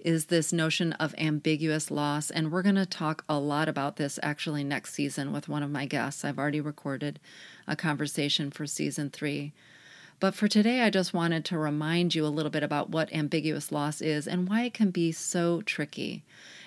is 0.03 0.25
this 0.25 0.53
notion 0.53 0.93
of 0.93 1.15
ambiguous 1.17 1.89
loss. 1.89 2.29
And 2.29 2.51
we're 2.51 2.61
going 2.61 2.75
to 2.75 2.85
talk 2.85 3.23
a 3.27 3.39
lot 3.39 3.67
about 3.67 3.95
this 3.95 4.19
actually 4.21 4.63
next 4.63 4.93
season 4.93 5.31
with 5.31 5.49
one 5.49 5.63
of 5.63 5.71
my 5.71 5.85
guests. 5.85 6.23
I've 6.23 6.37
already 6.37 6.61
recorded 6.61 7.19
a 7.67 7.75
conversation 7.75 8.51
for 8.51 8.67
season 8.67 9.09
three. 9.09 9.53
But 10.19 10.35
for 10.35 10.47
today, 10.47 10.81
I 10.81 10.89
just 10.89 11.13
wanted 11.13 11.43
to 11.45 11.57
remind 11.57 12.15
you 12.15 12.25
a 12.25 12.27
little 12.27 12.51
bit 12.51 12.63
about 12.63 12.89
what 12.89 13.11
ambiguous 13.13 13.71
loss 13.71 13.99
is 14.01 14.27
and 14.27 14.47
why 14.47 14.63
it 14.63 14.73
can 14.73 14.89
be 14.91 15.11
so 15.11 15.61
tricky. 15.61 16.23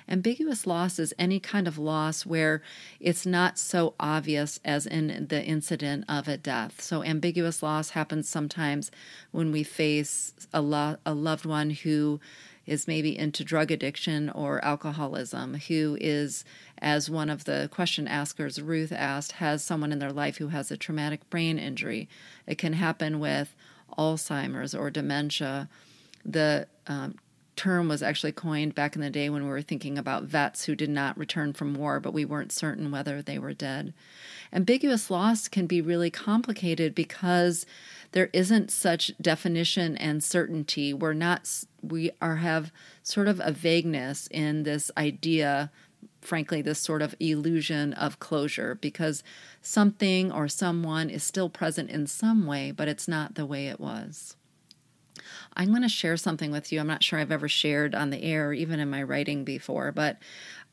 Ambiguous 0.09 0.67
loss 0.67 0.99
is 0.99 1.15
any 1.19 1.41
kind 1.41 1.67
of 1.67 1.79
loss 1.79 2.27
where 2.27 2.63
it's 3.01 3.27
not 3.27 3.59
so 3.59 3.95
obvious 3.99 4.61
as 4.65 4.87
in 4.87 5.27
the 5.29 5.43
incident 5.43 6.05
of 6.09 6.29
a 6.29 6.37
death. 6.37 6.81
So, 6.81 7.03
ambiguous 7.03 7.63
loss 7.63 7.91
happens 7.91 8.29
sometimes 8.29 8.91
when 9.33 9.51
we 9.51 9.63
face 9.63 10.33
a, 10.53 10.61
lo- 10.61 10.99
a 11.05 11.15
loved 11.15 11.45
one 11.45 11.71
who 11.71 12.21
is 12.67 12.89
maybe 12.89 13.17
into 13.17 13.45
drug 13.45 13.71
addiction 13.71 14.29
or 14.31 14.65
alcoholism, 14.65 15.55
who 15.55 15.97
is, 16.01 16.45
as 16.79 17.09
one 17.09 17.31
of 17.31 17.45
the 17.45 17.69
question 17.73 18.09
askers, 18.09 18.61
Ruth 18.61 18.93
asked, 18.93 19.33
has 19.33 19.63
someone 19.65 19.93
in 19.93 19.99
their 19.99 20.13
life 20.13 20.39
who 20.39 20.49
has 20.49 20.71
a 20.71 20.77
traumatic 20.77 21.29
brain 21.31 21.59
injury. 21.59 22.09
It 22.47 22.59
can 22.59 22.73
happen 22.73 23.21
with 23.21 23.55
Alzheimer's 23.97 24.75
or 24.75 24.91
dementia. 24.91 25.69
The 26.25 26.67
um, 26.89 27.17
term 27.57 27.89
was 27.89 28.03
actually 28.03 28.33
coined 28.33 28.75
back 28.75 28.95
in 28.95 29.03
the 29.03 29.11
day 29.11 29.29
when 29.29 29.45
we 29.45 29.49
were 29.49 29.63
thinking 29.63 29.99
about 29.99 30.25
vets 30.25 30.65
who 30.65 30.75
did 30.75 30.91
not 30.91 31.19
return 31.19 31.53
from 31.53 31.75
war, 31.75 31.99
but 31.99 32.13
we 32.13 32.25
weren't 32.25 32.53
certain 32.53 32.91
whether 32.91 33.23
they 33.23 33.39
were 33.39 33.55
dead. 33.55 33.93
Ambiguous 34.53 35.11
loss 35.11 35.49
can 35.49 35.67
be 35.67 35.81
really 35.81 36.11
complicated 36.11 36.95
because 36.95 37.67
there 38.13 38.31
isn't 38.33 38.71
such 38.71 39.13
definition 39.21 39.97
and 39.97 40.23
certainty. 40.23 40.95
We're 40.95 41.13
not 41.13 41.51
we 41.83 42.11
are 42.21 42.37
have 42.37 42.73
sort 43.03 43.29
of 43.29 43.41
a 43.43 43.53
vagueness 43.53 44.29
in 44.31 44.63
this 44.63 44.91
idea 44.97 45.71
frankly 46.21 46.61
this 46.61 46.81
sort 46.81 47.03
of 47.03 47.15
illusion 47.21 47.93
of 47.93 48.19
closure 48.19 48.75
because 48.75 49.23
something 49.63 50.33
or 50.33 50.49
someone 50.49 51.09
is 51.09 51.23
still 51.23 51.49
present 51.49 51.89
in 51.91 52.07
some 52.07 52.47
way 52.47 52.71
but 52.71 52.89
it's 52.89 53.07
not 53.07 53.35
the 53.35 53.47
way 53.47 53.69
it 53.69 53.79
was 53.79 54.37
i'm 55.57 55.71
going 55.71 55.83
to 55.83 55.89
share 55.89 56.17
something 56.17 56.51
with 56.51 56.71
you 56.71 56.81
i'm 56.81 56.87
not 56.87 57.03
sure 57.03 57.19
i've 57.19 57.33
ever 57.33 57.49
shared 57.49 57.95
on 57.95 58.11
the 58.11 58.23
air 58.23 58.49
or 58.49 58.53
even 58.53 58.81
in 58.81 58.91
my 58.91 59.03
writing 59.03 59.45
before 59.45 59.91
but 59.93 60.19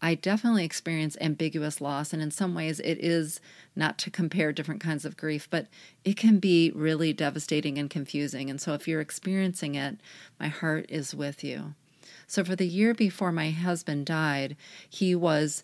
I 0.03 0.15
definitely 0.15 0.65
experience 0.65 1.15
ambiguous 1.21 1.79
loss, 1.79 2.11
and 2.11 2.21
in 2.21 2.29
some 2.29 2.53
ways, 2.53 2.81
it 2.81 2.97
is 2.99 3.39
not 3.73 3.97
to 3.99 4.11
compare 4.11 4.51
different 4.51 4.81
kinds 4.81 5.05
of 5.05 5.15
grief, 5.15 5.47
but 5.49 5.67
it 6.03 6.17
can 6.17 6.39
be 6.39 6.73
really 6.75 7.13
devastating 7.13 7.77
and 7.77 7.89
confusing. 7.89 8.49
And 8.49 8.59
so, 8.59 8.73
if 8.73 8.85
you're 8.85 8.99
experiencing 8.99 9.75
it, 9.75 9.95
my 10.41 10.49
heart 10.49 10.87
is 10.89 11.15
with 11.15 11.41
you. 11.41 11.73
So, 12.27 12.43
for 12.43 12.53
the 12.53 12.67
year 12.67 12.93
before 12.93 13.31
my 13.31 13.51
husband 13.51 14.05
died, 14.05 14.57
he 14.89 15.15
was 15.15 15.63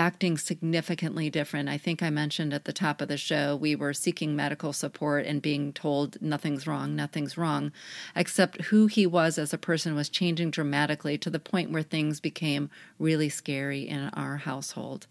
acting 0.00 0.38
significantly 0.38 1.28
different. 1.28 1.68
I 1.68 1.76
think 1.76 2.02
I 2.02 2.08
mentioned 2.08 2.54
at 2.54 2.64
the 2.64 2.72
top 2.72 3.02
of 3.02 3.08
the 3.08 3.18
show, 3.18 3.54
we 3.54 3.76
were 3.76 3.92
seeking 3.92 4.34
medical 4.34 4.72
support 4.72 5.26
and 5.26 5.42
being 5.42 5.74
told 5.74 6.20
nothing's 6.22 6.66
wrong, 6.66 6.96
nothing's 6.96 7.36
wrong, 7.36 7.70
except 8.16 8.62
who 8.62 8.86
he 8.86 9.06
was 9.06 9.36
as 9.36 9.52
a 9.52 9.58
person 9.58 9.94
was 9.94 10.08
changing 10.08 10.52
dramatically 10.52 11.18
to 11.18 11.28
the 11.28 11.38
point 11.38 11.70
where 11.70 11.82
things 11.82 12.18
became 12.18 12.70
really 12.98 13.28
scary 13.28 13.86
in 13.86 14.08
our 14.14 14.38
household. 14.38 15.06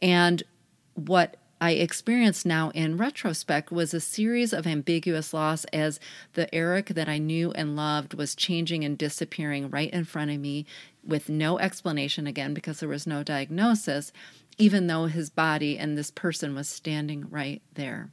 And 0.00 0.44
what 0.94 1.36
I 1.60 1.72
experienced 1.72 2.46
now 2.46 2.70
in 2.70 2.96
retrospect 2.96 3.72
was 3.72 3.92
a 3.92 4.00
series 4.00 4.52
of 4.52 4.64
ambiguous 4.64 5.34
loss 5.34 5.64
as 5.72 5.98
the 6.34 6.54
Eric 6.54 6.88
that 6.88 7.08
I 7.08 7.18
knew 7.18 7.50
and 7.52 7.74
loved 7.74 8.14
was 8.14 8.36
changing 8.36 8.84
and 8.84 8.96
disappearing 8.96 9.70
right 9.70 9.90
in 9.90 10.04
front 10.04 10.30
of 10.30 10.38
me 10.38 10.66
with 11.06 11.28
no 11.28 11.58
explanation 11.58 12.26
again 12.26 12.54
because 12.54 12.80
there 12.80 12.88
was 12.88 13.06
no 13.06 13.22
diagnosis, 13.22 14.12
even 14.58 14.86
though 14.86 15.06
his 15.06 15.30
body 15.30 15.78
and 15.78 15.96
this 15.96 16.10
person 16.10 16.54
was 16.54 16.68
standing 16.68 17.28
right 17.30 17.62
there. 17.74 18.10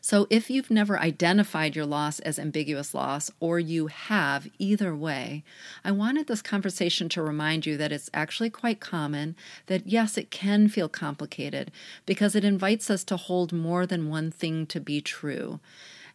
So, 0.00 0.26
if 0.30 0.48
you've 0.48 0.70
never 0.70 0.98
identified 0.98 1.76
your 1.76 1.84
loss 1.84 2.20
as 2.20 2.38
ambiguous 2.38 2.94
loss, 2.94 3.30
or 3.40 3.58
you 3.58 3.88
have, 3.88 4.48
either 4.58 4.94
way, 4.94 5.44
I 5.84 5.92
wanted 5.92 6.26
this 6.26 6.40
conversation 6.40 7.08
to 7.10 7.22
remind 7.22 7.66
you 7.66 7.76
that 7.76 7.92
it's 7.92 8.10
actually 8.14 8.50
quite 8.50 8.80
common, 8.80 9.36
that 9.66 9.86
yes, 9.86 10.16
it 10.16 10.30
can 10.30 10.68
feel 10.68 10.88
complicated 10.88 11.70
because 12.06 12.34
it 12.34 12.44
invites 12.44 12.90
us 12.90 13.04
to 13.04 13.16
hold 13.16 13.52
more 13.52 13.86
than 13.86 14.08
one 14.08 14.30
thing 14.30 14.66
to 14.66 14.80
be 14.80 15.00
true. 15.00 15.60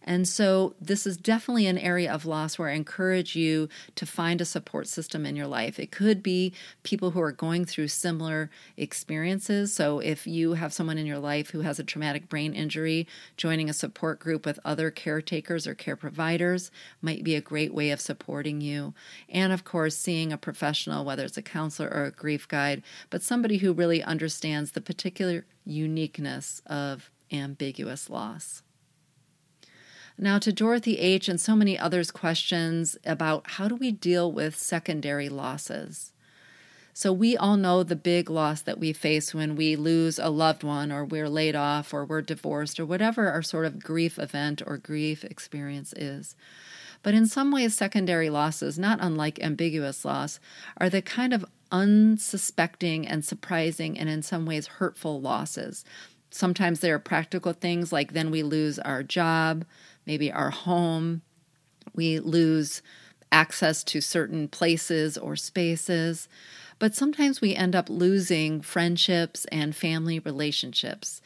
And 0.04 0.28
so, 0.28 0.76
this 0.82 1.08
is 1.08 1.16
definitely 1.16 1.66
an 1.66 1.78
area 1.78 2.12
of 2.12 2.26
loss 2.26 2.60
where 2.60 2.70
I 2.70 2.74
encourage 2.74 3.36
you 3.36 3.70
to 3.96 4.06
find 4.06 4.42
a 4.42 4.46
support 4.46 4.88
system 4.88 5.26
in 5.26 5.36
your 5.36 5.48
life. 5.48 5.80
It 5.80 5.92
could 5.92 6.22
be 6.22 6.54
people 6.84 7.12
who 7.12 7.22
are 7.22 7.32
going 7.32 7.66
through 7.66 7.88
similar 7.88 8.50
experiences. 8.76 9.74
So, 9.74 10.00
if 10.00 10.28
you 10.28 10.54
have 10.54 10.74
someone 10.74 10.98
in 10.98 11.06
your 11.06 11.20
life 11.20 11.52
who 11.52 11.62
has 11.62 11.80
a 11.80 11.84
traumatic 11.84 12.28
brain 12.28 12.54
injury, 12.54 13.08
joining 13.38 13.70
a 13.70 13.74
support 13.74 14.20
group 14.20 14.46
with 14.46 14.60
other 14.66 14.92
caretakers 14.92 15.66
or 15.66 15.76
care 15.76 15.96
providers 15.96 16.70
might 17.02 17.24
be 17.24 17.36
a 17.36 17.42
great 17.42 17.74
way 17.74 17.92
of 17.92 18.02
supporting 18.02 18.60
you. 18.60 18.94
And 19.30 19.54
of 19.54 19.64
course, 19.64 19.96
seeing 19.96 20.34
a 20.34 20.38
professional, 20.38 21.06
whether 21.06 21.24
it's 21.24 21.38
a 21.38 21.42
counselor 21.42 21.90
or 21.90 22.06
a 22.06 22.12
grief 22.12 22.48
guide, 22.48 22.84
but 23.10 23.24
somebody 23.24 23.58
who 23.58 23.74
really 23.74 24.04
understands 24.04 24.72
the 24.72 24.82
particular 24.82 25.46
uniqueness 25.66 26.62
of 26.66 27.10
ambiguous 27.32 28.10
loss. 28.10 28.63
Now, 30.18 30.38
to 30.40 30.54
Dorothy 30.54 31.00
H. 31.00 31.28
and 31.28 31.42
so 31.42 31.56
many 31.56 31.78
others' 31.78 32.12
questions 32.12 32.98
about 33.06 33.52
how 33.52 33.68
do 33.68 33.76
we 33.76 33.92
deal 33.92 34.32
with 34.32 34.56
secondary 34.56 35.28
losses. 35.28 36.12
So, 36.94 37.12
we 37.12 37.36
all 37.36 37.58
know 37.58 37.82
the 37.82 37.96
big 37.96 38.30
loss 38.30 38.62
that 38.62 38.80
we 38.80 38.94
face 38.94 39.34
when 39.34 39.56
we 39.56 39.76
lose 39.76 40.20
a 40.20 40.30
loved 40.30 40.64
one, 40.64 40.92
or 40.92 41.04
we're 41.04 41.30
laid 41.30 41.56
off, 41.56 41.94
or 41.94 42.06
we're 42.06 42.22
divorced, 42.22 42.80
or 42.80 42.86
whatever 42.86 43.30
our 43.30 43.42
sort 43.42 43.66
of 43.66 43.84
grief 43.84 44.20
event 44.20 44.62
or 44.66 44.78
grief 44.78 45.24
experience 45.24 45.94
is. 45.94 46.36
But 47.02 47.16
in 47.16 47.26
some 47.26 47.52
ways, 47.52 47.74
secondary 47.74 48.30
losses, 48.30 48.78
not 48.78 49.00
unlike 49.02 49.44
ambiguous 49.44 50.06
loss, 50.06 50.40
are 50.78 50.90
the 50.90 51.02
kind 51.02 51.34
of 51.34 51.44
unsuspecting 51.72 53.08
and 53.08 53.26
surprising 53.26 53.98
and 53.98 54.08
in 54.08 54.22
some 54.22 54.46
ways 54.46 54.68
hurtful 54.68 55.20
losses. 55.20 55.84
Sometimes 56.30 56.80
they 56.80 56.92
are 56.92 57.00
practical 57.00 57.54
things 57.54 57.92
like 57.92 58.14
then 58.14 58.32
we 58.32 58.42
lose 58.42 58.80
our 58.80 59.04
job, 59.04 59.66
maybe 60.06 60.32
our 60.32 60.50
home. 60.50 61.22
We 61.94 62.20
lose 62.20 62.82
access 63.32 63.84
to 63.86 64.00
certain 64.00 64.48
places 64.48 65.18
or 65.18 65.36
spaces. 65.36 66.28
But 66.80 66.96
sometimes 66.96 67.42
we 67.42 67.56
end 67.56 67.76
up 67.76 67.90
losing 67.90 68.62
friendships 68.62 69.46
and 69.46 69.76
family 69.76 70.20
relationships. 70.20 71.22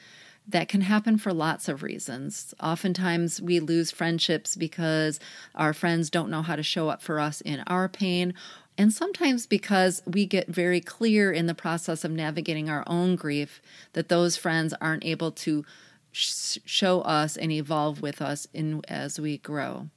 That 0.48 0.70
can 0.70 0.82
happen 0.82 1.18
for 1.18 1.34
lots 1.34 1.68
of 1.68 1.84
reasons. 1.84 2.54
Oftentimes, 2.62 3.42
we 3.42 3.60
lose 3.60 3.92
friendships 3.92 4.56
because 4.56 5.20
our 5.56 5.74
friends 5.74 6.10
don't 6.10 6.30
know 6.30 6.42
how 6.42 6.56
to 6.56 6.64
show 6.64 6.88
up 6.88 7.02
for 7.02 7.20
us 7.20 7.42
in 7.42 7.64
our 7.68 7.90
pain, 7.90 8.34
and 8.78 8.94
sometimes 8.94 9.48
because 9.48 10.04
we 10.06 10.26
get 10.26 10.48
very 10.48 10.80
clear 10.80 11.32
in 11.32 11.48
the 11.48 11.56
process 11.56 12.04
of 12.04 12.12
navigating 12.12 12.70
our 12.70 12.84
own 12.86 13.16
grief 13.16 13.62
that 13.94 14.08
those 14.08 14.38
friends 14.38 14.74
aren't 14.80 15.04
able 15.04 15.32
to 15.32 15.66
show 16.12 17.02
us 17.02 17.38
and 17.38 17.52
evolve 17.52 18.02
with 18.02 18.22
us 18.22 18.48
in 18.54 18.82
as 18.88 19.20
we 19.20 19.38
grow. 19.38 19.90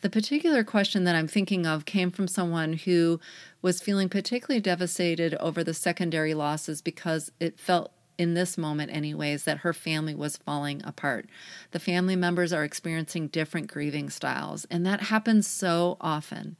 The 0.00 0.10
particular 0.10 0.62
question 0.62 1.04
that 1.04 1.16
I'm 1.16 1.28
thinking 1.28 1.66
of 1.66 1.84
came 1.84 2.10
from 2.10 2.28
someone 2.28 2.74
who 2.74 3.20
was 3.60 3.82
feeling 3.82 4.08
particularly 4.08 4.60
devastated 4.60 5.34
over 5.34 5.64
the 5.64 5.74
secondary 5.74 6.34
losses 6.34 6.80
because 6.80 7.32
it 7.40 7.58
felt 7.58 7.92
in 8.16 8.34
this 8.34 8.58
moment, 8.58 8.92
anyways, 8.92 9.44
that 9.44 9.58
her 9.58 9.72
family 9.72 10.14
was 10.14 10.36
falling 10.36 10.82
apart. 10.84 11.26
The 11.70 11.78
family 11.78 12.16
members 12.16 12.52
are 12.52 12.64
experiencing 12.64 13.28
different 13.28 13.68
grieving 13.68 14.10
styles, 14.10 14.66
and 14.70 14.84
that 14.84 15.02
happens 15.02 15.46
so 15.46 15.96
often. 16.00 16.56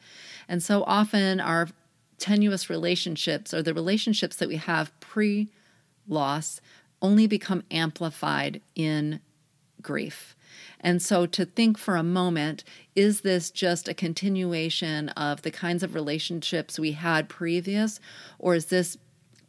And 0.49 0.63
so 0.63 0.85
often, 0.85 1.41
our 1.41 1.69
tenuous 2.19 2.71
relationships 2.71 3.53
or 3.53 3.63
the 3.63 3.75
relationships 3.75 4.37
that 4.37 4.49
we 4.49 4.57
have 4.57 4.99
pre 5.01 5.49
loss 6.09 6.61
only 7.01 7.27
become 7.27 7.63
amplified 7.71 8.61
in 8.75 9.21
grief. 9.83 10.35
And 10.81 11.03
so 11.03 11.27
to 11.27 11.45
think 11.45 11.79
for 11.79 11.97
a 11.97 12.03
moment, 12.03 12.65
is 12.95 13.23
this 13.23 13.51
just 13.51 13.89
a 13.89 13.95
continuation 13.95 15.09
of 15.11 15.43
the 15.43 15.51
kinds 15.51 15.83
of 15.83 15.95
relationships 15.95 16.79
we 16.79 16.93
had 16.93 17.29
previous, 17.29 18.01
or 18.39 18.55
is 18.55 18.67
this 18.67 18.97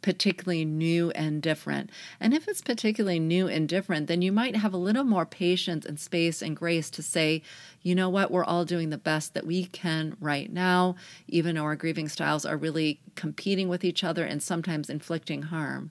particularly 0.02 0.64
new 0.64 1.10
and 1.10 1.42
different. 1.42 1.90
And 2.18 2.32
if 2.32 2.48
it's 2.48 2.62
particularly 2.62 3.20
new 3.20 3.48
and 3.48 3.68
different, 3.68 4.06
then 4.06 4.22
you 4.22 4.32
might 4.32 4.56
have 4.56 4.72
a 4.72 4.78
little 4.78 5.04
more 5.04 5.26
patience 5.26 5.84
and 5.84 6.00
space 6.00 6.40
and 6.40 6.56
grace 6.56 6.90
to 6.90 7.02
say, 7.02 7.42
you 7.82 7.94
know 7.94 8.08
what, 8.08 8.30
we're 8.30 8.44
all 8.44 8.64
doing 8.64 8.90
the 8.90 8.98
best 8.98 9.34
that 9.34 9.46
we 9.46 9.66
can 9.66 10.16
right 10.20 10.50
now, 10.50 10.96
even 11.28 11.54
though 11.54 11.64
our 11.64 11.76
grieving 11.76 12.08
styles 12.08 12.46
are 12.46 12.56
really 12.56 13.00
competing 13.14 13.68
with 13.68 13.84
each 13.84 14.02
other 14.02 14.24
and 14.24 14.42
sometimes 14.42 14.88
inflicting 14.88 15.42
harm 15.42 15.90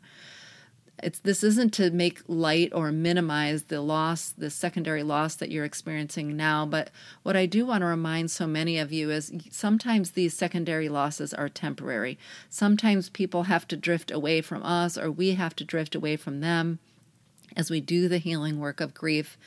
it's 1.03 1.19
this 1.19 1.43
isn't 1.43 1.73
to 1.73 1.91
make 1.91 2.21
light 2.27 2.71
or 2.73 2.91
minimize 2.91 3.63
the 3.63 3.81
loss 3.81 4.29
the 4.37 4.49
secondary 4.49 5.03
loss 5.03 5.35
that 5.35 5.51
you're 5.51 5.65
experiencing 5.65 6.35
now 6.35 6.65
but 6.65 6.89
what 7.23 7.35
i 7.35 7.45
do 7.45 7.65
want 7.65 7.81
to 7.81 7.85
remind 7.85 8.29
so 8.29 8.47
many 8.47 8.77
of 8.77 8.91
you 8.91 9.09
is 9.09 9.31
sometimes 9.51 10.11
these 10.11 10.33
secondary 10.33 10.89
losses 10.89 11.33
are 11.33 11.49
temporary. 11.49 12.17
Sometimes 12.49 13.09
people 13.09 13.43
have 13.43 13.67
to 13.67 13.77
drift 13.77 14.11
away 14.11 14.41
from 14.41 14.63
us 14.63 14.97
or 14.97 15.11
we 15.11 15.35
have 15.35 15.55
to 15.57 15.63
drift 15.63 15.95
away 15.95 16.15
from 16.15 16.39
them 16.39 16.79
as 17.55 17.69
we 17.69 17.81
do 17.81 18.07
the 18.07 18.19
healing 18.19 18.59
work 18.59 18.79
of 18.79 18.93
grief. 18.93 19.37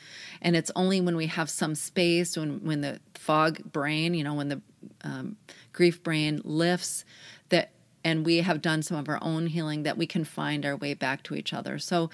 And 0.41 0.55
it's 0.55 0.71
only 0.75 0.99
when 1.01 1.15
we 1.15 1.27
have 1.27 1.49
some 1.49 1.75
space 1.75 2.37
when 2.37 2.63
when 2.63 2.81
the 2.81 2.99
fog 3.15 3.63
brain 3.71 4.13
you 4.13 4.23
know 4.23 4.33
when 4.33 4.49
the 4.49 4.61
um, 5.03 5.37
grief 5.71 6.03
brain 6.03 6.41
lifts 6.43 7.05
and 8.03 8.25
we 8.25 8.37
have 8.37 8.61
done 8.61 8.81
some 8.81 8.97
of 8.97 9.09
our 9.09 9.19
own 9.21 9.47
healing 9.47 9.83
that 9.83 9.97
we 9.97 10.05
can 10.05 10.23
find 10.23 10.65
our 10.65 10.75
way 10.75 10.93
back 10.93 11.23
to 11.23 11.35
each 11.35 11.53
other. 11.53 11.79
So, 11.79 12.09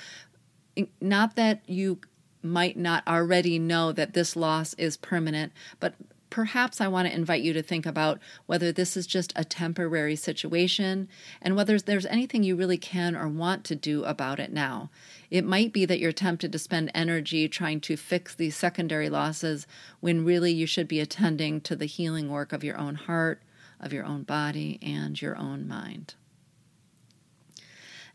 not 1.02 1.36
that 1.36 1.62
you 1.68 2.00
might 2.42 2.78
not 2.78 3.06
already 3.08 3.60
know 3.60 3.92
that 3.92 4.14
this 4.14 4.36
loss 4.36 4.74
is 4.76 4.96
permanent, 4.96 5.52
but 5.80 5.96
perhaps 6.30 6.80
I 6.80 6.88
want 6.88 7.08
to 7.08 7.14
invite 7.14 7.42
you 7.42 7.54
to 7.54 7.62
think 7.62 7.86
about 7.86 8.20
whether 8.46 8.72
this 8.72 8.96
is 8.96 9.08
just 9.08 9.34
a 9.36 9.44
temporary 9.44 10.16
situation 10.16 11.10
and 11.42 11.56
whether 11.56 11.80
there's 11.80 12.06
anything 12.06 12.44
you 12.44 12.56
really 12.56 12.78
can 12.78 13.16
or 13.16 13.28
want 13.28 13.64
to 13.66 13.76
do 13.76 14.04
about 14.04 14.40
it 14.40 14.52
now. 14.52 14.90
It 15.30 15.44
might 15.44 15.74
be 15.74 15.86
that 15.86 16.00
you're 16.00 16.12
tempted 16.12 16.52
to 16.52 16.60
spend 16.60 16.92
energy 16.94 17.48
trying 17.48 17.82
to 17.82 17.98
fix 17.98 18.36
these 18.36 18.56
secondary 18.56 19.10
losses 19.10 19.68
when 20.00 20.26
really 20.26 20.52
you 20.52 20.66
should 20.66 20.88
be 20.88 21.00
attending 21.00 21.62
to 21.62 21.76
the 21.76 21.86
healing 21.86 22.30
work 22.30 22.54
of 22.54 22.64
your 22.64 22.78
own 22.78 22.96
heart 22.96 23.42
of 23.80 23.94
your 23.94 24.06
own 24.06 24.24
body 24.24 24.80
and 24.82 25.22
your 25.22 25.38
own 25.38 25.68
mind. 25.68 26.16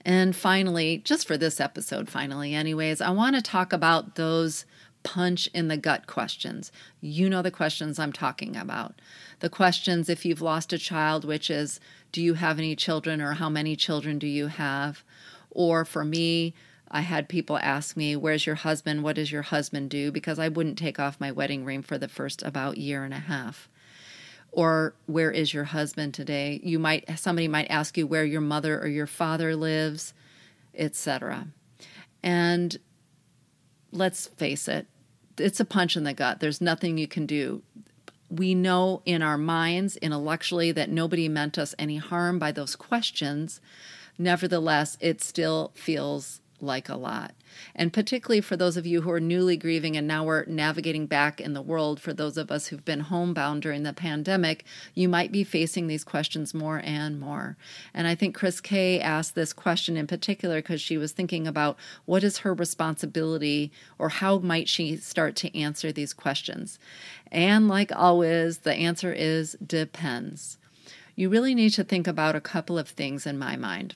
And 0.04 0.36
finally, 0.36 0.98
just 0.98 1.26
for 1.26 1.38
this 1.38 1.60
episode, 1.60 2.10
finally, 2.10 2.54
anyways, 2.54 3.00
I 3.00 3.10
want 3.10 3.36
to 3.36 3.42
talk 3.42 3.72
about 3.72 4.16
those 4.16 4.66
punch 5.02 5.48
in 5.54 5.68
the 5.68 5.76
gut 5.76 6.06
questions. 6.06 6.70
You 7.00 7.30
know 7.30 7.42
the 7.42 7.50
questions 7.50 7.98
I'm 7.98 8.12
talking 8.12 8.56
about. 8.56 9.00
The 9.40 9.48
questions 9.48 10.08
if 10.08 10.24
you've 10.24 10.42
lost 10.42 10.72
a 10.72 10.78
child, 10.78 11.24
which 11.24 11.50
is, 11.50 11.80
do 12.12 12.22
you 12.22 12.34
have 12.34 12.58
any 12.58 12.76
children 12.76 13.20
or 13.20 13.34
how 13.34 13.48
many 13.48 13.76
children 13.76 14.18
do 14.18 14.26
you 14.26 14.48
have? 14.48 15.02
Or 15.50 15.84
for 15.84 16.04
me, 16.04 16.54
I 16.90 17.00
had 17.00 17.28
people 17.28 17.58
ask 17.58 17.96
me, 17.96 18.14
Where's 18.14 18.46
your 18.46 18.56
husband? 18.56 19.02
What 19.02 19.16
does 19.16 19.32
your 19.32 19.42
husband 19.42 19.90
do? 19.90 20.12
Because 20.12 20.38
I 20.38 20.48
wouldn't 20.48 20.78
take 20.78 21.00
off 21.00 21.20
my 21.20 21.32
wedding 21.32 21.64
ring 21.64 21.82
for 21.82 21.98
the 21.98 22.08
first 22.08 22.42
about 22.42 22.76
year 22.76 23.04
and 23.04 23.14
a 23.14 23.18
half 23.18 23.68
or 24.54 24.94
where 25.06 25.30
is 25.30 25.52
your 25.52 25.64
husband 25.64 26.14
today? 26.14 26.60
You 26.62 26.78
might 26.78 27.18
somebody 27.18 27.48
might 27.48 27.70
ask 27.70 27.96
you 27.96 28.06
where 28.06 28.24
your 28.24 28.40
mother 28.40 28.80
or 28.80 28.86
your 28.86 29.06
father 29.06 29.54
lives 29.54 30.14
etc 30.74 31.46
and 32.22 32.78
let's 33.92 34.26
face 34.26 34.66
it 34.66 34.86
it's 35.38 35.60
a 35.60 35.64
punch 35.64 35.96
in 35.96 36.04
the 36.04 36.14
gut. 36.14 36.40
There's 36.40 36.60
nothing 36.60 36.98
you 36.98 37.08
can 37.08 37.26
do. 37.26 37.62
We 38.30 38.54
know 38.54 39.02
in 39.04 39.22
our 39.22 39.38
minds 39.38 39.96
intellectually 39.96 40.72
that 40.72 40.90
nobody 40.90 41.28
meant 41.28 41.58
us 41.58 41.74
any 41.78 41.98
harm 41.98 42.38
by 42.38 42.52
those 42.52 42.76
questions. 42.76 43.60
Nevertheless 44.18 44.96
it 45.00 45.22
still 45.22 45.72
feels 45.74 46.40
like 46.64 46.88
a 46.88 46.96
lot. 46.96 47.34
And 47.74 47.92
particularly 47.92 48.40
for 48.40 48.56
those 48.56 48.76
of 48.76 48.86
you 48.86 49.02
who 49.02 49.10
are 49.10 49.20
newly 49.20 49.56
grieving 49.56 49.96
and 49.96 50.08
now 50.08 50.24
we're 50.24 50.44
navigating 50.46 51.06
back 51.06 51.40
in 51.40 51.52
the 51.54 51.62
world, 51.62 52.00
for 52.00 52.12
those 52.12 52.36
of 52.36 52.50
us 52.50 52.66
who've 52.66 52.84
been 52.84 53.00
homebound 53.00 53.62
during 53.62 53.82
the 53.82 53.92
pandemic, 53.92 54.64
you 54.94 55.08
might 55.08 55.30
be 55.30 55.44
facing 55.44 55.86
these 55.86 56.04
questions 56.04 56.54
more 56.54 56.80
and 56.84 57.20
more. 57.20 57.56
And 57.92 58.06
I 58.06 58.14
think 58.14 58.34
Chris 58.34 58.60
Kay 58.60 59.00
asked 59.00 59.34
this 59.34 59.52
question 59.52 59.96
in 59.96 60.06
particular 60.06 60.58
because 60.58 60.80
she 60.80 60.96
was 60.96 61.12
thinking 61.12 61.46
about 61.46 61.76
what 62.04 62.24
is 62.24 62.38
her 62.38 62.54
responsibility 62.54 63.70
or 63.98 64.08
how 64.08 64.38
might 64.38 64.68
she 64.68 64.96
start 64.96 65.36
to 65.36 65.56
answer 65.56 65.92
these 65.92 66.12
questions. 66.12 66.78
And 67.30 67.68
like 67.68 67.92
always, 67.94 68.58
the 68.58 68.74
answer 68.74 69.12
is 69.12 69.56
depends. 69.64 70.58
You 71.16 71.28
really 71.28 71.54
need 71.54 71.70
to 71.70 71.84
think 71.84 72.06
about 72.06 72.34
a 72.34 72.40
couple 72.40 72.78
of 72.78 72.88
things 72.88 73.26
in 73.26 73.38
my 73.38 73.56
mind. 73.56 73.94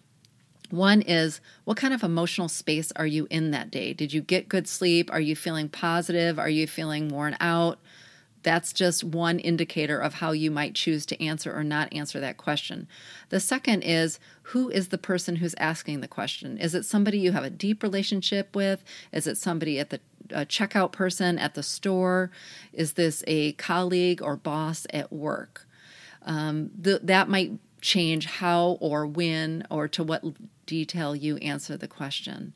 One 0.71 1.01
is 1.03 1.41
what 1.64 1.77
kind 1.77 1.95
of 1.95 2.03
emotional 2.03 2.49
space 2.49 2.93
are 2.97 3.07
you 3.07 3.27
in 3.31 3.51
that 3.53 3.71
day? 3.71 3.93
Did 3.93 4.12
you 4.12 4.21
get 4.21 4.49
good 4.49 4.69
sleep? 4.69 5.11
Are 5.12 5.21
you 5.21 5.35
feeling 5.35 5.69
positive? 5.69 6.39
Are 6.39 6.51
you 6.51 6.66
feeling 6.66 7.09
worn 7.09 7.37
out? 7.41 7.79
That's 8.43 8.73
just 8.73 9.03
one 9.03 9.39
indicator 9.41 9.99
of 9.99 10.14
how 10.14 10.33
you 10.33 10.51
might 10.51 10.75
choose 10.75 11.05
to 11.07 11.23
answer 11.23 11.53
or 11.53 11.64
not 11.64 11.93
answer 11.93 12.21
that 12.21 12.37
question. 12.37 12.87
The 13.31 13.41
second 13.41 13.83
is 13.83 14.21
who 14.43 14.69
is 14.69 14.89
the 14.89 14.99
person 14.99 15.37
who's 15.37 15.55
asking 15.59 16.01
the 16.01 16.09
question? 16.09 16.57
Is 16.59 16.75
it 16.75 16.85
somebody 16.85 17.19
you 17.19 17.33
have 17.33 17.45
a 17.45 17.51
deep 17.51 17.83
relationship 17.83 18.55
with? 18.55 18.85
Is 19.12 19.27
it 19.27 19.37
somebody 19.37 19.79
at 19.79 19.91
the 19.91 20.01
checkout 20.31 20.93
person 20.93 21.39
at 21.39 21.55
the 21.55 21.62
store? 21.62 22.31
Is 22.73 22.93
this 22.93 23.25
a 23.27 23.53
colleague 23.53 24.23
or 24.23 24.37
boss 24.37 24.87
at 24.91 25.12
work? 25.12 25.66
Um, 26.23 26.71
the, 26.79 27.01
that 27.03 27.29
might 27.29 27.53
change 27.81 28.26
how 28.26 28.79
or 28.81 29.07
when 29.07 29.66
or 29.70 29.89
to 29.89 30.03
what 30.03 30.24
detail 30.66 31.14
you 31.14 31.37
answer 31.39 31.76
the 31.76 31.89
question. 31.89 32.53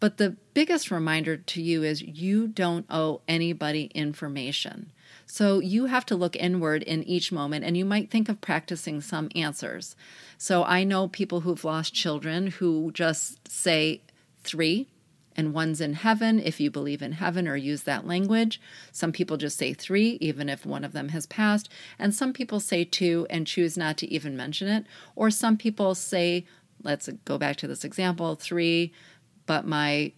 But 0.00 0.18
the 0.18 0.36
biggest 0.54 0.90
reminder 0.90 1.36
to 1.36 1.62
you 1.62 1.82
is 1.82 2.02
you 2.02 2.46
don't 2.46 2.86
owe 2.88 3.20
anybody 3.26 3.90
information. 3.94 4.92
So 5.26 5.58
you 5.58 5.86
have 5.86 6.06
to 6.06 6.16
look 6.16 6.36
inward 6.36 6.82
in 6.84 7.02
each 7.02 7.32
moment, 7.32 7.64
and 7.64 7.76
you 7.76 7.84
might 7.84 8.10
think 8.10 8.28
of 8.28 8.40
practicing 8.40 9.00
some 9.00 9.28
answers. 9.34 9.96
So 10.38 10.64
I 10.64 10.84
know 10.84 11.08
people 11.08 11.40
who've 11.40 11.64
lost 11.64 11.94
children 11.94 12.46
who 12.46 12.92
just 12.92 13.48
say 13.48 14.00
three 14.42 14.86
and 15.38 15.54
one's 15.54 15.80
in 15.80 15.94
heaven 15.94 16.40
if 16.40 16.58
you 16.58 16.68
believe 16.68 17.00
in 17.00 17.12
heaven 17.12 17.46
or 17.46 17.56
use 17.56 17.84
that 17.84 18.04
language. 18.04 18.60
Some 18.90 19.12
people 19.12 19.36
just 19.36 19.56
say 19.56 19.72
three, 19.72 20.18
even 20.20 20.48
if 20.48 20.66
one 20.66 20.84
of 20.84 20.92
them 20.92 21.10
has 21.10 21.26
passed. 21.26 21.68
And 21.96 22.12
some 22.12 22.32
people 22.32 22.58
say 22.58 22.84
two 22.84 23.24
and 23.30 23.46
choose 23.46 23.78
not 23.78 23.96
to 23.98 24.12
even 24.12 24.36
mention 24.36 24.66
it. 24.66 24.84
Or 25.14 25.30
some 25.30 25.56
people 25.56 25.94
say, 25.94 26.44
let's 26.82 27.08
go 27.24 27.38
back 27.38 27.54
to 27.58 27.68
this 27.68 27.84
example, 27.84 28.34
three, 28.34 28.92
but 29.46 29.64
my 29.64 30.12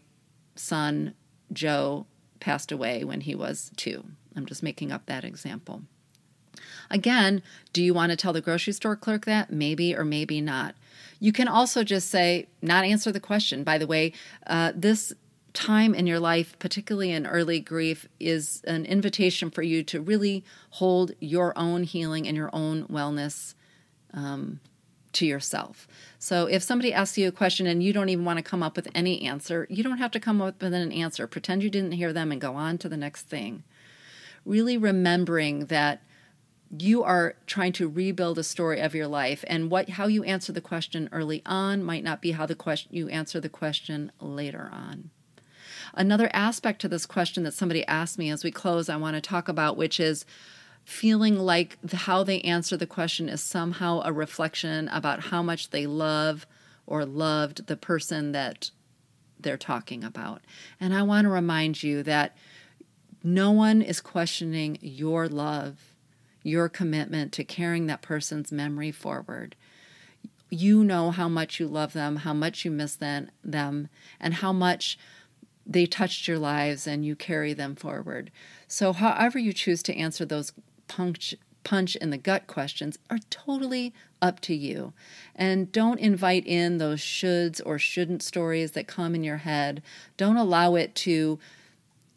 son 0.57 1.13
Joe 1.53 2.07
passed 2.41 2.73
away 2.73 3.05
when 3.05 3.21
he 3.21 3.35
was 3.35 3.71
two. 3.77 4.05
I'm 4.35 4.47
just 4.47 4.63
making 4.63 4.91
up 4.91 5.05
that 5.05 5.25
example. 5.25 5.83
Again, 6.91 7.43
do 7.75 7.83
you 7.83 7.93
want 7.93 8.11
to 8.11 8.17
tell 8.17 8.33
the 8.33 8.41
grocery 8.41 8.73
store 8.73 8.97
clerk 8.97 9.27
that? 9.27 9.53
Maybe 9.53 9.95
or 9.95 10.05
maybe 10.05 10.41
not. 10.41 10.75
You 11.21 11.33
can 11.33 11.47
also 11.47 11.85
just 11.85 12.09
say, 12.09 12.49
not 12.63 12.85
answer 12.85 13.13
the 13.13 13.21
question. 13.21 13.63
By 13.63 13.79
the 13.79 13.87
way, 13.87 14.13
uh, 14.47 14.73
this 14.75 15.13
time 15.53 15.95
in 15.95 16.07
your 16.07 16.19
life, 16.21 16.59
particularly 16.59 17.11
in 17.11 17.27
early 17.27 17.61
grief, 17.61 18.09
is 18.19 18.63
an 18.67 18.87
invitation 18.87 19.51
for 19.51 19.63
you 19.63 19.83
to 19.85 20.01
really 20.01 20.45
hold 20.71 21.13
your 21.21 21.57
own 21.59 21.83
healing 21.83 22.27
and 22.27 22.37
your 22.37 22.51
own 22.53 22.87
wellness 22.87 23.55
um, 24.15 24.61
to 25.13 25.27
yourself. 25.27 25.87
So 26.19 26.47
if 26.47 26.63
somebody 26.63 26.93
asks 26.93 27.19
you 27.19 27.29
a 27.29 27.33
question 27.33 27.67
and 27.67 27.83
you 27.83 27.93
don't 27.93 28.09
even 28.09 28.25
want 28.25 28.39
to 28.39 28.43
come 28.43 28.63
up 28.63 28.77
with 28.77 28.89
any 28.95 29.23
answer, 29.27 29.67
you 29.69 29.83
don't 29.83 29.99
have 29.99 30.13
to 30.13 30.21
come 30.21 30.41
up 30.41 30.63
with 30.63 30.73
an 30.73 30.93
answer. 30.93 31.27
Pretend 31.27 31.63
you 31.63 31.71
didn't 31.71 31.93
hear 31.93 32.13
them 32.13 32.33
and 32.33 32.41
go 32.41 32.55
on 32.55 32.79
to 32.79 32.89
the 32.89 32.97
next 32.97 33.23
thing. 33.23 33.65
Really 34.47 34.79
remembering 34.79 35.67
that 35.67 36.03
you 36.77 37.03
are 37.03 37.35
trying 37.47 37.73
to 37.73 37.89
rebuild 37.89 38.39
a 38.39 38.45
story 38.45 38.81
of 38.81 38.95
your 38.95 39.09
life 39.09 39.45
and 39.49 39.71
what 39.71 39.91
how 39.91 40.07
you 40.07 40.23
answer 40.25 40.53
the 40.53 40.61
question 40.61 41.09
early 41.13 41.43
on 41.45 41.83
might 41.83 42.05
not 42.05 42.23
be 42.23 42.33
how 42.33 42.47
the 42.47 42.55
question 42.55 42.95
you 42.95 43.09
answer 43.09 43.41
the 43.41 43.49
question 43.49 44.13
later 44.21 44.71
on 44.73 45.11
another 45.95 46.31
aspect 46.33 46.81
to 46.81 46.89
this 46.89 47.07
question 47.07 47.43
that 47.43 47.55
somebody 47.55 47.85
asked 47.87 48.19
me 48.19 48.31
as 48.31 48.45
we 48.45 48.51
close 48.51 48.89
i 48.89 48.97
want 48.97 49.15
to 49.15 49.21
talk 49.21 49.49
about 49.49 49.77
which 49.77 49.99
is 49.99 50.25
feeling 50.85 51.39
like 51.39 51.79
how 51.93 52.23
they 52.23 52.41
answer 52.41 52.77
the 52.77 52.87
question 52.87 53.29
is 53.29 53.41
somehow 53.41 54.01
a 54.05 54.13
reflection 54.13 54.89
about 54.89 55.25
how 55.25 55.43
much 55.43 55.71
they 55.71 55.87
love 55.87 56.47
or 56.87 57.05
loved 57.05 57.67
the 57.67 57.77
person 57.77 58.33
that 58.33 58.71
they're 59.39 59.57
talking 59.57 60.05
about. 60.05 60.43
And 60.81 60.95
I 60.95 61.03
want 61.03 61.25
to 61.25 61.31
remind 61.31 61.83
you 61.83 62.03
that 62.03 62.37
no 63.23 63.51
one 63.53 63.83
is 63.83 64.01
questioning 64.01 64.79
your 64.81 65.29
love, 65.29 65.90
your 66.43 66.69
commitment 66.69 67.33
to 67.33 67.45
carrying 67.45 67.87
that 67.87 68.03
person's 68.03 68.51
memory 68.51 68.91
forward. 68.91 69.57
You 70.49 70.83
know 70.83 71.11
how 71.11 71.29
much 71.29 71.61
you 71.61 71.69
love 71.69 71.93
them, 71.93 72.17
how 72.17 72.35
much 72.35 72.65
you 72.65 72.71
miss 72.71 72.97
them, 72.97 73.31
them 73.45 73.89
and 74.19 74.35
how 74.35 74.53
much 74.53 74.99
they 75.67 75.87
touched 75.87 76.27
your 76.27 76.39
lives 76.39 76.87
and 76.87 77.05
you 77.05 77.15
carry 77.15 77.53
them 77.53 77.77
forward. 77.77 78.31
So, 78.67 78.93
however, 78.93 79.39
you 79.39 79.53
choose 79.53 79.83
to 79.85 79.97
answer 79.97 80.25
those 80.25 80.53
punch, 80.89 81.35
punch 81.63 81.95
in 81.97 82.11
the 82.11 82.19
gut 82.19 82.47
questions 82.47 82.99
are 83.09 83.19
totally 83.31 83.95
up 84.21 84.41
to 84.41 84.55
you. 84.55 84.93
And 85.37 85.71
don't 85.71 86.01
invite 86.01 86.47
in 86.47 86.79
those 86.79 87.01
shoulds 87.01 87.61
or 87.65 87.79
shouldn't 87.79 88.23
stories 88.23 88.73
that 88.73 88.89
come 88.89 89.15
in 89.15 89.23
your 89.23 89.39
head. 89.39 89.83
Don't 90.17 90.37
allow 90.37 90.75
it 90.75 90.95
to, 90.97 91.39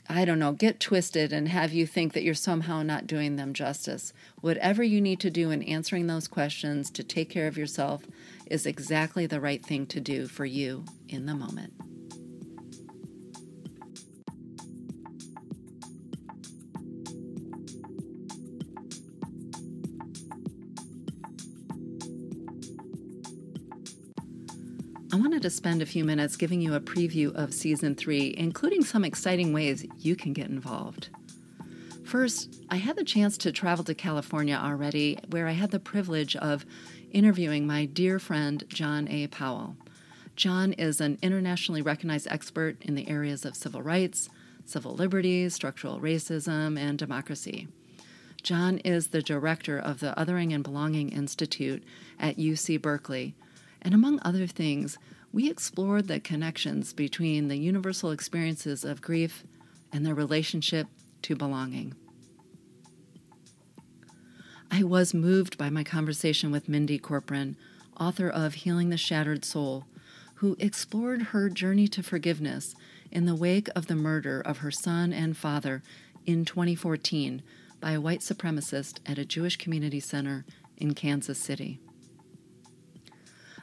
I 0.10 0.26
don't 0.26 0.40
know, 0.40 0.52
get 0.52 0.80
twisted 0.80 1.32
and 1.32 1.48
have 1.48 1.72
you 1.72 1.88
think 1.88 2.14
that 2.14 2.24
you're 2.24 2.34
somehow 2.34 2.84
not 2.84 3.08
doing 3.08 3.36
them 3.36 3.54
justice. 3.54 4.14
Whatever 4.42 4.84
you 4.84 5.00
need 5.00 5.20
to 5.22 5.30
do 5.30 5.50
in 5.50 5.64
answering 5.64 6.08
those 6.08 6.28
questions 6.28 6.90
to 6.92 7.04
take 7.04 7.30
care 7.30 7.48
of 7.48 7.58
yourself 7.58 8.04
is 8.46 8.66
exactly 8.66 9.26
the 9.26 9.40
right 9.40 9.66
thing 9.66 9.86
to 9.88 10.02
do 10.02 10.28
for 10.28 10.46
you 10.46 10.84
in 11.08 11.26
the 11.26 11.34
moment. 11.34 11.74
I 25.14 25.16
wanted 25.16 25.44
to 25.44 25.52
spend 25.52 25.84
a 25.84 25.86
few 25.86 26.04
minutes 26.04 26.36
giving 26.36 26.60
you 26.60 26.74
a 26.74 26.80
preview 26.80 27.32
of 27.36 27.54
season 27.54 27.94
three, 27.94 28.34
including 28.36 28.84
some 28.84 29.06
exciting 29.06 29.54
ways 29.54 29.86
you 30.00 30.16
can 30.16 30.34
get 30.34 30.48
involved. 30.48 31.10
First, 32.04 32.64
I 32.72 32.78
had 32.78 32.96
the 32.96 33.04
chance 33.04 33.38
to 33.38 33.52
travel 33.52 33.86
to 33.86 33.94
California 33.94 34.56
already, 34.56 35.20
where 35.30 35.48
I 35.48 35.52
had 35.52 35.70
the 35.70 35.80
privilege 35.80 36.36
of 36.38 36.66
interviewing 37.12 37.68
my 37.68 37.86
dear 37.86 38.18
friend 38.18 38.64
John 38.70 39.08
A. 39.08 39.28
Powell. 39.28 39.78
John 40.36 40.74
is 40.74 41.00
an 41.00 41.20
internationally 41.22 41.84
recognized 41.84 42.28
expert 42.32 42.82
in 42.82 42.96
the 42.96 43.08
areas 43.08 43.46
of 43.46 43.56
civil 43.56 43.84
rights, 43.84 44.30
civil 44.66 44.96
liberties, 44.96 45.54
structural 45.54 46.00
racism, 46.00 46.76
and 46.76 46.98
democracy. 46.98 47.68
John 48.42 48.80
is 48.80 49.10
the 49.10 49.22
director 49.22 49.78
of 49.78 50.00
the 50.00 50.16
Othering 50.18 50.56
and 50.56 50.64
Belonging 50.64 51.10
Institute 51.10 51.84
at 52.20 52.38
UC 52.38 52.82
Berkeley, 52.82 53.36
and 53.84 53.94
among 53.94 54.20
other 54.22 54.48
things, 54.48 54.98
we 55.32 55.50
explored 55.50 56.08
the 56.08 56.20
connections 56.20 56.94
between 56.94 57.48
the 57.48 57.58
universal 57.58 58.12
experiences 58.12 58.84
of 58.84 59.02
grief 59.02 59.44
and 59.92 60.06
their 60.06 60.16
relationship 60.16 60.88
to 61.24 61.36
belonging. 61.36 61.96
I 64.72 64.84
was 64.84 65.14
moved 65.14 65.58
by 65.58 65.70
my 65.70 65.84
conversation 65.84 66.52
with 66.52 66.70
Mindy 66.70 66.98
Corporon, 66.98 67.56
author 68.00 68.30
of 68.30 68.56
Healing 68.56 68.90
the 68.90 68.98
Shattered 68.98 69.46
Soul, 69.46 69.86
who 70.36 70.56
explored 70.60 71.22
her 71.22 71.50
journey 71.50 71.88
to 71.90 72.04
forgiveness 72.04 72.76
in 73.12 73.26
the 73.26 73.36
wake 73.36 73.70
of 73.76 73.88
the 73.88 73.96
murder 73.96 74.42
of 74.42 74.60
her 74.60 74.72
son 74.72 75.14
and 75.14 75.38
father 75.38 75.84
in 76.26 76.44
2014 76.44 77.44
by 77.80 77.92
a 77.92 78.02
white 78.02 78.22
supremacist 78.22 79.00
at 79.06 79.18
a 79.18 79.26
Jewish 79.26 79.58
community 79.58 80.00
center 80.00 80.46
in 80.78 80.94
Kansas 80.94 81.38
City. 81.38 81.80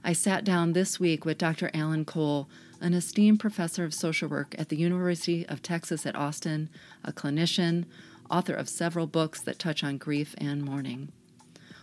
I 0.03 0.14
sat 0.14 0.44
down 0.44 0.72
this 0.72 0.98
week 0.98 1.26
with 1.26 1.36
Dr. 1.36 1.70
Allan 1.74 2.07
Cole, 2.07 2.48
an 2.80 2.94
esteemed 2.94 3.38
professor 3.38 3.84
of 3.84 3.92
social 3.92 4.28
work 4.28 4.55
at 4.59 4.70
the 4.70 4.76
University 4.76 5.46
of 5.46 5.61
Texas 5.61 6.07
at 6.07 6.16
Austin, 6.16 6.70
a 7.05 7.12
clinician, 7.12 7.84
author 8.30 8.55
of 8.55 8.68
several 8.68 9.07
books 9.07 9.42
that 9.42 9.59
touch 9.59 9.84
on 9.84 9.98
grief 9.98 10.34
and 10.38 10.64
mourning. 10.64 11.12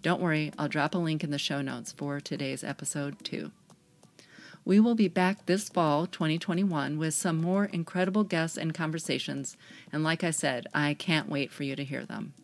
Don't 0.03 0.21
worry, 0.21 0.53
I'll 0.59 0.69
drop 0.69 0.97
a 0.97 0.99
link 0.99 1.23
in 1.23 1.31
the 1.31 1.39
show 1.39 1.63
notes 1.63 1.93
for 1.93 2.21
today's 2.21 2.65
episode 2.65 3.25
too. 3.25 3.53
We 4.65 4.79
will 4.79 4.95
be 4.95 5.09
back 5.09 5.47
this 5.47 5.69
fall 5.69 6.07
2021 6.07 6.97
with 6.97 7.15
some 7.15 7.41
more 7.41 7.65
incredible 7.65 8.23
guests 8.23 8.57
and 8.57 8.73
conversations, 8.73 9.57
and 9.93 10.05
like 10.05 10.23
I 10.23 10.31
said, 10.31 10.69
I 10.73 10.95
can't 10.95 11.29
wait 11.29 11.51
for 11.51 11.65
you 11.65 11.75
to 11.75 11.85
hear 11.85 12.07
them. 12.07 12.35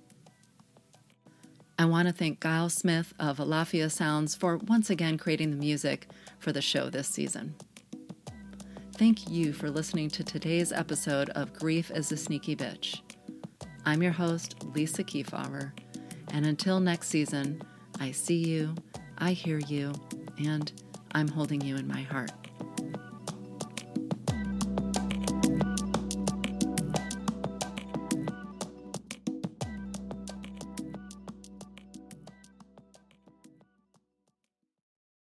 I 1.79 1.85
want 1.85 2.09
to 2.09 2.15
thank 2.15 2.43
Giles 2.43 2.75
Smith 2.75 3.15
of 3.21 3.39
Alafia 3.39 3.89
Sounds 3.89 4.35
for 4.35 4.57
once 4.57 4.91
again 4.91 5.17
creating 5.17 5.51
the 5.51 5.57
music 5.57 6.09
for 6.41 6.51
the 6.51 6.61
show 6.61 6.91
this 6.91 7.07
season. 7.07 7.55
Thank 8.97 9.31
you 9.31 9.53
for 9.53 9.71
listening 9.71 10.11
to 10.11 10.25
today's 10.25 10.73
episode 10.73 11.31
of 11.31 11.53
Grief 11.53 11.93
is 11.93 12.11
a 12.11 12.17
Sneaky 12.17 12.57
Bitch. 12.57 13.01
I'm 13.87 14.03
your 14.03 14.11
host, 14.11 14.57
Lisa 14.75 15.05
Keefauver, 15.05 15.71
and 16.33 16.45
until 16.45 16.81
next 16.81 17.11
season, 17.11 17.63
I 18.01 18.11
see 18.11 18.39
you, 18.39 18.75
I 19.19 19.35
hear 19.35 19.61
you, 19.61 19.93
and 20.37 20.73
I'm 21.15 21.29
holding 21.29 21.61
you 21.61 21.77
in 21.77 21.89
my 21.89 22.03
heart. 22.03 22.38